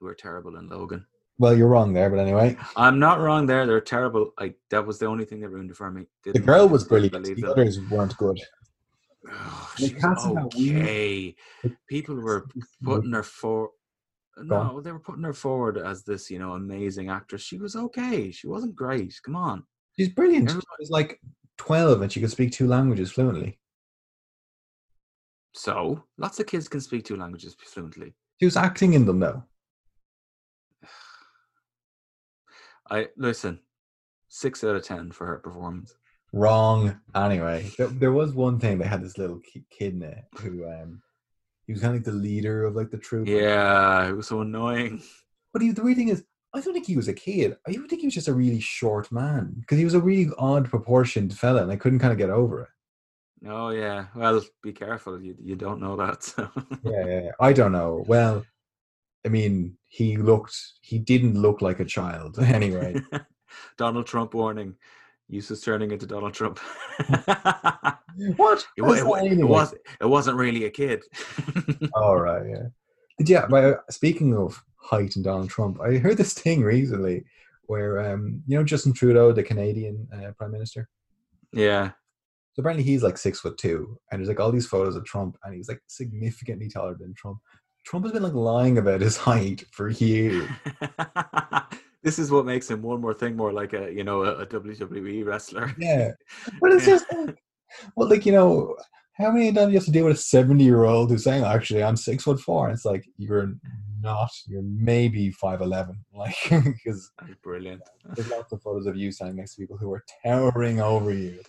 [0.00, 1.06] who were terrible in Logan.
[1.38, 3.66] Well, you're wrong there, but anyway, I'm not wrong there.
[3.66, 4.32] They're terrible.
[4.40, 6.06] Like that was the only thing that ruined it for me.
[6.24, 7.24] the Didn't- girl was brilliant.
[7.24, 7.50] The them.
[7.50, 8.40] others weren't good.
[9.28, 11.36] Oh, They she was casted that weird- okay.
[11.88, 12.46] People were
[12.82, 13.70] putting her for.
[14.36, 17.42] No, they were putting her forward as this, you know, amazing actress.
[17.42, 18.32] She was okay.
[18.32, 19.14] She wasn't great.
[19.24, 19.64] Come on.
[19.98, 20.48] She's brilliant.
[20.48, 21.20] She Everybody- was like
[21.58, 23.58] 12 and she could speak two languages fluently.
[25.54, 28.14] So, lots of kids can speak two languages fluently.
[28.40, 29.44] She was acting in them though.
[32.90, 33.60] I listen.
[34.28, 35.94] Six out of ten for her performance.
[36.32, 37.00] Wrong.
[37.14, 38.78] Anyway, there, there was one thing.
[38.78, 39.40] They had this little
[39.70, 41.00] kid in it who, um,
[41.66, 43.28] he was kind of like the leader of like the troop.
[43.28, 45.00] Yeah, it was so annoying.
[45.52, 47.56] But he, the weird thing is, I don't think he was a kid.
[47.66, 50.30] I even think he was just a really short man because he was a really
[50.38, 52.68] odd proportioned fella, and I couldn't kind of get over it.
[53.48, 54.06] Oh yeah.
[54.14, 55.20] Well, be careful.
[55.20, 56.22] You you don't know that.
[56.22, 56.48] So.
[56.84, 57.30] Yeah, yeah.
[57.40, 58.04] I don't know.
[58.06, 58.44] Well,
[59.26, 60.56] I mean, he looked.
[60.80, 62.96] He didn't look like a child anyway.
[63.76, 64.74] Donald Trump warning.
[65.28, 66.58] Yusuf's turning into Donald Trump.
[68.36, 68.66] what?
[68.76, 71.02] It, wa- That's it, wa- not it was it wasn't really a kid.
[71.94, 72.66] All right, yeah.
[73.18, 77.24] But yeah, but uh, speaking of height and Donald Trump, I heard this thing recently
[77.66, 80.88] where um, you know Justin Trudeau, the Canadian uh, Prime Minister.
[81.52, 81.92] yeah.
[82.52, 85.36] So apparently he's like six foot two, and there's like all these photos of Trump,
[85.42, 87.38] and he's like significantly taller than Trump.
[87.84, 90.48] Trump has been like lying about his height for years.
[92.02, 94.46] this is what makes him one more thing more like a you know a, a
[94.46, 95.74] WWE wrestler.
[95.78, 96.12] Yeah,
[96.60, 97.36] but it's just like,
[97.96, 98.76] well, like you know,
[99.14, 101.96] how many times do you have to deal with a seventy-year-old who's saying, "Actually, I'm
[101.96, 102.68] six foot four?
[102.68, 103.54] And it's like you're
[104.04, 104.30] not.
[104.46, 107.10] You're maybe five eleven, like because
[107.42, 107.82] brilliant.
[108.14, 111.40] there's lots of photos of you standing next to people who are towering over you.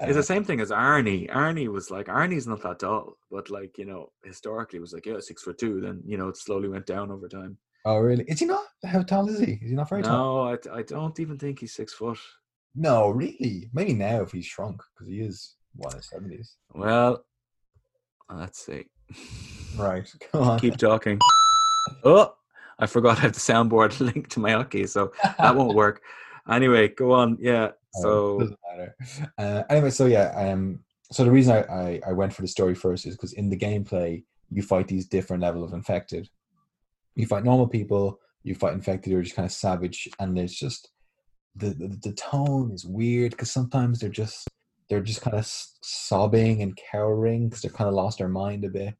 [0.00, 1.30] It's Uh, the same thing as Arnie.
[1.30, 5.06] Arnie was like Arnie's not that tall, but like you know historically it was like
[5.06, 5.80] yeah six foot two.
[5.80, 7.58] Then you know it slowly went down over time.
[7.84, 8.24] oh, really?
[8.24, 8.64] Is he not?
[8.84, 9.52] How tall is he?
[9.62, 10.18] Is he not very tall?
[10.18, 12.18] No, I, I don't even think he's six foot.
[12.74, 13.68] No, really.
[13.74, 16.56] Maybe now if he's shrunk because he is one of his seventies.
[16.74, 17.24] Well,
[18.30, 18.84] let's see.
[19.78, 20.08] Right.
[20.32, 20.58] Go on.
[20.58, 21.18] Keep talking.
[22.04, 22.34] Oh,
[22.78, 26.02] I forgot I have the soundboard linked to my hockey, so that won't work.
[26.50, 27.38] Anyway, go on.
[27.40, 27.70] Yeah.
[27.92, 28.94] So doesn't matter.
[29.36, 30.78] Uh, anyway, so yeah, um,
[31.10, 33.56] so the reason I, I, I went for the story first is because in the
[33.56, 36.28] gameplay you fight these different level of infected.
[37.14, 40.54] You fight normal people, you fight infected who are just kind of savage, and there's
[40.54, 40.90] just
[41.56, 44.48] the the, the tone is weird because sometimes they're just
[44.88, 48.68] they're just kind of sobbing and cowering because they're kind of lost their mind a
[48.68, 48.94] bit.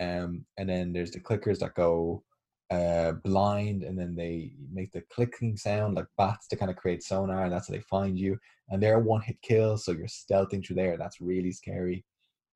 [0.00, 2.24] Um, and then there's the clickers that go
[2.70, 7.02] uh, blind, and then they make the clicking sound like bats to kind of create
[7.02, 8.38] sonar, and that's how they find you.
[8.68, 10.96] And they're one hit kills, so you're stealthing through there.
[10.96, 12.04] That's really scary.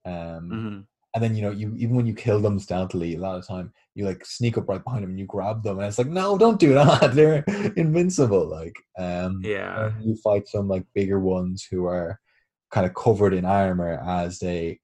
[0.07, 0.85] Um, mhm.
[1.15, 3.73] and then you know, you even when you kill them stealthily, a lot of time
[3.95, 6.39] you like sneak up right behind them and you grab them, and it's like, no,
[6.39, 7.15] don't do that.
[7.15, 7.45] They're
[7.77, 8.49] invincible.
[8.49, 9.93] Like, um, yeah.
[10.01, 12.21] you fight some like bigger ones who are
[12.71, 14.81] kind of covered in armor as they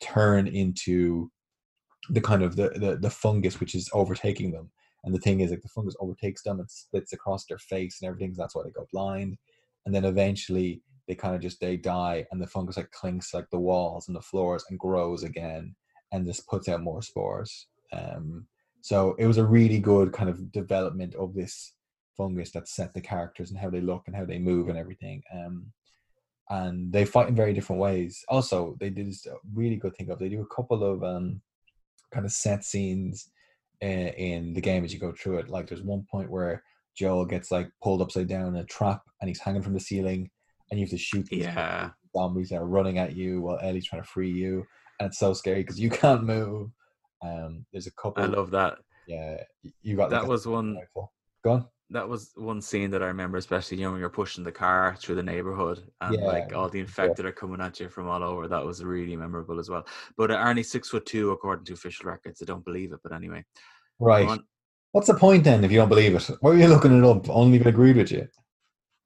[0.00, 1.30] turn into
[2.10, 4.70] the kind of the, the the fungus which is overtaking them.
[5.04, 8.08] And the thing is like the fungus overtakes them and splits across their face and
[8.08, 9.36] everything so that's why they go blind.
[9.84, 13.48] And then eventually they kind of just they die and the fungus like clinks like
[13.50, 15.74] the walls and the floors and grows again
[16.12, 17.66] and just puts out more spores.
[17.92, 18.46] Um
[18.80, 21.74] so it was a really good kind of development of this
[22.16, 25.22] fungus that set the characters and how they look and how they move and everything
[25.34, 25.66] um
[26.50, 28.22] and they fight in very different ways.
[28.28, 31.40] Also they did this really good thing of they do a couple of um
[32.14, 33.30] kind of set scenes
[33.82, 35.48] uh, in the game as you go through it.
[35.48, 36.62] Like there's one point where
[36.96, 40.30] Joel gets like pulled upside down in a trap and he's hanging from the ceiling,
[40.70, 41.90] and you have to shoot these Yeah.
[42.16, 44.64] zombies that are running at you while Ellie's trying to free you,
[45.00, 46.70] and it's so scary because you can't move.
[47.22, 48.22] Um, there's a couple.
[48.22, 48.78] I love that.
[49.06, 49.42] Yeah,
[49.82, 51.12] you got That a was one rifle.
[51.42, 51.66] Go on.
[51.90, 54.96] That was one scene that I remember, especially you know when you're pushing the car
[54.98, 58.48] through the neighborhood and like all the infected are coming at you from all over.
[58.48, 59.86] That was really memorable as well.
[60.16, 62.40] But uh, Arnie's six foot two according to official records.
[62.42, 63.44] I don't believe it, but anyway.
[63.98, 64.26] Right.
[64.26, 64.44] on.
[64.92, 66.30] What's the point then if you don't believe it?
[66.40, 67.28] Why are you looking it up?
[67.28, 68.28] Only if it agreed with you.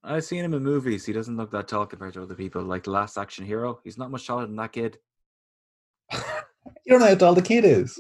[0.05, 1.05] I've seen him in movies.
[1.05, 2.62] He doesn't look that tall compared to other people.
[2.62, 4.98] Like the Last Action Hero, he's not much taller than that kid.
[6.84, 7.98] You don't know how tall the kid is.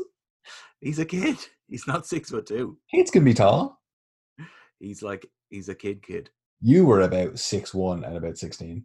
[0.80, 1.36] He's a kid.
[1.68, 2.78] He's not six foot two.
[2.90, 3.77] Kids can be tall.
[4.80, 6.02] He's like he's a kid.
[6.02, 6.30] Kid.
[6.60, 8.84] You were about six one and about sixteen.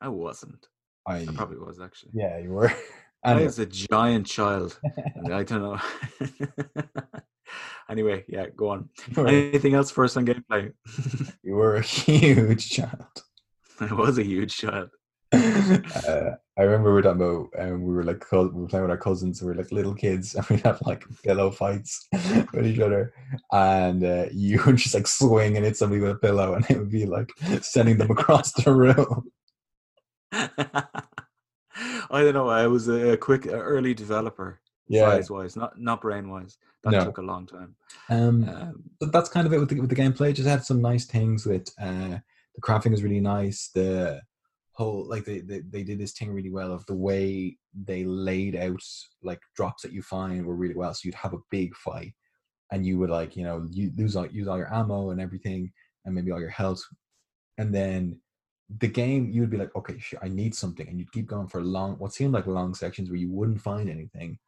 [0.00, 0.66] I wasn't.
[1.06, 2.12] I I probably was actually.
[2.14, 2.72] yeah, you were.
[3.24, 4.78] I was a giant child.
[5.32, 5.78] I don't know.
[7.90, 8.88] anyway, yeah, go on.
[9.16, 10.72] Anything else for us on gameplay?
[11.44, 13.22] you were a huge child.
[13.78, 14.90] I was a huge child.
[16.08, 18.90] uh, I remember we were talking about, um, we were like, we were playing with
[18.90, 22.06] our cousins, we were like little kids, and we'd have like pillow fights
[22.52, 23.14] with each other.
[23.52, 26.78] And uh, you would just like swing and hit somebody with a pillow, and it
[26.78, 27.30] would be like
[27.62, 29.30] sending them across the room.
[30.32, 32.48] I don't know.
[32.48, 35.10] I was a quick, early developer, Yeah.
[35.10, 36.58] size wise, not not brain wise.
[36.84, 37.04] That No.
[37.04, 37.74] took a long time.
[38.10, 40.34] Um, Um, but that's kind of it with the, with the gameplay.
[40.34, 42.18] Just had some nice things with uh,
[42.54, 43.70] the crafting is really nice.
[43.74, 44.20] The
[44.82, 48.56] whole like they, they they did this thing really well of the way they laid
[48.56, 48.82] out
[49.22, 50.92] like drops that you find were really well.
[50.94, 52.12] So you'd have a big fight,
[52.70, 55.72] and you would like you know you lose all use all your ammo and everything,
[56.04, 56.82] and maybe all your health,
[57.58, 58.20] and then
[58.78, 61.62] the game you would be like okay I need something, and you'd keep going for
[61.62, 64.38] long what seemed like long sections where you wouldn't find anything,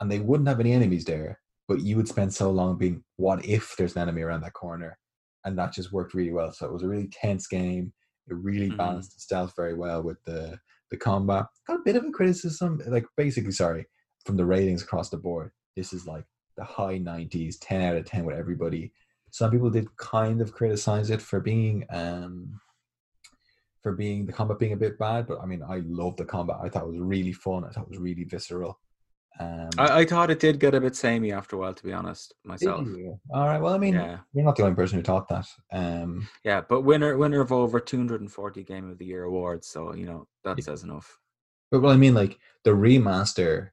[0.00, 3.44] and they wouldn't have any enemies there but you would spend so long being what
[3.44, 4.98] if there's an enemy around that corner?
[5.44, 6.52] And that just worked really well.
[6.52, 7.92] So it was a really tense game
[8.28, 8.76] it really Mhm.
[8.78, 10.58] balanced stealth very well with the
[10.90, 11.46] the combat.
[11.66, 13.86] Got a bit of a criticism like basically sorry
[14.24, 16.24] from the ratings across the board this is like
[16.56, 18.92] the high 90s 10 out of 10 with everybody.
[19.30, 22.60] Some people did kind of criticize it for being um
[23.82, 26.56] for being the combat being a bit bad but i mean i love the combat.
[26.62, 27.64] I thought it was really fun.
[27.64, 28.78] I thought it was really visceral
[29.38, 31.92] um I, I thought it did get a bit samey after a while, to be
[31.92, 32.86] honest, myself.
[33.30, 33.60] All right.
[33.60, 35.46] Well, I mean, Yeah, you're not the only person who thought that.
[35.72, 40.06] Um, yeah, but winner winner of over 240 Game of the Year awards, so you
[40.06, 40.64] know that Yeah.
[40.64, 41.18] says enough.
[41.70, 43.70] but well, I mean, like the remaster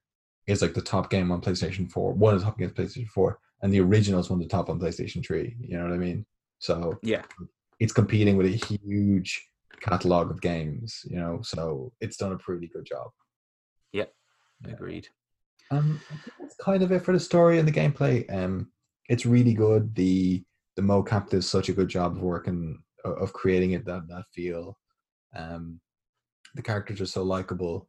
[0.48, 3.08] is like the top game on PlayStation 4, one of the top games on PlayStation
[3.08, 5.56] 4, and the original is one of the top on PlayStation 3.
[5.62, 6.26] You know what I mean?
[6.60, 7.24] So Yeah,
[7.80, 9.48] it's competing with a huge
[9.80, 11.06] catalog of games.
[11.10, 13.12] You know, so it's done a pretty good job.
[13.94, 14.06] Yeah.
[14.66, 15.08] agreed.
[15.72, 18.32] Um, I think that's kind of it for the story and the gameplay.
[18.34, 18.70] Um,
[19.10, 19.96] it's really good.
[19.96, 20.44] The
[20.76, 24.78] the mocap does such a good job of working of creating it that that feel.
[25.36, 25.80] Um,
[26.56, 27.88] the characters are so likable,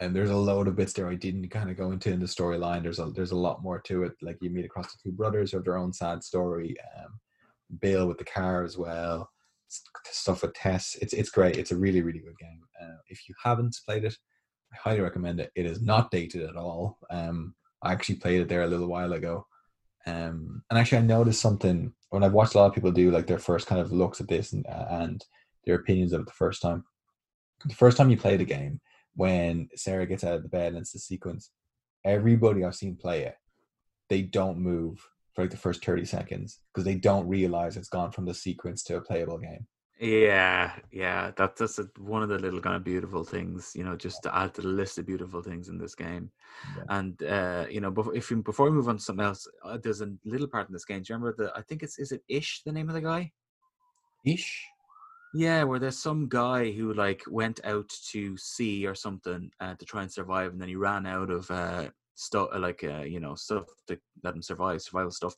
[0.00, 2.26] and there's a load of bits there I didn't kind of go into in the
[2.26, 2.82] storyline.
[2.82, 4.12] There's a there's a lot more to it.
[4.22, 6.76] Like you meet across the two brothers who have their own sad story.
[6.98, 7.18] Um,
[7.80, 9.30] Bill with the car as well.
[9.68, 10.96] stuff with Tess.
[11.00, 11.56] It's it's great.
[11.56, 12.60] It's a really really good game.
[12.82, 14.16] Uh, if you haven't played it,
[14.72, 15.50] I highly recommend it.
[15.54, 16.98] It is not dated at all.
[17.10, 19.46] Um, I actually played it there a little while ago.
[20.06, 23.26] Um, and actually, I noticed something when I've watched a lot of people do like
[23.26, 25.24] their first kind of looks at this and, and
[25.64, 26.84] their opinions of it the first time.
[27.66, 28.80] The first time you play the game,
[29.14, 31.50] when Sarah gets out of the bed and it's the sequence,
[32.04, 33.34] everybody I've seen play it,
[34.08, 38.12] they don't move for like the first 30 seconds because they don't realize it's gone
[38.12, 39.66] from the sequence to a playable game.
[40.02, 43.96] Yeah, yeah, that, that's a, one of the little kind of beautiful things, you know,
[43.96, 46.30] just to add to the list of beautiful things in this game.
[46.74, 46.84] Yeah.
[46.88, 49.76] And uh, you know, before, if we, before we move on to something else, uh,
[49.76, 51.02] there's a little part in this game.
[51.02, 51.52] Do you remember the?
[51.54, 53.30] I think it's is it Ish the name of the guy?
[54.24, 54.66] Ish.
[55.34, 59.84] Yeah, where there's some guy who like went out to sea or something uh, to
[59.84, 61.90] try and survive, and then he ran out of uh,
[62.20, 65.34] stuff, like uh, you know, stuff to let him survive, survival stuff.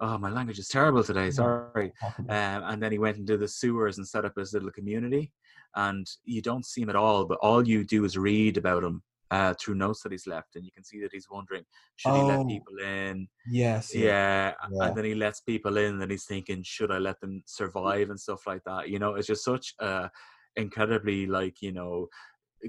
[0.00, 1.30] Oh, my language is terrible today.
[1.30, 1.92] Sorry.
[2.28, 5.32] Um, and then he went into the sewers and set up his little community.
[5.76, 9.02] And you don't see him at all, but all you do is read about him
[9.30, 11.64] uh, through notes that he's left, and you can see that he's wondering,
[11.96, 13.28] should he let Oh, people in?
[13.46, 13.94] Yes.
[13.94, 14.86] Yeah, Yeah.
[14.88, 18.18] and then he lets people in, and he's thinking, should I let them survive and
[18.20, 18.88] stuff like that?
[18.88, 20.10] You know, it's just such a
[20.56, 22.08] incredibly like you know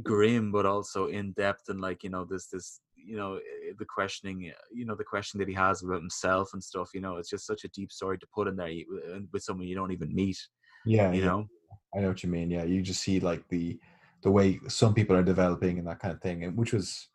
[0.04, 3.86] grim, but also in depth, and like you know this this you know eh, the
[3.86, 6.90] questioning, uh, you know the question that he has about himself and stuff.
[6.94, 8.72] You know, it's just such a deep story to put in there
[9.32, 10.38] with someone you don't even meet.
[10.86, 11.12] Yeah.
[11.12, 11.26] You yeah.
[11.26, 11.48] know,
[11.96, 12.52] I know what you mean.
[12.52, 13.80] Yeah, you just see like the
[14.24, 17.08] the way some people are developing and that kind of thing, and which was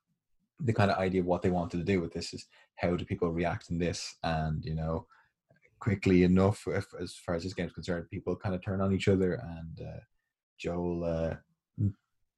[0.60, 2.46] the kind of idea of what they wanted to do with this is
[2.76, 5.06] how do people react in this, and you know,
[5.78, 9.08] quickly enough, if, as far as this game's concerned, people kind of turn on each
[9.08, 10.00] other, and uh,
[10.58, 11.04] Joel.
[11.04, 11.34] Uh,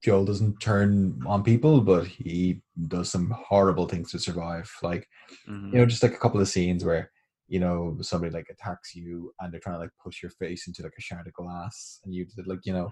[0.05, 4.71] Joel doesn't turn on people, but he does some horrible things to survive.
[4.83, 5.09] Like
[5.49, 5.73] Mhm.
[5.73, 7.11] you know, just like a couple of scenes where
[7.49, 10.83] you know somebody like attacks you and they're trying to like push your face into
[10.83, 12.91] like a shard of glass, and you did like you know,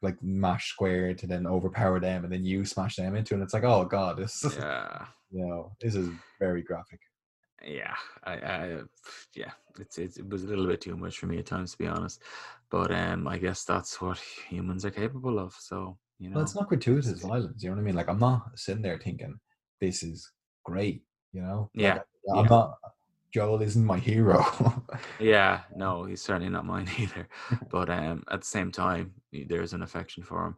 [0.00, 3.42] like mash square to then overpower them, and then you smash them into, it, and
[3.42, 5.06] it's like, oh god, this yeah.
[5.32, 6.08] you know, this is
[6.38, 7.00] very graphic.
[7.64, 8.80] yeah I, I
[9.34, 11.78] yeah it's, it's it was a little bit too much for me at times to
[11.78, 12.20] be honest
[12.70, 14.18] but um i guess that's what
[14.50, 17.62] humans are capable of so you know Well, it's not gratuitous violence.
[17.62, 17.96] You know what I mean?
[17.96, 19.38] Like I'm not sitting there thinking
[19.80, 20.30] this is
[20.64, 21.02] great.
[21.32, 21.70] You know?
[21.74, 21.98] Yeah,
[22.30, 22.50] I- I'm yeah.
[22.50, 22.78] not.
[23.34, 24.44] Joel isn't my hero.
[25.18, 27.26] yeah no he's certainly not mine either
[27.70, 29.12] but um at the same time
[29.46, 30.56] there's an affection for him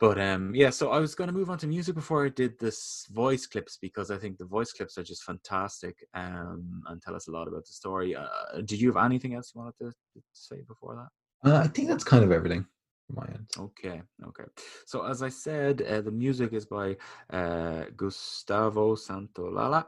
[0.00, 2.58] but um yeah so i was going to move on to music before i did
[2.58, 7.14] this voice clips because i think the voice clips are just fantastic um and tell
[7.14, 8.26] us a lot about the story uh,
[8.64, 11.88] did you have anything else you wanted to, to say before that uh, I think
[11.88, 12.66] that's kind of everything
[13.08, 13.46] my end.
[13.58, 14.44] Okay, okay.
[14.86, 16.96] So as I said, uh, the music is by
[17.30, 19.86] uh, Gustavo Santaolalla.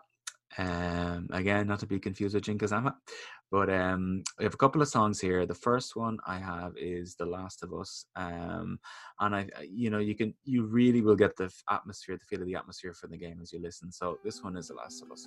[0.59, 2.95] Um, again, not to be confused with Jinkazama,
[3.51, 5.45] but um, we have a couple of songs here.
[5.45, 8.79] The first one I have is "The Last of Us," um,
[9.21, 12.47] and I- you know, you can, you really will get the atmosphere, the feel of
[12.47, 13.93] the atmosphere from the game as you listen.
[13.93, 15.27] So this one is "The Last of Us."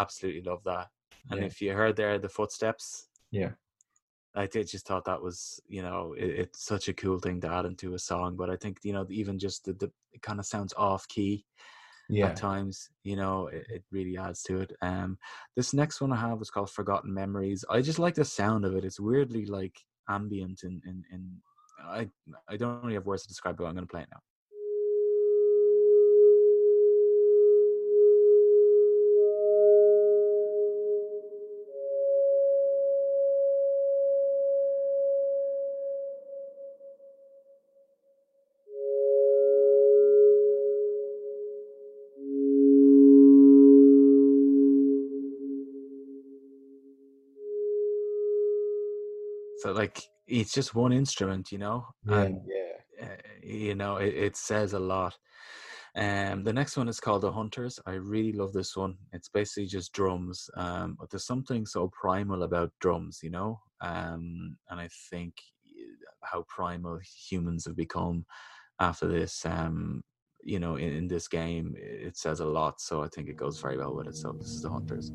[0.00, 0.88] Absolutely love that.
[1.30, 1.46] And Yeah.
[1.46, 3.50] if you heard there the footsteps, Yeah.
[4.34, 7.48] I did just thought that was, you know, it, it's such a cool thing to
[7.52, 8.36] add into a song.
[8.36, 11.44] But I think, you know, even just the, the it kind of sounds off key
[12.08, 12.26] Yeah.
[12.28, 14.72] at times, you know, it, it really adds to it.
[14.82, 15.18] Um,
[15.56, 17.64] this next one I have is called Forgotten Memories.
[17.68, 18.84] I just like the sound of it.
[18.84, 19.76] It's weirdly like
[20.08, 21.24] ambient and, and, and
[21.84, 22.08] I,
[22.48, 23.58] I don't really have words to describe it.
[23.58, 24.20] but I'm going to play it now.
[49.80, 52.22] Like it's just one instrument, you know, Yeah.
[52.22, 53.06] and yeah.
[53.06, 55.14] uh, you know it, it says a lot.
[55.96, 57.80] Um, the next one is called The Hunters.
[57.86, 58.94] I really love this one.
[59.12, 63.60] It's basically just drums, um, but there's something so primal about drums, you know.
[63.80, 65.34] Um, and I think
[66.22, 68.24] how primal humans have become
[68.78, 69.44] after this.
[69.44, 70.04] Um,
[70.42, 72.80] you know, in, in this game, it says a lot.
[72.80, 74.16] So I think it goes very well with it.
[74.16, 75.10] So this is the Hunters.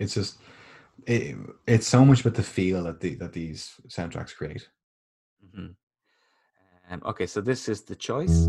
[0.00, 0.38] It's just
[1.06, 1.36] it,
[1.66, 4.68] it's so much about the feel that the that these soundtracks create.
[5.46, 5.76] Mhm.
[6.90, 8.48] Um, okay, so this is the choice.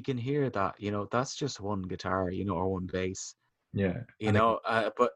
[0.00, 3.34] You can hear that, you know, that's just one guitar, you know, or one bass,
[3.74, 4.60] Yeah, you and it- know.
[4.64, 5.10] Uh, but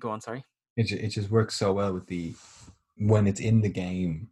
[0.00, 0.44] go on, sorry.
[0.76, 2.34] it it just works so well with the
[2.98, 4.28] when it's in the game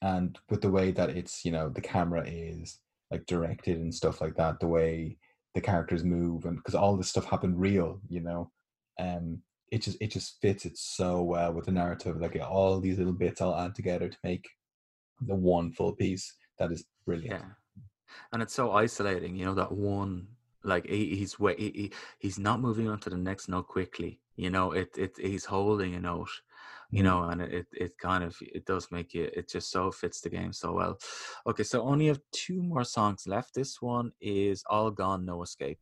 [0.00, 2.78] and with the way that it's you know the camera is
[3.10, 5.18] like directed and stuff like that the way
[5.54, 8.50] the characters move and because all this stuff happened real you know
[8.98, 12.96] um it just it just fits it so well with the narrative like all these
[12.98, 14.48] little bits all add together to make
[15.30, 16.26] the one full piece
[16.58, 17.48] that is brilliant Yeah,
[18.32, 20.28] and it's so isolating, you know, that one
[20.62, 24.20] like he, he's wa- he, he he's not moving on to the next note quickly.
[24.36, 26.30] You know, it it he's holding a note,
[26.90, 27.04] you Mm.
[27.04, 30.20] know, and it, it it kind of it does make you it just so fits
[30.20, 30.98] the game so well.
[31.46, 33.54] Okay, so only have two more songs left.
[33.54, 35.78] This one is All Gone, No Escape.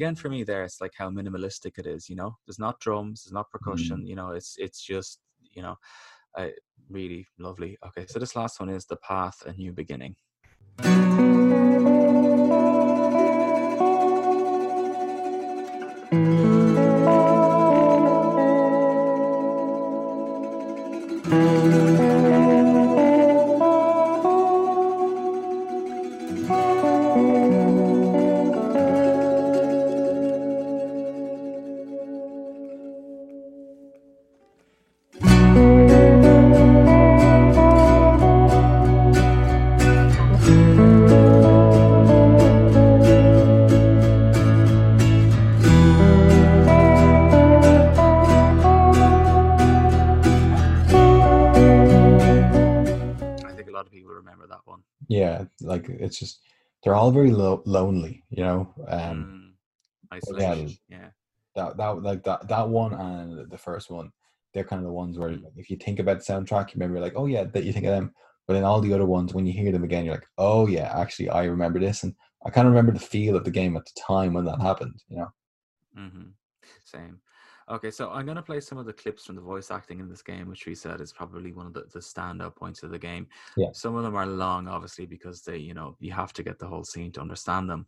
[0.00, 2.34] Again for me there it's like how minimalistic it is you know?
[2.46, 4.30] There's not drums there's not percussion you know?
[4.30, 5.20] It's it's just
[5.52, 5.76] you know
[6.38, 6.48] uh,
[6.88, 7.76] really lovely.
[7.86, 10.16] Okay so this last one is the path a new beginning
[62.02, 64.10] like that that one and the first one
[64.52, 67.14] they're kind of the ones where if you think about the soundtrack you remember like
[67.16, 68.12] oh yeah that you think of them
[68.46, 70.92] but then all the other ones when you hear them again you're like oh yeah
[70.98, 72.14] actually i remember this and
[72.44, 75.02] i kind of remember the feel of the game at the time when that happened
[75.08, 75.32] you know
[75.98, 76.28] Mm-hmm.
[76.84, 77.20] Same.
[77.70, 80.22] Okay, so I'm gonna play some of the clips from the voice acting in this
[80.22, 83.28] game, which we said is probably one of the, the standout points of the game.
[83.56, 83.68] Yeah.
[83.72, 86.66] Some of them are long, obviously, because they, you know, you have to get the
[86.66, 87.86] whole scene to understand them.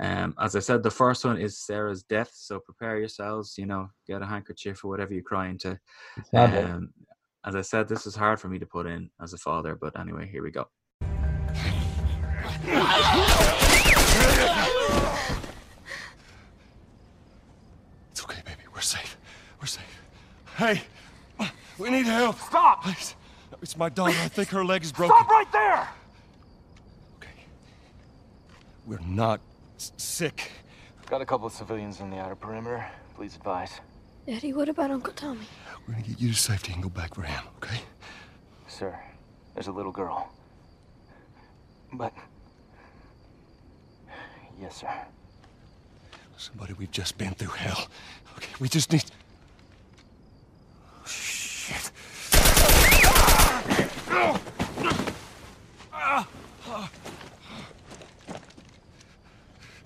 [0.00, 3.56] Um, as I said, the first one is Sarah's death, so prepare yourselves.
[3.56, 5.78] You know, get a handkerchief or whatever you're crying to.
[6.16, 6.92] It's not that- Um,
[7.44, 9.98] as I said, this is hard for me to put in as a father, but
[9.98, 10.68] anyway, here we go.
[18.10, 18.62] It's okay, baby.
[18.74, 19.16] We're safe.
[19.60, 20.02] We're safe.
[20.56, 20.82] Hey,
[21.78, 22.38] we need help.
[22.40, 22.82] Stop!
[22.84, 23.14] Please.
[23.62, 24.16] It's my daughter.
[24.22, 25.14] I think her leg is broken.
[25.16, 25.88] Stop right there!
[27.18, 27.44] Okay.
[28.86, 29.40] We're not
[29.76, 30.50] s- sick.
[31.08, 32.84] Got a couple of civilians on the outer perimeter.
[33.16, 33.80] Please advise.
[34.26, 35.46] Daddy, what about Uncle Tommy?
[35.86, 37.80] We're gonna get you to safety and go back for him, okay?
[38.66, 38.98] Sir,
[39.54, 40.32] there's a little girl.
[41.92, 42.14] But.
[44.60, 44.90] Yes, sir.
[46.36, 47.88] Somebody, we've just been through hell.
[48.36, 49.04] Okay, we just need.
[51.70, 51.90] Shit.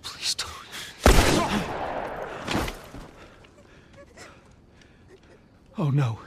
[0.03, 0.51] Please don't.
[5.77, 6.19] Oh no.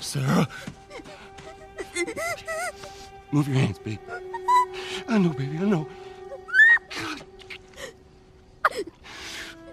[0.00, 0.46] Sarah.
[3.32, 3.98] Move your hands, baby.
[5.08, 5.88] I know, baby, I know.
[6.90, 7.22] God.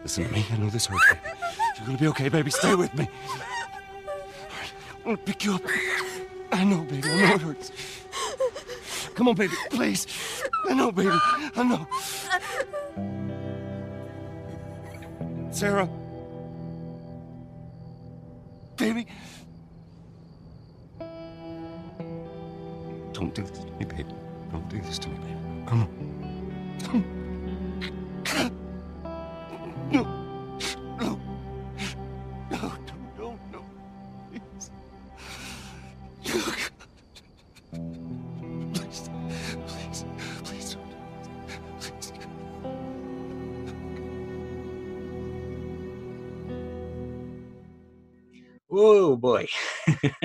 [0.04, 1.04] Listen to me, I know this hurts.
[1.82, 2.52] You're gonna be okay, baby.
[2.52, 3.10] Stay with me.
[3.28, 5.64] Right, I'm gonna pick you up.
[6.52, 7.10] I know, baby.
[7.10, 7.72] I know it hurts.
[9.16, 9.56] Come on, baby.
[9.72, 10.06] Please.
[10.70, 11.10] I know, baby.
[11.56, 11.88] I know.
[15.50, 15.90] Sarah.
[18.78, 19.08] Baby.
[23.12, 24.06] Don't do this to me, baby.
[24.52, 25.66] Don't do this to me, baby.
[25.66, 25.90] Come on.
[26.94, 27.31] No.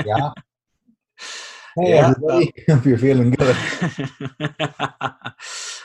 [0.06, 0.30] Yeah.
[1.78, 2.54] Hey, Yeah, everybody.
[2.70, 3.54] Hope you're feeling good.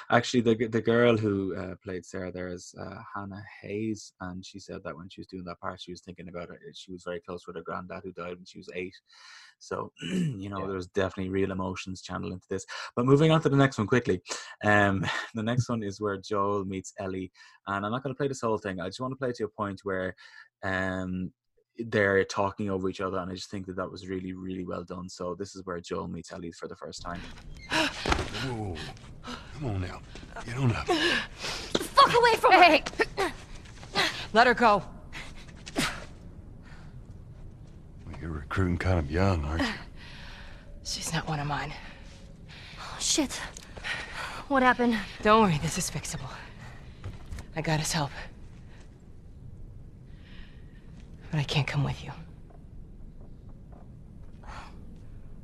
[0.10, 4.58] Actually, the the girl who uh, played Sarah there is uh, Hannah Hayes, and she
[4.58, 6.60] said that when she was doing that part, she was thinking about it.
[6.76, 8.94] She was very close with her granddad who died when she was eight.
[9.60, 10.68] So, you know, Yeah.
[10.68, 12.66] there's definitely real emotions channeled into this.
[12.96, 14.22] But moving on to the next one quickly.
[14.64, 17.34] Um, the next one is where Joel meets Ellie,
[17.68, 18.80] and I'm not going to play this whole thing.
[18.80, 20.16] I just want to play to a point where
[20.64, 21.34] um,
[21.88, 24.84] they're talking over each other, and I just think that that was really, really well
[24.84, 25.10] done.
[25.10, 27.20] So this is where Joel meets Ellie for the first time.
[27.70, 28.76] Whoa.
[29.54, 30.02] Come on now.
[30.46, 30.88] Get on up.
[30.88, 32.80] Fuck away from her!
[34.34, 34.84] Let her go.
[38.06, 39.74] Well, You're recruiting kind of young, aren't you?
[40.84, 41.74] She's not one of mine.
[42.80, 43.40] Oh, shit.
[44.48, 44.98] What happened?
[45.22, 46.30] Don't worry, this is fixable.
[47.56, 48.12] I got his help.
[51.32, 52.12] But I can't come with you.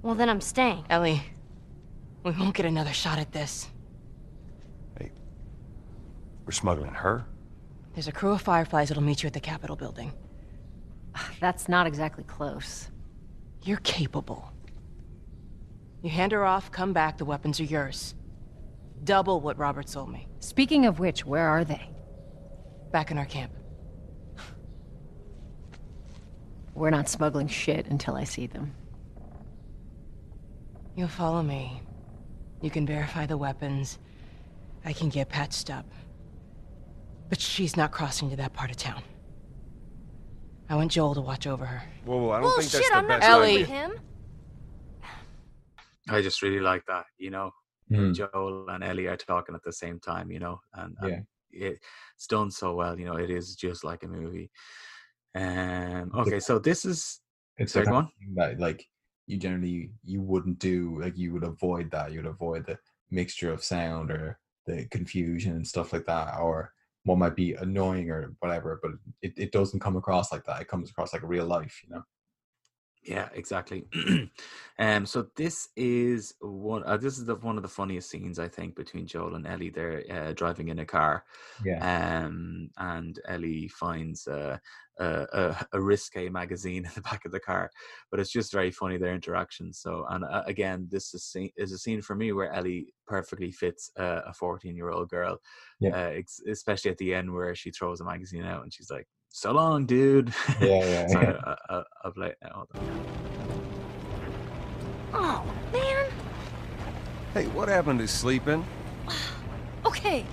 [0.02, 0.86] Well, then I'm staying.
[0.90, 1.22] Ellie,
[2.24, 3.68] we won't get another shot at this.
[5.00, 5.12] Hey,
[6.46, 7.26] we're smuggling her?
[7.94, 10.12] There's a crew of Fireflies that'll meet you at the Capitol building.
[11.16, 12.90] Ah, that's not exactly close.
[13.64, 14.52] You're capable.
[16.04, 18.14] You hand her off, come back, the weapons are yours.
[19.04, 20.28] Double what Robert sold me.
[20.40, 21.90] Speaking of which, where are they?
[22.92, 23.52] Back in our camp.
[26.78, 28.72] We're not smuggling shit until I see them.
[30.96, 31.82] You'll follow me.
[32.62, 33.98] You can verify the weapons.
[34.86, 35.88] I can get patched up.
[37.30, 39.02] But she's not crossing to that part of town.
[40.70, 41.82] I want Joel to watch over her.
[42.06, 43.64] Whoa, whoa, I don't Well, think shit, that's the I'm not Ellie.
[43.64, 43.66] idea.
[43.66, 43.92] him.
[46.10, 47.52] I just really like that, you know.
[47.90, 48.14] Hmm.
[48.14, 51.70] Joel and Ellie are talking at the same time, you know, and, and Yeah.
[51.70, 51.80] it,
[52.16, 53.16] it's done so well, you know.
[53.16, 54.52] It is just like a movie.
[55.36, 56.12] Um.
[56.16, 57.22] Okay, so this is
[57.58, 58.88] It's Sorry, the go kind of thing that like
[59.28, 62.12] you generally you wouldn't do like you would avoid that.
[62.12, 62.78] You would avoid the
[63.12, 66.74] mixture of sound or the confusion and stuff like that or
[67.04, 68.92] what might be annoying or whatever but
[69.22, 70.62] it, it doesn't come across like that.
[70.62, 72.04] It comes across like real life you know
[73.08, 73.86] Yeah, exactly.
[74.80, 76.84] um, so this is one.
[76.86, 79.70] Uh, this is the one of the funniest scenes I think between Joel and Ellie.
[79.70, 81.24] They're uh, driving in a car,
[81.64, 84.58] yeah um, and Ellie finds uh,
[85.00, 87.72] a, a, a risque magazine in the back of the car.
[88.12, 89.72] But it's just very funny their interaction.
[89.72, 93.52] So, and uh, again, this is, scene, is a scene for me where Ellie perfectly
[93.52, 95.38] fits uh, a fourteen-year-old girl.
[95.80, 95.92] Yeah.
[95.92, 99.08] Uh, ex- especially at the end where she throws a magazine out and she's like,
[99.30, 101.34] "So long, dude." yeah yeah, so yeah.
[101.46, 102.50] I, I, I'll play now.
[102.54, 103.18] Hold on.
[105.14, 106.12] Oh, man.
[107.34, 108.66] Hey, what happened to sleeping?
[109.86, 110.26] Okay.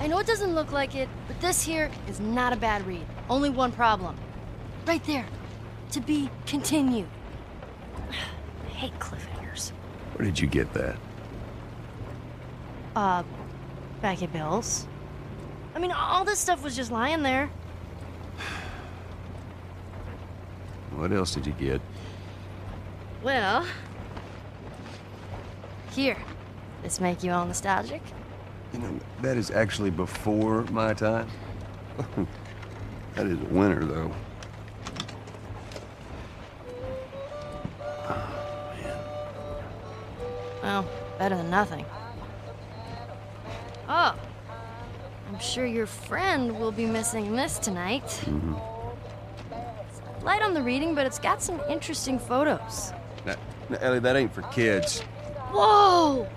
[0.00, 3.06] I know it doesn't look like it, but this here is not a bad read.
[3.30, 4.16] Only one problem.
[4.86, 5.26] Right there.
[5.92, 7.08] To be continued.
[8.10, 9.70] I hate cliffhangers.
[10.14, 10.96] Where did you get that?
[12.94, 13.22] Uh,
[14.02, 14.86] back at Bill's.
[15.74, 17.50] I mean, all this stuff was just lying there.
[20.96, 21.80] What else did you get?
[23.22, 23.66] Well,
[25.90, 26.16] here.
[26.82, 28.00] This make you all nostalgic?
[28.72, 31.28] You know, that is actually before my time.
[33.14, 34.12] that is a winner, though.
[38.04, 38.44] Ah,
[40.62, 41.84] well, better than nothing.
[43.88, 44.14] Oh,
[45.28, 48.04] I'm sure your friend will be missing this tonight.
[48.04, 48.75] It's
[50.26, 52.92] light on the reading, but it's got some interesting photos.
[53.24, 53.36] Now,
[53.70, 55.00] now, Ellie, that ain't for kids.
[55.52, 56.28] Whoa!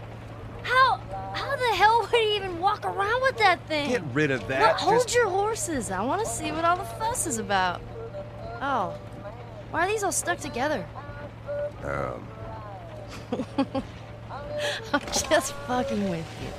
[0.64, 0.98] How
[1.34, 3.90] how the hell would he even walk around with that thing?
[3.90, 4.76] Get rid of that.
[4.80, 5.90] hold Just- your horses.
[5.92, 7.82] I want to see what all the fuss is about.
[8.62, 8.96] Oh,
[9.72, 10.86] why are these all stuck together?
[11.84, 12.28] Um,
[14.94, 16.52] I'm just fucking with you.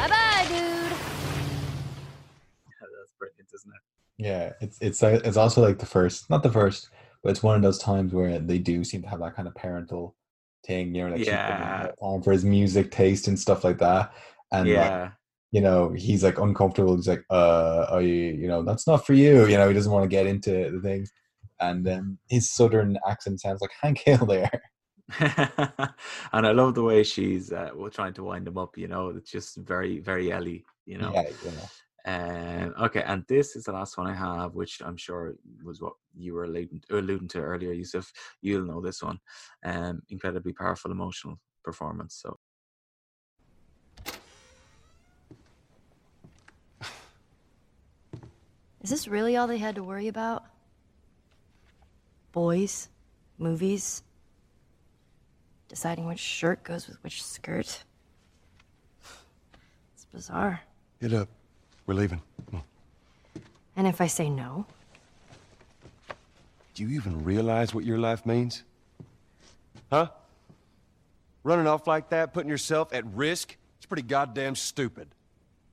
[0.00, 0.92] Bye bye, dude.
[2.98, 3.82] That's brilliant, isn't it?
[4.22, 6.90] Yeah, it's it's uh, it's also like the first, not the first,
[7.22, 9.54] but it's one of those times where they do seem to have that kind of
[9.56, 10.14] parental
[10.64, 11.88] thing, you know, like Yeah.
[12.00, 14.12] time for his music taste and stuff like that.
[14.52, 15.10] And like, yeah.
[15.50, 16.94] you know, he's like uncomfortable.
[16.94, 19.46] He's like, uh, I, you know, that's not for you.
[19.46, 21.06] You know, he doesn't want to get into the thing.
[21.58, 24.62] And um, his southern accent sounds like Hank Hill there.
[25.18, 28.78] and I love the way she's uh, trying to wind him up.
[28.78, 30.64] You know, it's just very, very Ellie.
[30.86, 31.12] You know.
[31.12, 31.68] Yeah, you know.
[32.04, 35.92] Um, okay, and this is the last one I have, which I'm sure was what
[36.16, 38.12] you were alluding, alluding to earlier, Yusuf.
[38.40, 39.18] You'll know this one.
[39.64, 42.18] Um, incredibly powerful emotional performance.
[42.20, 42.38] So
[48.82, 50.44] Is this really all they had to worry about?
[52.32, 52.88] Boys,
[53.38, 54.02] movies,
[55.68, 57.84] deciding which shirt goes with which skirt.
[59.94, 60.62] It's bizarre.
[61.00, 61.28] Get up.
[61.92, 62.22] We're leaving.
[63.76, 64.64] And if I say no,
[66.74, 68.62] Do you even realize what your life means?
[69.90, 70.08] Huh?
[71.44, 73.56] Running off like that, putting yourself at risk?
[73.76, 75.08] It's pretty goddamn stupid.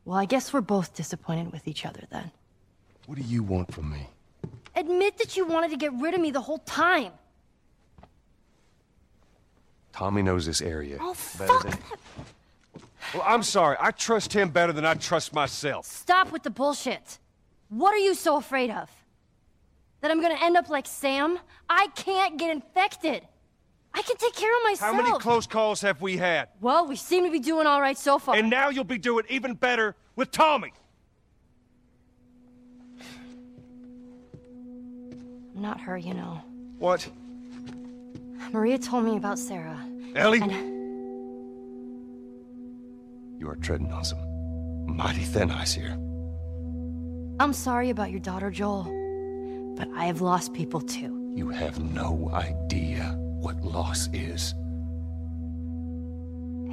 [0.03, 2.31] well, I guess we're both disappointed with each other then.
[3.05, 4.09] What do you want from me?
[4.75, 7.13] Admit that you wanted to get rid of me the whole time.
[9.93, 10.97] Tommy knows this area.
[10.99, 11.77] Oh, fuck than-.
[13.13, 13.75] Well, I'm sorry.
[13.79, 15.85] I trust him better than I trust myself.
[15.85, 17.19] Stop with the bullshit.
[17.69, 18.89] What are you so afraid of?
[20.01, 21.39] That I'm gonna end up like Sam?
[21.69, 23.27] I can't get infected.
[23.93, 24.95] I can take care of myself.
[24.95, 26.49] How many close calls have we had?
[26.61, 28.35] Well, we seem to be doing all right so far.
[28.35, 30.73] And now you'll be doing even better with Tommy.
[35.55, 36.41] I'm not her, you know.
[36.77, 37.09] What?
[38.51, 39.77] Maria told me about Sarah.
[40.15, 40.39] Ellie?
[40.41, 40.78] And
[43.39, 44.19] You are treading on some
[44.85, 45.97] mighty thin ice here.
[47.39, 48.83] I'm sorry about your daughter, Joel.
[49.77, 51.31] But I have lost people too.
[51.35, 54.53] You have no idea what loss is.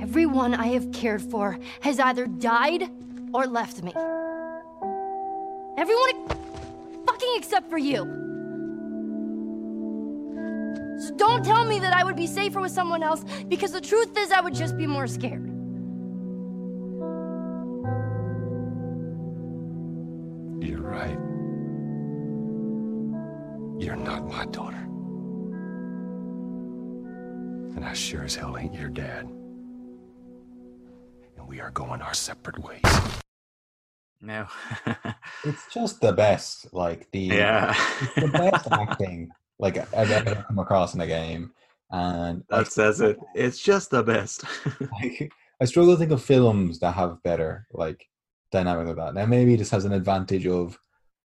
[0.03, 2.91] Everyone I have cared for has either died
[3.33, 3.93] or left me.
[5.79, 6.29] Everyone
[7.07, 7.99] fucking except for you.
[10.99, 14.19] So don't tell me that I would be safer with someone else because the truth
[14.19, 15.56] is I would just be more scared.
[28.07, 29.25] Sure as hell ain't your dad.
[31.37, 32.83] And we are going our separate ways.
[34.21, 34.47] No.
[35.45, 36.73] It's just the best.
[36.73, 37.77] Like the yeah,
[38.17, 41.53] the best acting like I've ever come across in a game.
[41.91, 43.19] And I, that says it.
[43.35, 44.45] It's just the best.
[45.01, 45.29] I,
[45.61, 48.09] I struggle to think of films that have better like
[48.51, 49.15] dynamic like that.
[49.15, 50.79] Now maybe this has an advantage of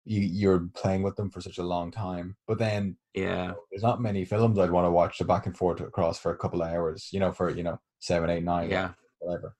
[0.08, 4.00] you, you're playing with them for such a long time, but then yeah, there's not
[4.00, 6.68] many films I'd want to watch the back and forth across for a couple of
[6.68, 7.08] hours.
[7.12, 8.92] You know, for you know seven, eight, nine, yeah.
[9.18, 9.54] whatever.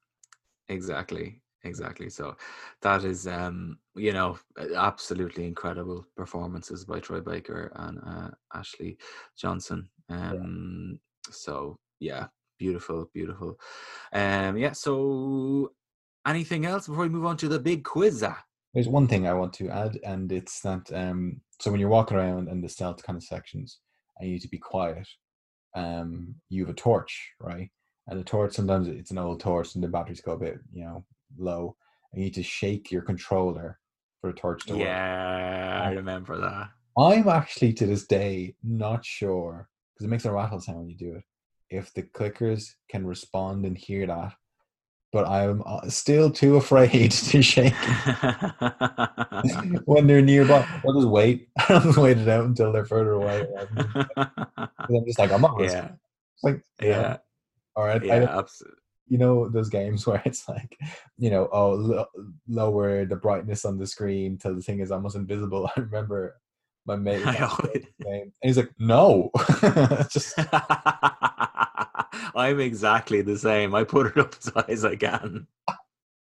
[0.71, 2.09] Exactly, exactly.
[2.09, 2.37] So
[2.81, 4.39] that is, um, you know,
[4.75, 8.97] absolutely incredible performances by Troy Baker and uh, Ashley
[9.37, 9.89] Johnson.
[10.09, 10.99] Um,
[11.31, 13.59] so yeah, beautiful, beautiful.
[14.15, 14.73] Um, yeah.
[14.73, 15.73] So
[16.27, 18.23] anything else before we move on to the big quiz?
[18.27, 18.43] Ah,
[18.75, 22.17] There's one thing I want to add, and it's that um, so when you're walking
[22.17, 23.79] around in the stealth kind of sections,
[24.19, 25.09] and you need to be quiet,
[25.75, 27.71] um, you have a torch, right?
[28.07, 30.85] And the torch sometimes it's an old torch, and the batteries go a bit, you
[30.85, 31.05] know,
[31.39, 31.77] low.
[32.13, 33.79] And you need to shake your controller
[34.21, 34.83] for the torch to work.
[34.83, 36.71] Yeah, I remember that.
[36.97, 40.97] I'm actually to this day not sure because it makes a rattle sound when you
[40.97, 41.25] do it.
[41.71, 44.33] If the clickers can respond and hear that,
[45.13, 47.75] but I'm uh, still too afraid to shake
[49.85, 50.67] when they're nearby.
[50.85, 51.49] I'll just wait.
[51.69, 53.47] I'll just wait it out until they're further away.
[54.17, 55.61] I'm just like I'm not.
[55.61, 55.91] yeah.
[56.43, 57.17] Like know, yeah,
[57.75, 58.05] all right.
[58.05, 58.79] Yeah, absolutely.
[59.09, 60.79] you know those games where it's like,
[61.17, 62.07] you know, oh, lo-
[62.47, 65.69] lower the brightness on the screen till the thing is almost invisible.
[65.77, 66.37] I remember
[66.89, 69.31] my mate always- playing the game, and he's like, no,
[70.11, 70.35] just
[72.35, 73.75] I'm exactly the same.
[73.75, 75.47] I put it up as high as I can.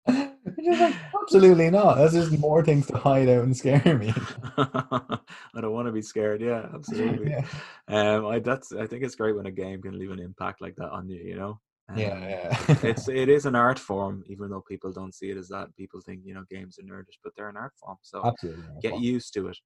[0.09, 1.95] Like, absolutely not.
[1.97, 4.13] That's just more things to hide out and scare me.
[4.57, 6.41] I don't want to be scared.
[6.41, 7.31] Yeah, absolutely.
[7.31, 7.45] yeah,
[7.89, 10.77] Um, I that's I think it's great when a game can leave an impact like
[10.77, 11.21] that on you.
[11.23, 11.61] You know.
[11.95, 12.77] Yeah, Um, yeah.
[12.83, 15.75] it's it is an art form, even though people don't see it as that.
[15.77, 17.97] People think you know games are nerdish, but they're an art form.
[18.03, 18.65] So absolutely.
[18.83, 19.01] get fuck.
[19.03, 19.59] used to it.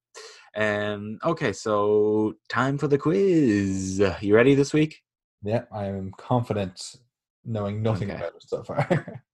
[0.57, 1.19] Um.
[1.25, 4.03] Okay, so time for the quiz.
[4.21, 5.03] You ready this week?
[5.43, 6.97] Yeah, I am confident
[7.45, 8.19] knowing nothing Okay.
[8.21, 9.23] about it so far.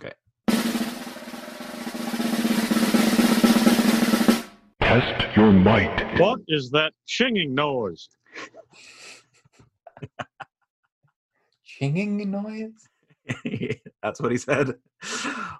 [0.00, 0.12] Okay.
[4.80, 6.18] Test your might.
[6.20, 8.08] What is that chinging noise?
[11.80, 12.88] Chinging noise?
[14.02, 14.74] That's what he said.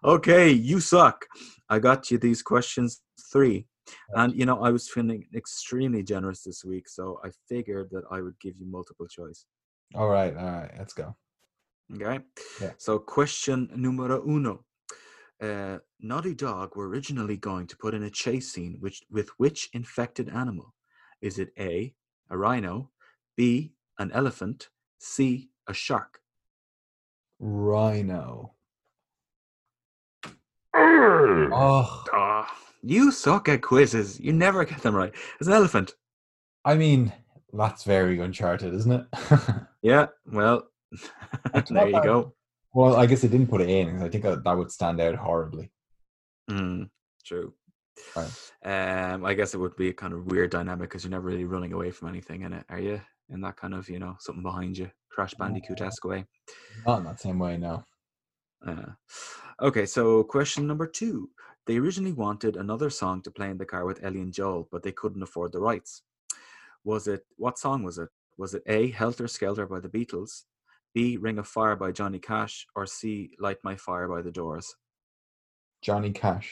[0.03, 1.27] Okay, you suck.
[1.69, 3.67] I got you these questions three.
[4.15, 8.21] And you know, I was feeling extremely generous this week, so I figured that I
[8.21, 9.47] would give you multiple choice.
[9.95, 11.17] All right, all right, let's go.
[11.95, 12.21] Okay.
[12.61, 12.73] Yeah.
[12.77, 14.65] So, question numero uno.
[15.43, 19.71] Uh, Naughty Dog were originally going to put in a chase scene which, with which
[19.73, 20.75] infected animal?
[21.23, 21.95] Is it A,
[22.31, 22.91] a rhino,
[23.37, 24.69] B, an elephant,
[24.99, 26.21] C, a shark?
[27.39, 28.55] Rhino.
[30.75, 34.21] Oh, Ah, you suck at quizzes.
[34.21, 35.13] You never get them right.
[35.41, 35.95] It's an elephant.
[36.65, 37.13] I mean,
[37.53, 39.07] that's very Uncharted, isn't it?
[39.81, 40.65] Yeah, well,
[41.71, 42.03] there you bad.
[42.05, 42.35] go.
[42.75, 45.15] well, I guess they didn't put it in I think that, that would stand out
[45.15, 45.71] horribly.
[46.51, 46.91] Mm,
[47.25, 47.55] true.
[48.17, 48.51] Right.
[49.13, 51.45] Um, I guess it would be a kind of weird dynamic because you're never really
[51.45, 53.01] running away from anything in it, are you?
[53.31, 56.25] In that kind of, you know, something behind you, Crash Bandicoot esque way.
[56.87, 57.85] Not in that same way, no.
[58.67, 58.93] Uh,
[59.61, 61.31] okay, so question number two.
[61.67, 64.83] They originally wanted another song to play in the car with Ellie and Joel, but
[64.83, 66.03] they couldn't afford the rights.
[66.85, 68.09] Was it, what song was it?
[68.39, 70.45] Was it A, Helter Skelter by the Beatles,
[70.95, 74.75] B, Ring of Fire by Johnny Cash, or C, Light My Fire by the Doors?
[75.83, 76.51] Johnny Cash.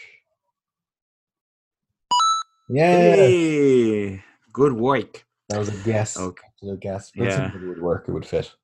[2.69, 4.23] Yeah, Hey,
[4.53, 5.25] good work.
[5.49, 6.19] that was a guess.
[6.19, 6.47] Okay.
[6.57, 7.13] Absolute guess.
[7.15, 7.51] But Yeah.
[7.55, 8.05] It would work.
[8.09, 8.55] It would fit.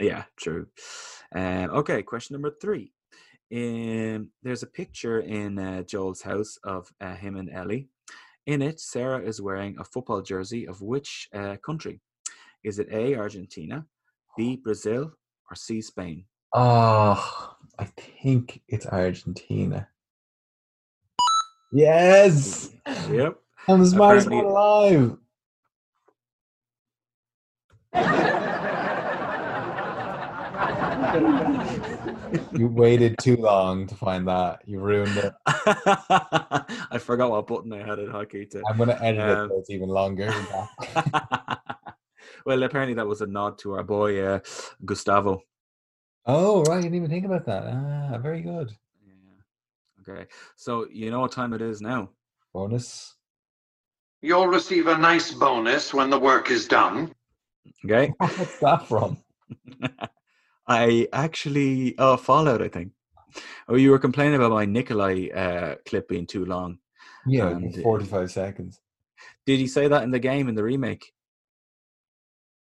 [0.00, 0.66] Yeah, true.
[1.34, 2.92] Um, okay, question number three.
[3.52, 7.88] Um, there's a picture in uh, Joel's house of uh, him and Ellie.
[8.46, 12.00] In it, Sarah is wearing a football jersey of which uh, country?
[12.64, 13.84] Is it A, Argentina,
[14.36, 15.12] B, Brazil,
[15.50, 16.24] or C, Spain?
[16.54, 19.88] Oh, I think it's Argentina.
[21.72, 22.70] Yes,
[23.10, 23.38] Yep.
[23.68, 25.16] I'm the smartest one alive.
[32.52, 34.60] You waited too long to find that.
[34.66, 35.32] You ruined it.
[35.46, 38.62] I forgot what button I had at hockey to.
[38.68, 40.26] I'm gonna edit Um, it so it's even longer.
[42.46, 44.40] well, apparently that was a nod to our boy uh,
[44.84, 45.42] Gustavo.
[46.26, 46.76] oh, right.
[46.76, 47.64] You didn't even think about that.
[47.66, 48.72] Ah, very good.
[49.06, 50.12] Yeah.
[50.12, 50.26] Okay.
[50.56, 52.10] So you know what time it is now.
[52.52, 53.14] Bonus.
[54.20, 57.12] You'll receive a nice bonus when the work is done.
[57.84, 58.12] Okay.
[58.18, 59.16] What's that from?
[60.68, 62.92] I actually oh Fallout, I think.
[63.68, 66.78] Oh, you were complaining about my Nikolai uh, clip being too long.
[67.26, 68.80] Yeah, uh, 45 seconds.
[69.46, 71.12] Did you say that in the game in the remake?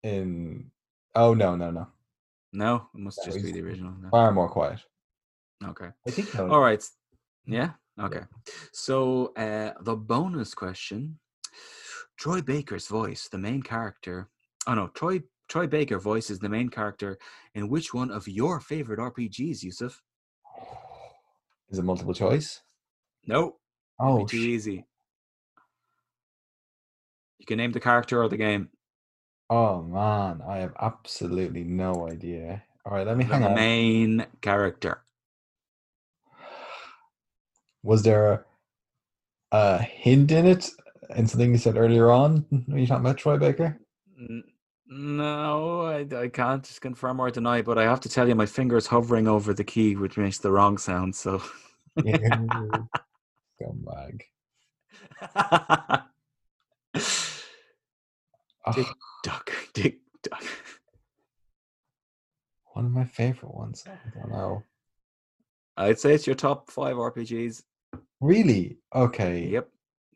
[0.02, 0.70] In
[1.14, 1.88] oh no no no
[2.52, 3.94] No, it must No, just be the original.
[4.00, 4.10] no.
[4.10, 4.80] far more quiet.
[5.64, 5.88] Okay.
[6.06, 6.34] I think.
[6.34, 6.82] no, All right.
[7.46, 7.70] Yeah.
[7.98, 8.20] Okay.
[8.72, 11.18] So uh, the bonus question:
[12.18, 14.28] Troy Baker's voice, the main character.
[14.66, 17.18] Oh no, Troy Troy Baker voices the main character
[17.54, 20.02] in which one of your favorite RPGs, Yusuf?
[21.70, 22.62] Is it multiple choice?
[23.26, 23.56] No.
[23.98, 24.86] Oh, too sh- easy.
[27.38, 28.70] You can name the character or the game.
[29.50, 32.62] oh man, I have absolutely no idea.
[32.86, 33.54] All right, let me The hang on.
[33.54, 35.02] main character.
[37.82, 38.44] Was there a,
[39.52, 40.70] a hint in it?
[41.16, 43.78] In something you said earlier on when you talking about Troy Baker?
[44.18, 44.44] N-
[44.86, 48.46] No, I, I can't just confirm or deny, but I have to tell you, my
[48.46, 51.16] finger's hovering over the key, which makes the wrong sound.
[51.16, 51.42] So,
[51.98, 52.88] Scumbag.
[58.74, 58.86] Dick
[59.22, 60.42] duck, dick duck.
[62.72, 63.84] one of my favorite ones.
[63.86, 64.62] I don't know.
[65.76, 67.62] I'd say it's your top five RPGs.
[68.20, 68.78] Really?
[68.94, 69.48] Okay.
[69.48, 69.68] Yep,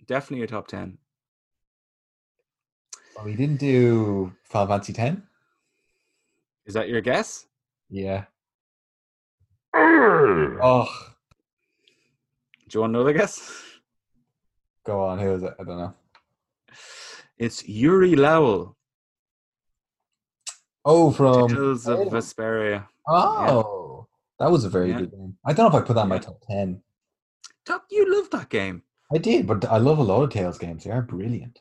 [0.07, 0.97] definitely your top ten.
[3.19, 5.24] Well, we didn't do Final Fantasy Ten.
[6.66, 7.47] Is that your guess?
[7.90, 8.27] Yeah.
[9.74, 10.86] Oh,
[12.69, 13.51] Do you want another guess?
[14.86, 15.19] go on.
[15.19, 15.53] Who is it?
[15.59, 15.95] I don't know.
[17.39, 18.77] It's Yuri Lowell,
[20.85, 22.09] Oh, from Tales of Salem.
[22.15, 22.86] Vesperia.
[23.09, 24.07] Oh,
[24.39, 24.99] that was a very Yeah.
[24.99, 25.36] good game.
[25.45, 26.82] I don't know if I put that in my top ten.
[27.65, 28.85] Top, you love that game.
[29.12, 30.85] I did, but I love a lot of Tales games.
[30.85, 31.61] They are brilliant.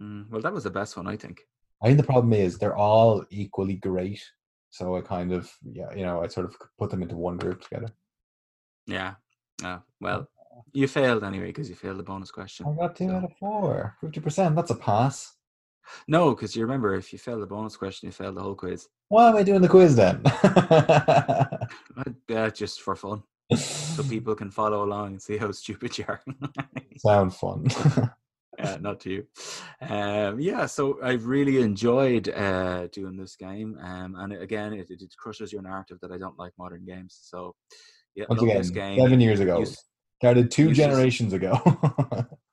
[0.00, 1.42] Mm, well, that was the best one, I think.
[1.82, 4.22] I think the problem is they're all equally great.
[4.70, 7.62] So I kind of, yeah, you know, I sort of put them into one group
[7.62, 7.88] together.
[8.86, 9.14] Yeah.
[9.62, 10.28] Oh, well,
[10.72, 12.66] you failed anyway because you failed the bonus question.
[12.66, 13.96] I got two out of four.
[14.02, 14.56] 50%.
[14.56, 15.34] That's a pass.
[16.08, 18.88] No, because you remember, if you fail the bonus question, you fail the whole quiz.
[19.08, 20.22] Why am I doing the quiz then?
[22.34, 23.22] Uh, just for fun,
[23.54, 26.20] so people can follow along and see how stupid you are.
[26.98, 27.66] Sound fun.
[28.58, 29.26] Uh, not to you.
[29.80, 35.02] Um, yeah, so I've really enjoyed uh, doing this game, um, and again, it, it
[35.18, 37.18] crushes your narrative that I don't like modern games.
[37.22, 37.54] So,
[38.14, 38.98] yeah, Once again, this game.
[38.98, 39.60] seven years ago.
[39.60, 39.66] You
[40.20, 41.60] Started two generations ago.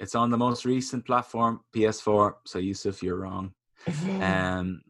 [0.00, 2.32] It's on the most recent platform, PS4.
[2.46, 3.52] So, Yusuf, you're wrong.
[4.20, 4.80] Um,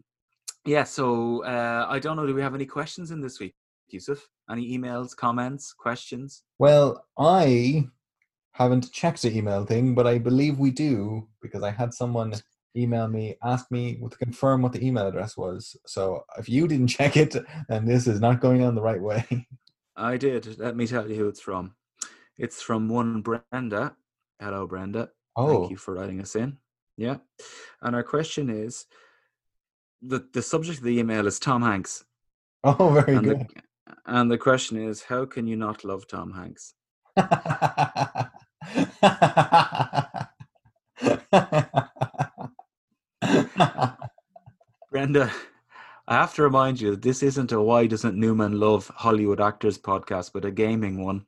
[0.67, 2.27] yeah, so uh, I don't know.
[2.27, 3.55] Do we have any questions in this week,
[3.89, 4.29] Yusuf?
[4.51, 6.43] Any emails, comments, questions?
[6.59, 7.89] well, I
[8.65, 12.35] haven't checked the email thing, but I believe we do because I had someone
[12.77, 15.77] email me, ask me to confirm what the email address was.
[15.87, 17.35] So if you didn't check it,
[17.69, 19.25] then this is not going on the right way.
[19.97, 20.59] I did.
[20.59, 21.75] Let me tell you who it's from.
[22.39, 23.97] It's from one Brenda.
[24.41, 25.11] Hello, Brenda.
[25.37, 25.61] Oh.
[25.61, 26.57] Thank you for writing us in.
[26.97, 27.17] Yeah.
[27.83, 28.87] And our question is
[30.03, 32.05] the, the subject of the email is Tom Hanks.
[32.63, 33.39] Oh, very and good.
[33.39, 33.63] The,
[34.05, 36.75] and the question is how can you not love Tom Hanks?
[44.91, 45.31] Brenda,
[46.09, 49.79] I have to remind you that this isn't a Why Doesn't Newman Love Hollywood Actors
[49.79, 51.27] podcast, but a gaming one.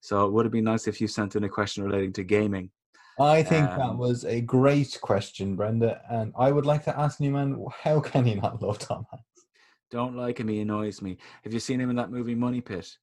[0.00, 2.70] So it would have been nice if you sent in a question relating to gaming.
[3.20, 6.02] I think that Um, was a great question, Brenda.
[6.10, 9.46] And I would like to ask Newman, how can he not love Tom Hanks?
[9.90, 11.18] Don't like him, he annoys me.
[11.44, 12.96] Have you seen him in that movie Money Pit?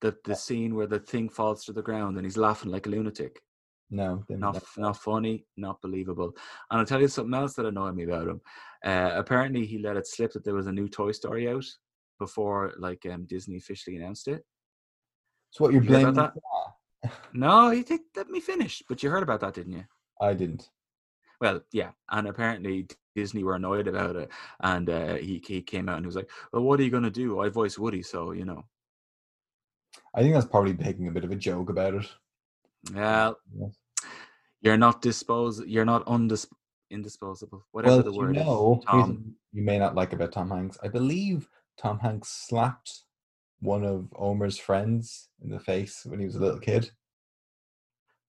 [0.00, 2.90] The the scene where the thing falls to the ground and he's laughing like a
[2.90, 3.40] lunatic.
[3.90, 6.34] No, didn't Not not funny, not believable.
[6.70, 8.40] And I'll tell you something else that annoyed me about him.
[8.84, 11.64] Uh, apparently, he let it slip that there was a new Toy Story out
[12.18, 14.44] before like um, Disney officially announced it.
[15.50, 16.18] So what you're You blaming?
[16.18, 16.32] about
[17.34, 18.82] No, you think let me finish.
[18.88, 19.84] But you heard about that, didn't you?
[20.20, 20.70] I didn't.
[21.40, 22.86] Well, yeah, and apparently
[23.16, 24.30] Disney were annoyed about it,
[24.60, 27.02] and uh, he he came out and he was like, "Well, what are you going
[27.02, 27.40] to do?
[27.40, 28.64] I voice Woody, so you know."
[30.14, 32.06] I think that's probably making a bit of a joke about it.
[32.92, 33.76] Well, Yes.
[34.60, 35.60] you're not dispose.
[35.66, 36.06] You're not
[36.90, 37.64] indisposable.
[37.72, 39.16] Whatever well, the you word know, is.
[39.52, 40.78] You may not like about Tom Hanks.
[40.82, 41.48] I believe
[41.78, 43.02] Tom Hanks slapped
[43.60, 46.90] one of Omer's friends in the face when he was a little kid.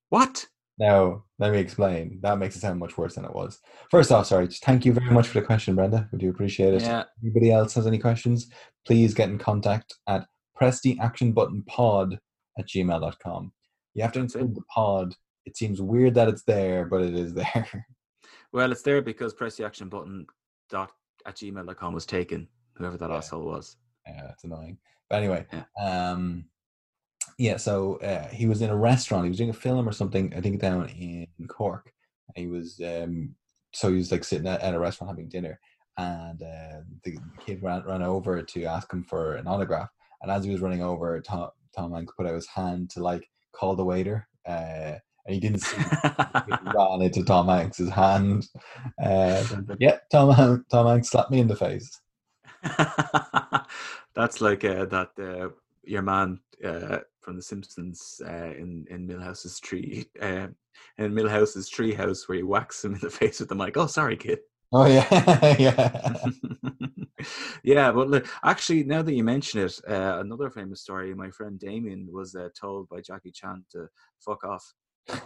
[0.10, 0.48] What?
[0.78, 2.20] Now, let me explain.
[2.22, 3.60] That makes it sound much worse than it was.
[3.92, 6.10] First off, sorry, just thank you very much for the question, Brenda.
[6.12, 6.82] We do appreciate it.
[6.82, 7.02] Yeah.
[7.02, 8.48] If anybody else has any questions,
[8.86, 10.26] please get in contact at
[10.64, 12.18] press the action button pod
[12.58, 13.52] at gmail.com.
[13.96, 15.14] You have to include the pod.
[15.46, 17.86] It seems weird that it's there, but it is there.
[18.54, 20.26] Well, it's there because press the action button
[20.70, 20.92] dot
[21.26, 22.48] at gmail.com was taken.
[22.78, 23.76] Whoever that asshole was.
[24.08, 24.78] Yeah, it's annoying.
[25.10, 25.64] But anyway, Yeah.
[26.12, 26.46] um,
[27.38, 27.58] yeah.
[27.58, 29.26] So uh, he was in a restaurant.
[29.26, 30.34] He was doing a film or something.
[30.36, 31.92] I think down in Cork.
[32.30, 33.36] And he was um,
[33.74, 35.60] so he was like sitting at, at a restaurant having dinner,
[35.98, 39.90] and uh, the kid ran ran over to ask him for an autograph.
[40.24, 43.30] And as he was running over, Tom Tom Hanks put out his hand to like
[43.52, 44.28] call the waiter.
[44.48, 44.96] Uh,
[45.26, 48.48] and he didn't see it ran into Tom Hanks's hand.
[49.02, 49.44] Uh,
[49.80, 52.02] yeah, Tom Tom Hanks slapped me in the face.
[54.16, 55.50] That's like uh, that uh,
[55.84, 60.48] your man uh, from The Simpsons uh, in in Milhouse's tree uh,
[60.98, 63.78] in Milhouse's tree house where he whacks him in the face with the mic.
[63.78, 64.40] Oh, sorry, kid.
[64.76, 66.16] Oh yeah, yeah.
[67.64, 71.14] yeah, but look, actually, now that you mention it, uh, another famous story.
[71.14, 73.88] My friend Damien was uh, told by Jackie Chan to
[74.20, 74.74] fuck off.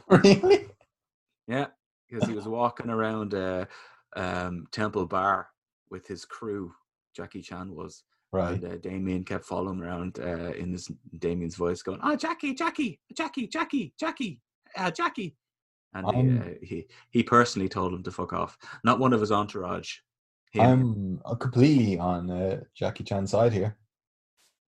[0.09, 0.67] really?
[1.49, 1.67] Yeah,
[2.09, 3.63] because he was walking around uh,
[4.17, 5.47] um, Temple Bar
[5.89, 6.73] with his crew.
[7.15, 8.03] Jackie Chan was.
[8.33, 8.61] Right.
[8.61, 12.99] And uh, Damien kept following around uh, in his Damien's voice, going, "Ah, Jackie, Jackie,
[13.15, 14.41] Jackie, Jackie, Jackie,
[14.75, 15.37] uh, Jackie."
[15.93, 18.57] And he, uh, he he personally told him to fuck off.
[18.83, 19.97] Not one of his entourage.
[20.51, 20.61] Him.
[20.61, 23.77] I'm uh, completely on uh, Jackie Chan's side here.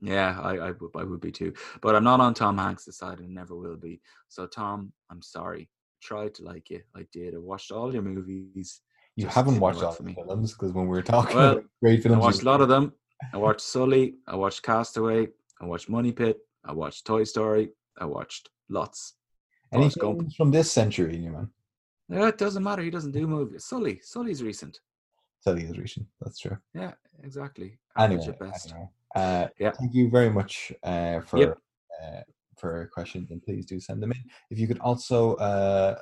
[0.02, 1.54] Yeah, I, I would be too.
[1.82, 4.02] But I'm not on Tom Hanks' side and never will be.
[4.30, 5.70] So Tom, I'm sorry.
[6.02, 6.82] Tried to like you.
[6.96, 7.36] I did.
[7.36, 8.82] I watched all your movies.
[9.16, 10.16] You Just haven't watched all the me.
[10.16, 12.70] films because when we were talking Well, about great films, I watched a lot of
[12.70, 12.94] them.
[13.34, 14.16] I watched Sully.
[14.26, 15.28] I watched Castaway.
[15.60, 16.40] I watched Money Pit.
[16.64, 17.72] I watched Toy Story.
[17.98, 19.16] I watched lots.
[19.72, 21.50] Any Forrest films from this century, you man.
[22.08, 22.82] Yeah, it doesn't matter.
[22.82, 23.66] He doesn't do movies.
[23.66, 24.00] Sully.
[24.04, 24.80] Sully's recent.
[25.42, 26.08] Sully is recent.
[26.22, 26.58] That's true.
[26.74, 26.94] Yeah,
[27.24, 27.78] exactly.
[27.98, 28.72] Anyway, best.
[28.72, 28.90] anyway.
[29.16, 29.72] Uh, Yeah.
[29.72, 31.58] thank you very much uh, for Yep.
[32.02, 32.22] uh,
[32.58, 34.18] for questions, and please do send them in.
[34.50, 36.00] If you could also uh,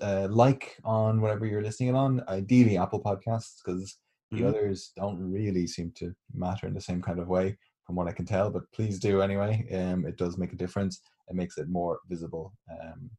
[0.00, 3.98] uh, like on whatever you're listening on, ideally Apple Podcasts, because
[4.30, 4.48] the Mhm.
[4.48, 8.12] others don't really seem to matter in the same kind of way, from what I
[8.12, 8.48] can tell.
[8.50, 9.66] But please do anyway.
[9.72, 11.00] Um, it does make a difference.
[11.28, 13.10] It makes it more visible, um,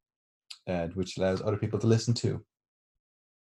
[0.68, 2.44] and which allows other people to listen to.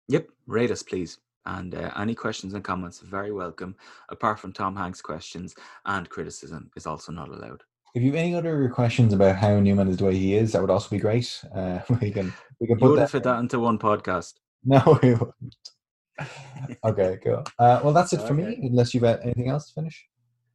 [0.09, 1.19] Yep, rate us, please.
[1.47, 3.77] And uh, any questions and comments, very welcome.
[4.09, 5.55] Apart from Tom Hanks' questions
[5.85, 7.63] and criticism, is also not allowed.
[7.95, 10.61] If you have any other questions about how Newman is the way he is, that
[10.61, 11.43] would also be great.
[11.55, 13.11] Uh, we can we can You put wouldn't that.
[13.11, 14.35] fit that into one podcast.
[14.69, 15.57] No, we wouldn't.
[16.85, 17.45] okay, cool.
[17.57, 18.59] Uh, well, that's it for me.
[18.63, 20.05] Unless you've got anything else to finish.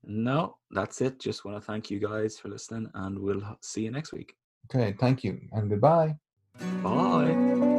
[0.04, 1.20] No, that's it.
[1.20, 4.34] Just want to thank you guys for listening, and we'll see you next week.
[4.74, 6.16] Okay, thank you and goodbye.
[6.84, 7.78] Bye.